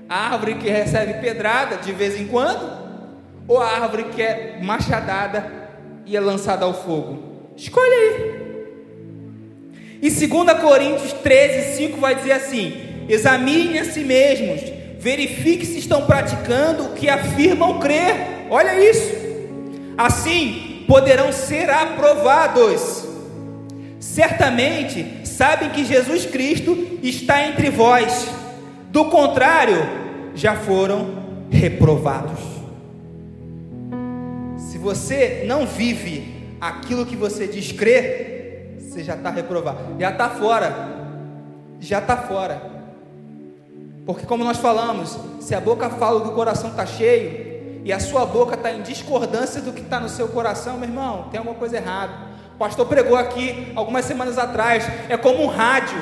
A 0.08 0.30
árvore 0.30 0.54
que 0.54 0.68
recebe 0.68 1.14
pedrada 1.14 1.78
de 1.78 1.90
vez 1.90 2.20
em 2.20 2.28
quando? 2.28 2.86
Ou 3.48 3.60
a 3.60 3.72
árvore 3.72 4.04
que 4.04 4.22
é 4.22 4.60
machadada 4.62 5.50
e 6.06 6.16
é 6.16 6.20
lançada 6.20 6.64
ao 6.64 6.72
fogo? 6.72 7.50
Escolhe 7.56 7.92
aí. 7.92 8.46
E 10.00 10.08
2 10.08 10.60
Coríntios 10.60 11.12
13, 11.12 11.76
5 11.76 12.00
vai 12.00 12.14
dizer 12.14 12.32
assim: 12.32 13.06
examine 13.08 13.80
a 13.80 13.84
si 13.84 14.04
mesmos, 14.04 14.75
verifique 15.06 15.64
se 15.64 15.78
estão 15.78 16.04
praticando 16.04 16.86
o 16.86 16.88
que 16.94 17.08
afirmam 17.08 17.78
crer. 17.78 18.48
Olha 18.50 18.74
isso. 18.90 19.14
Assim 19.96 20.84
poderão 20.88 21.30
ser 21.30 21.70
aprovados. 21.70 23.06
Certamente 24.00 25.24
sabem 25.24 25.70
que 25.70 25.84
Jesus 25.84 26.26
Cristo 26.26 26.98
está 27.04 27.46
entre 27.46 27.70
vós. 27.70 28.28
Do 28.90 29.04
contrário, 29.04 29.76
já 30.34 30.56
foram 30.56 31.22
reprovados. 31.52 32.40
Se 34.58 34.76
você 34.76 35.44
não 35.46 35.64
vive 35.66 36.34
aquilo 36.60 37.06
que 37.06 37.14
você 37.14 37.46
diz 37.46 37.70
crer, 37.70 38.76
você 38.80 39.04
já 39.04 39.14
está 39.14 39.30
reprovado, 39.30 40.00
já 40.00 40.10
está 40.10 40.30
fora, 40.30 40.74
já 41.78 42.00
está 42.00 42.16
fora. 42.16 42.75
Porque, 44.06 44.24
como 44.24 44.44
nós 44.44 44.58
falamos, 44.58 45.18
se 45.40 45.52
a 45.52 45.60
boca 45.60 45.90
fala 45.90 46.20
que 46.20 46.28
o 46.28 46.32
coração 46.32 46.70
está 46.70 46.86
cheio, 46.86 47.56
e 47.84 47.92
a 47.92 47.98
sua 47.98 48.24
boca 48.24 48.54
está 48.54 48.72
em 48.72 48.82
discordância 48.82 49.60
do 49.60 49.72
que 49.72 49.80
está 49.80 49.98
no 49.98 50.08
seu 50.08 50.28
coração, 50.28 50.78
meu 50.78 50.88
irmão, 50.88 51.26
tem 51.30 51.38
alguma 51.38 51.56
coisa 51.56 51.76
errada. 51.76 52.12
O 52.54 52.58
pastor 52.58 52.86
pregou 52.86 53.16
aqui 53.16 53.72
algumas 53.76 54.04
semanas 54.04 54.38
atrás, 54.38 54.88
é 55.08 55.16
como 55.16 55.42
um 55.42 55.46
rádio, 55.46 55.98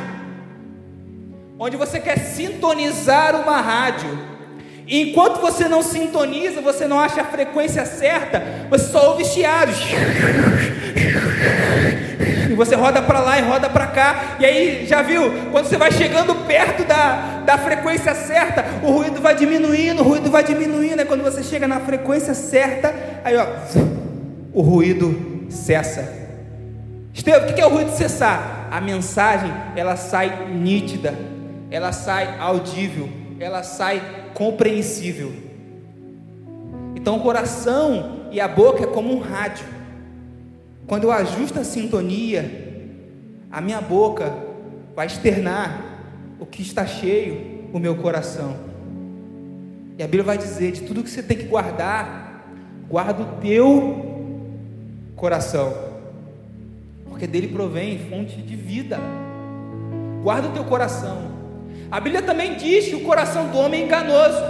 onde 1.59 1.77
você 1.77 1.99
quer 1.99 2.19
sintonizar 2.19 3.35
uma 3.37 3.61
rádio. 3.61 4.19
E 4.87 5.11
enquanto 5.11 5.41
você 5.41 5.67
não 5.67 5.83
sintoniza, 5.83 6.61
você 6.61 6.87
não 6.87 7.01
acha 7.01 7.23
a 7.23 7.25
frequência 7.25 7.87
certa, 7.87 8.43
você 8.69 8.87
só 8.87 9.11
ouve 9.11 9.25
chiados. 9.25 9.77
E 12.51 12.55
você 12.55 12.75
roda 12.77 13.03
para 13.03 13.21
lá 13.21 13.39
e 13.39 13.43
roda 13.43 13.69
para 13.69 13.89
cá. 13.89 14.37
E 14.39 14.47
aí, 14.47 14.87
já 14.87 15.03
viu? 15.03 15.51
Quando 15.51 15.67
você 15.67 15.77
vai 15.77 15.91
chegando 15.91 16.34
perto 16.55 16.85
da, 16.85 17.41
da 17.41 17.59
frequência 17.59 18.15
certa, 18.15 18.65
o 18.85 18.93
ruído 18.93 19.21
vai 19.21 19.35
diminuindo, 19.35 20.03
o 20.03 20.05
ruído 20.05 20.31
vai 20.31 20.45
diminuindo. 20.45 21.03
E 21.03 21.05
quando 21.05 21.25
você 21.25 21.43
chega 21.43 21.67
na 21.67 21.81
frequência 21.81 22.33
certa, 22.33 22.95
aí 23.25 23.37
ó, 23.37 23.45
o 24.53 24.63
ruído 24.63 25.49
cessa. 25.51 26.09
Estevam, 27.13 27.49
o 27.49 27.53
que 27.53 27.61
é 27.61 27.67
o 27.67 27.71
ruído 27.71 27.91
cessar? 27.91 28.69
A 28.71 28.81
mensagem 28.81 29.53
ela 29.75 29.97
sai 29.97 30.47
nítida, 30.53 31.13
ela 31.73 31.91
sai 31.91 32.39
audível, 32.39 33.09
ela 33.41 33.65
sai 33.65 34.01
compreensível. 34.33 35.33
Então 36.95 37.17
o 37.17 37.21
coração 37.21 38.29
e 38.31 38.41
a 38.41 38.47
boca 38.47 38.85
é 38.85 38.87
como 38.87 39.13
um 39.13 39.19
rádio. 39.19 39.67
Quando 40.87 41.05
eu 41.05 41.13
ajusto 41.13 41.59
a 41.59 41.65
sintonia, 41.65 42.49
a 43.51 43.61
minha 43.61 43.81
boca 43.81 44.33
vai 44.95 45.07
externar 45.07 45.84
o 46.39 46.47
que 46.47 46.63
está 46.63 46.87
cheio 46.87 47.65
o 47.73 47.79
meu 47.79 47.97
coração. 47.97 48.57
E 49.99 50.03
a 50.03 50.07
Bíblia 50.07 50.25
vai 50.25 50.39
dizer: 50.39 50.73
de 50.73 50.83
tudo 50.83 51.03
que 51.03 51.11
você 51.11 51.23
tem 51.23 51.37
que 51.37 51.45
guardar, 51.45 52.45
guarda 52.89 53.23
o 53.23 53.27
teu 53.41 54.15
coração, 55.17 55.75
porque 57.09 57.27
dele 57.27 57.49
provém 57.49 57.99
fonte 58.11 58.37
de 58.37 58.57
vida. 58.57 58.99
Guarda 60.23 60.49
o 60.49 60.53
teu 60.53 60.65
coração. 60.65 61.33
A 61.91 62.01
Bíblia 62.01 62.23
também 62.23 62.57
diz 62.57 62.89
que 62.89 62.97
o 62.97 63.01
coração 63.01 63.49
do 63.49 63.59
homem 63.59 63.83
é 63.83 63.85
enganoso, 63.85 64.41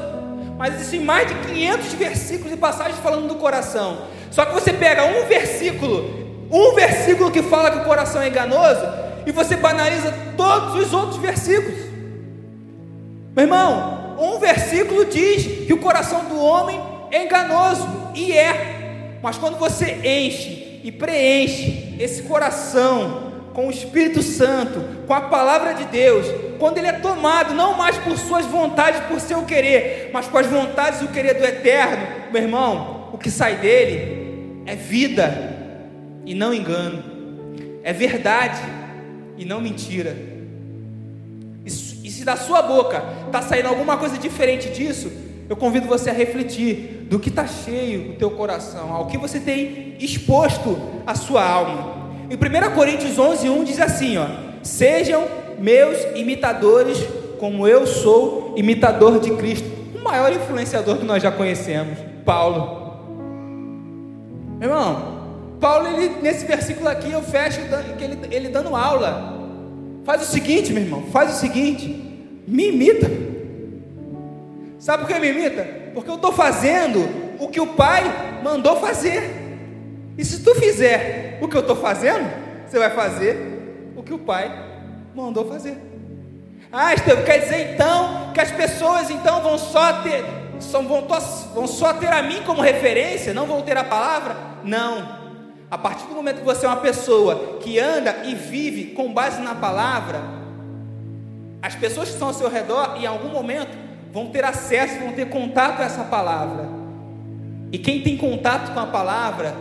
mas 0.57 0.75
existem 0.75 1.01
mais 1.01 1.29
de 1.29 1.35
500 1.49 1.93
versículos 1.95 2.53
e 2.53 2.57
passagens 2.57 2.99
falando 3.01 3.27
do 3.27 3.35
coração. 3.35 4.07
Só 4.31 4.45
que 4.45 4.55
você 4.55 4.73
pega 4.73 5.05
um 5.05 5.27
versículo 5.27 6.25
um 6.51 6.75
versículo 6.75 7.31
que 7.31 7.43
fala 7.43 7.71
que 7.71 7.79
o 7.79 7.85
coração 7.85 8.23
é 8.23 8.29
enganoso 8.29 8.87
e 9.27 9.33
você 9.33 9.57
banaliza 9.57 10.13
todos 10.37 10.75
os 10.87 10.93
outros 10.93 11.17
versículos. 11.19 11.79
Meu 13.35 13.45
irmão, 13.45 14.17
um 14.19 14.39
versículo 14.39 15.05
diz 15.07 15.67
que 15.67 15.73
o 15.73 15.79
coração 15.79 16.27
do 16.27 16.41
homem 16.41 16.81
é 17.11 17.25
enganoso 17.25 17.87
e 18.15 18.33
é, 18.33 19.19
mas 19.23 19.39
quando 19.39 19.59
você 19.59 20.01
enche 20.05 20.81
e 20.85 20.93
preenche 20.93 21.97
esse 21.99 22.23
coração 22.23 23.33
com 23.55 23.69
o 23.69 23.71
Espírito 23.71 24.23
Santo, 24.23 24.83
com 25.07 25.15
a 25.15 25.23
palavra 25.23 25.75
de 25.75 25.85
Deus, 25.85 26.27
quando 26.59 26.79
ele 26.79 26.89
é 26.89 26.93
tomado 26.93 27.55
não 27.55 27.75
mais 27.75 27.97
por 27.99 28.19
suas 28.19 28.45
vontades, 28.47 29.01
por 29.03 29.21
seu 29.21 29.43
querer, 29.43 30.11
mas 30.13 30.27
com 30.27 30.39
as 30.39 30.47
vontades 30.47 31.01
e 31.01 31.05
o 31.05 31.09
querer 31.09 31.35
do 31.35 31.45
eterno, 31.45 32.07
meu 32.33 32.43
irmão, 32.43 33.11
o 33.13 33.19
que 33.19 33.31
sai 33.31 33.57
dele 33.57 34.63
é 34.67 34.75
vida 34.75 35.57
e 36.27 36.35
não 36.35 36.53
engano, 36.53 37.03
é 37.83 37.93
verdade 37.93 38.61
e 39.45 39.47
não 39.47 39.61
mentira. 39.61 40.17
E, 41.65 41.71
se 41.71 42.25
da 42.25 42.37
sua 42.37 42.63
boca 42.63 43.03
está 43.27 43.43
saindo 43.43 43.69
alguma 43.69 43.97
coisa 43.97 44.19
diferente 44.19 44.71
disso, 44.71 45.11
eu 45.49 45.57
convido 45.57 45.87
você 45.87 46.11
a 46.11 46.13
refletir 46.13 47.07
do 47.09 47.19
que 47.19 47.29
está 47.29 47.47
cheio 47.47 48.13
o 48.13 48.15
teu 48.15 48.31
coração, 48.31 48.93
ao 48.93 49.07
que 49.07 49.19
você 49.19 49.39
tem 49.39 49.97
exposto 50.01 50.79
a 51.07 51.15
sua 51.15 51.45
alma. 51.45 52.13
Em 52.31 52.35
1 52.35 52.75
Coríntios 52.75 53.19
11, 53.19 53.49
1 53.49 53.65
diz 53.65 53.81
assim: 53.81 54.17
ó, 54.17 54.27
Sejam 54.63 55.27
meus 55.59 55.99
imitadores, 56.15 56.99
como 57.39 57.69
eu 57.69 57.87
sou 57.87 58.55
imitador 58.57 59.21
de 59.21 59.31
Cristo. 59.33 59.69
O 59.95 60.03
maior 60.03 60.33
influenciador 60.33 60.97
que 60.97 61.05
nós 61.05 61.23
já 61.23 61.31
conhecemos, 61.31 61.99
Paulo. 62.25 62.83
Meu 64.59 64.71
irmão, 64.71 65.15
Paulo, 65.61 65.89
ele, 65.89 66.21
nesse 66.23 66.47
versículo 66.47 66.89
aqui, 66.89 67.11
eu 67.11 67.23
fecho 67.23 67.61
ele, 67.61 68.19
ele 68.31 68.49
dando 68.49 68.75
aula. 68.75 69.34
Faz 70.05 70.23
o 70.23 70.27
seguinte, 70.27 70.73
meu 70.73 70.83
irmão, 70.83 71.05
faz 71.11 71.35
o 71.35 71.41
seguinte, 71.41 71.89
me 72.47 72.69
imita. 72.69 73.11
Sabe 74.79 75.05
por 75.05 75.13
que 75.13 75.19
me 75.19 75.31
imita? 75.31 75.67
Porque 75.95 76.11
eu 76.11 76.17
estou 76.17 76.33
fazendo 76.33 77.09
o 77.39 77.49
que 77.49 77.61
o 77.61 77.69
Pai 77.69 78.41
mandou 78.43 78.77
fazer. 78.77 79.31
E 80.19 80.25
se 80.25 80.43
tu 80.43 80.55
fizer 80.57 81.39
o 81.41 81.49
que 81.49 81.57
eu 81.57 81.63
estou 81.63 81.77
fazendo, 81.77 82.31
você 82.67 82.79
vai 82.79 82.91
fazer 82.91 83.93
o 83.97 84.03
que 84.03 84.13
o 84.13 84.19
Pai 84.19 84.53
mandou 85.15 85.49
fazer. 85.49 85.79
Ah, 86.71 86.93
Estevam, 86.93 87.25
quer 87.25 87.39
dizer 87.39 87.73
então 87.73 88.33
que 88.35 88.41
as 88.41 88.51
pessoas 88.51 89.09
então 89.09 89.41
vão 89.43 89.57
só 89.57 90.03
ter, 90.03 90.23
vão, 90.73 91.07
vão 91.55 91.67
só 91.67 91.95
ter 91.95 92.09
a 92.09 92.23
mim 92.23 92.43
como 92.45 92.61
referência, 92.61 93.33
não 93.33 93.47
vão 93.47 93.63
ter 93.63 93.77
a 93.77 93.85
palavra? 93.85 94.37
Não. 94.65 95.24
A 95.75 95.79
partir 95.79 96.07
do 96.07 96.15
momento 96.15 96.37
que 96.37 96.45
você 96.45 96.65
é 96.65 96.69
uma 96.69 96.77
pessoa 96.77 97.59
que 97.61 97.81
anda 97.81 98.19
e 98.27 98.33
vive 98.37 98.93
com 98.93 99.13
base 99.13 99.43
na 99.43 99.57
palavra, 99.57 100.21
as 101.61 101.75
pessoas 101.75 102.07
que 102.07 102.15
estão 102.15 102.29
ao 102.29 102.35
seu 102.35 102.49
redor, 102.49 102.95
em 102.97 103.07
algum 103.07 103.31
momento, 103.31 103.77
vão 104.13 104.31
ter 104.31 104.45
acesso, 104.45 105.01
vão 105.01 105.13
ter 105.15 105.29
contato 105.29 105.79
com 105.79 105.83
essa 105.83 106.05
palavra. 106.05 106.69
E 107.73 107.79
quem 107.79 108.03
tem 108.03 108.17
contato 108.17 108.73
com 108.73 108.79
a 108.79 108.87
palavra, 108.87 109.53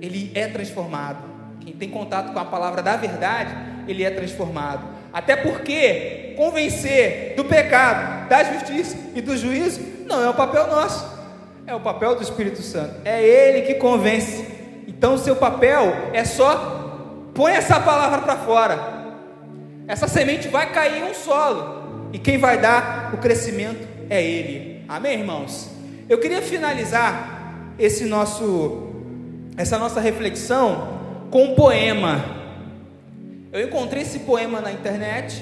ele 0.00 0.32
é 0.34 0.46
transformado. 0.46 1.22
Quem 1.60 1.74
tem 1.74 1.90
contato 1.90 2.32
com 2.32 2.38
a 2.38 2.46
palavra 2.46 2.82
da 2.82 2.96
verdade, 2.96 3.54
ele 3.86 4.02
é 4.02 4.10
transformado. 4.10 4.88
Até 5.12 5.36
porque 5.36 6.32
convencer 6.34 7.34
do 7.36 7.44
pecado, 7.44 8.26
da 8.26 8.42
justiça 8.42 8.96
e 9.14 9.20
do 9.20 9.36
juízo 9.36 9.82
não 10.06 10.24
é 10.24 10.30
o 10.30 10.34
papel 10.34 10.66
nosso, 10.68 11.06
é 11.66 11.74
o 11.74 11.80
papel 11.80 12.14
do 12.14 12.22
Espírito 12.22 12.62
Santo. 12.62 13.02
É 13.04 13.22
ele 13.22 13.66
que 13.66 13.74
convence 13.74 14.59
então 14.90 15.16
seu 15.16 15.36
papel 15.36 16.10
é 16.12 16.24
só 16.24 17.30
põe 17.32 17.52
essa 17.52 17.78
palavra 17.78 18.22
para 18.22 18.36
fora. 18.36 19.00
Essa 19.86 20.08
semente 20.08 20.48
vai 20.48 20.72
cair 20.72 21.00
em 21.00 21.04
um 21.04 21.14
solo 21.14 22.08
e 22.12 22.18
quem 22.18 22.38
vai 22.38 22.58
dar 22.58 23.14
o 23.14 23.18
crescimento 23.18 23.86
é 24.10 24.20
ele. 24.20 24.84
Amém, 24.88 25.20
irmãos. 25.20 25.70
Eu 26.08 26.18
queria 26.18 26.42
finalizar 26.42 27.72
esse 27.78 28.04
nosso 28.04 28.88
essa 29.56 29.78
nossa 29.78 30.00
reflexão 30.00 30.98
com 31.30 31.44
um 31.44 31.54
poema. 31.54 32.24
Eu 33.52 33.62
encontrei 33.68 34.02
esse 34.02 34.18
poema 34.20 34.60
na 34.60 34.72
internet 34.72 35.40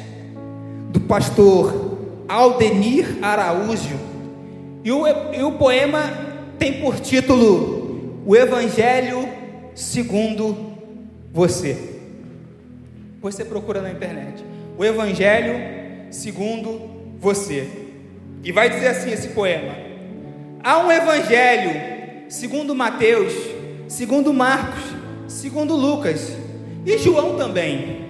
do 0.91 1.01
pastor 1.01 1.97
Aldenir 2.29 3.17
Araújo 3.23 3.99
e 4.85 4.93
o, 4.93 5.07
e 5.33 5.43
o 5.43 5.53
poema 5.53 6.03
tem 6.59 6.81
por 6.81 7.01
título 7.01 8.23
O 8.27 8.37
Evangelho 8.37 9.28
segundo 9.79 10.73
você. 11.33 11.77
Você 13.23 13.45
procura 13.45 13.81
na 13.81 13.93
internet. 13.93 14.45
O 14.77 14.85
Evangelho 14.85 15.55
segundo 16.11 16.91
você. 17.21 17.69
E 18.43 18.51
vai 18.51 18.69
dizer 18.69 18.89
assim 18.89 19.13
esse 19.13 19.29
poema: 19.29 19.75
Há 20.65 20.85
um 20.85 20.91
Evangelho 20.91 22.29
segundo 22.29 22.75
Mateus, 22.75 23.33
segundo 23.87 24.35
Marcos, 24.35 24.83
segundo 25.29 25.77
Lucas 25.77 26.33
e 26.85 26.99
João 26.99 27.37
também. 27.37 28.05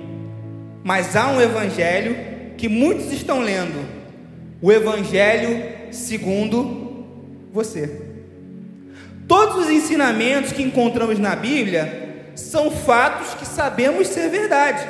Mas 0.83 1.15
há 1.17 1.31
um 1.31 1.41
Evangelho 1.41 2.17
que 2.57 2.67
muitos 2.67 3.13
estão 3.13 3.41
lendo, 3.41 3.87
o 4.63 4.73
Evangelho 4.73 5.93
segundo 5.93 7.05
você. 7.53 8.08
Todos 9.29 9.67
os 9.67 9.71
ensinamentos 9.71 10.53
que 10.53 10.63
encontramos 10.63 11.19
na 11.19 11.37
Bíblia 11.37 12.31
são 12.35 12.71
fatos 12.71 13.35
que 13.35 13.45
sabemos 13.47 14.09
ser 14.09 14.31
verdade. 14.31 14.89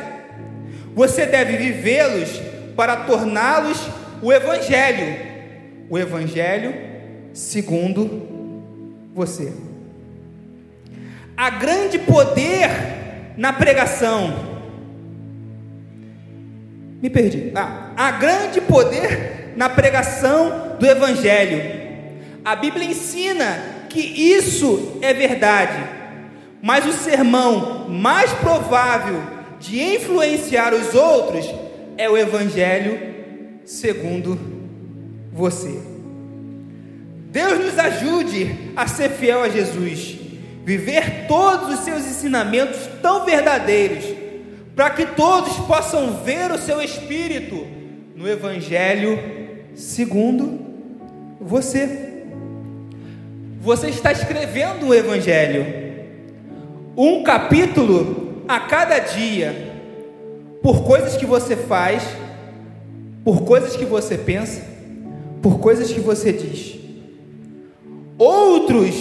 Você 0.94 1.26
deve 1.26 1.56
vivê-los 1.56 2.40
para 2.76 2.98
torná-los 2.98 3.78
o 4.22 4.32
Evangelho, 4.32 5.16
o 5.90 5.98
Evangelho 5.98 6.72
segundo 7.32 8.28
você. 9.12 9.52
Há 11.36 11.50
grande 11.50 11.98
poder 11.98 12.70
na 13.36 13.52
pregação. 13.52 14.58
Me 17.02 17.10
perdi. 17.10 17.52
Ah, 17.54 17.90
há 17.96 18.10
grande 18.12 18.60
poder 18.60 19.54
na 19.56 19.68
pregação 19.68 20.76
do 20.78 20.86
Evangelho. 20.86 21.60
A 22.44 22.54
Bíblia 22.54 22.84
ensina 22.84 23.77
que 23.98 24.32
isso 24.32 24.98
é 25.02 25.12
verdade, 25.12 25.76
mas 26.62 26.86
o 26.86 26.92
sermão 26.92 27.88
mais 27.88 28.32
provável 28.34 29.20
de 29.58 29.82
influenciar 29.82 30.72
os 30.72 30.94
outros 30.94 31.44
é 31.96 32.08
o 32.08 32.16
Evangelho 32.16 32.96
segundo 33.64 34.38
você. 35.32 35.82
Deus 37.32 37.58
nos 37.58 37.76
ajude 37.76 38.72
a 38.76 38.86
ser 38.86 39.10
fiel 39.10 39.42
a 39.42 39.48
Jesus, 39.48 40.16
viver 40.64 41.26
todos 41.26 41.74
os 41.74 41.80
seus 41.80 42.06
ensinamentos 42.06 42.78
tão 43.02 43.24
verdadeiros, 43.24 44.04
para 44.76 44.90
que 44.90 45.06
todos 45.06 45.56
possam 45.66 46.22
ver 46.22 46.52
o 46.52 46.58
seu 46.58 46.80
Espírito 46.80 47.66
no 48.14 48.28
Evangelho 48.28 49.18
segundo 49.74 50.60
você. 51.40 52.07
Você 53.60 53.88
está 53.88 54.12
escrevendo 54.12 54.86
o 54.86 54.94
Evangelho, 54.94 55.66
um 56.96 57.24
capítulo 57.24 58.44
a 58.46 58.60
cada 58.60 59.00
dia, 59.00 59.72
por 60.62 60.84
coisas 60.84 61.16
que 61.16 61.26
você 61.26 61.56
faz, 61.56 62.04
por 63.24 63.42
coisas 63.42 63.76
que 63.76 63.84
você 63.84 64.16
pensa, 64.16 64.62
por 65.42 65.58
coisas 65.58 65.92
que 65.92 65.98
você 65.98 66.32
diz. 66.32 66.78
Outros 68.16 68.94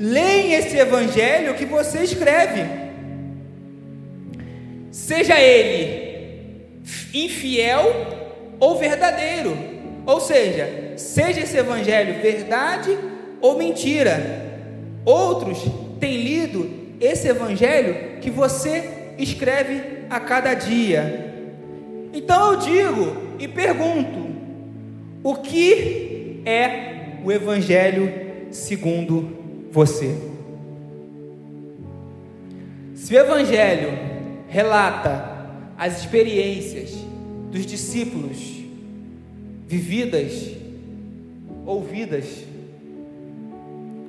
leem 0.00 0.54
esse 0.54 0.76
Evangelho 0.76 1.54
que 1.54 1.64
você 1.64 2.02
escreve, 2.02 2.64
seja 4.90 5.38
ele 5.38 6.80
infiel 7.14 7.84
ou 8.58 8.76
verdadeiro, 8.76 9.56
ou 10.04 10.20
seja, 10.20 10.94
seja 10.96 11.40
esse 11.42 11.56
Evangelho 11.56 12.20
verdade 12.20 13.09
ou 13.40 13.56
mentira. 13.58 14.48
Outros 15.04 15.58
têm 15.98 16.22
lido 16.22 16.68
esse 17.00 17.28
evangelho 17.28 18.20
que 18.20 18.30
você 18.30 19.14
escreve 19.18 20.04
a 20.08 20.20
cada 20.20 20.54
dia. 20.54 21.32
Então 22.12 22.52
eu 22.52 22.58
digo 22.58 23.16
e 23.38 23.48
pergunto: 23.48 24.30
o 25.22 25.36
que 25.36 26.42
é 26.44 27.18
o 27.24 27.30
evangelho 27.30 28.12
segundo 28.50 29.36
você? 29.70 30.14
Se 32.94 33.14
o 33.14 33.18
evangelho 33.18 33.90
relata 34.48 35.30
as 35.76 36.00
experiências 36.00 36.90
dos 37.50 37.64
discípulos 37.64 38.60
vividas, 39.66 40.50
ouvidas, 41.64 42.26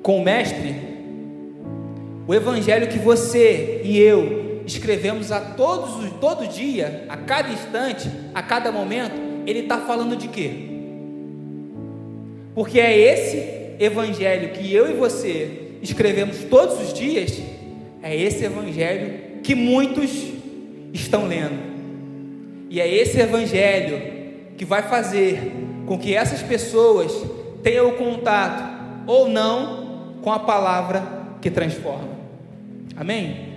com 0.02 0.20
o 0.20 0.24
Mestre, 0.24 0.76
o 2.28 2.34
Evangelho 2.34 2.88
que 2.88 2.98
você 2.98 3.82
e 3.84 4.00
eu 4.00 4.64
escrevemos 4.66 5.32
a 5.32 5.40
todos 5.40 6.12
todo 6.20 6.48
dia, 6.48 7.06
a 7.10 7.18
cada 7.18 7.50
instante, 7.50 8.10
a 8.34 8.42
cada 8.42 8.72
momento, 8.72 9.16
ele 9.46 9.60
está 9.60 9.80
falando 9.80 10.16
de 10.16 10.28
quê? 10.28 10.52
Porque 12.54 12.80
é 12.80 12.98
esse 12.98 13.62
Evangelho 13.80 14.50
que 14.50 14.74
eu 14.74 14.90
e 14.90 14.94
você 14.94 15.72
escrevemos 15.82 16.44
todos 16.44 16.80
os 16.80 16.94
dias, 16.94 17.42
é 18.04 18.16
esse 18.16 18.46
Evangelho 18.46 19.42
que 19.44 19.56
muitos 19.56 20.12
estão 20.94 21.28
lendo. 21.28 21.72
E 22.70 22.80
é 22.80 22.88
esse 22.88 23.20
Evangelho 23.20 24.02
que 24.58 24.64
vai 24.64 24.84
fazer 24.84 25.52
com 25.86 25.98
que 25.98 26.16
essas 26.16 26.42
pessoas 26.42 27.12
tenham 27.64 27.92
contato 27.92 29.04
ou 29.08 29.28
não 29.28 29.81
com 30.22 30.32
a 30.32 30.40
palavra 30.40 31.04
que 31.42 31.50
transforma. 31.50 32.10
Amém? 32.96 33.51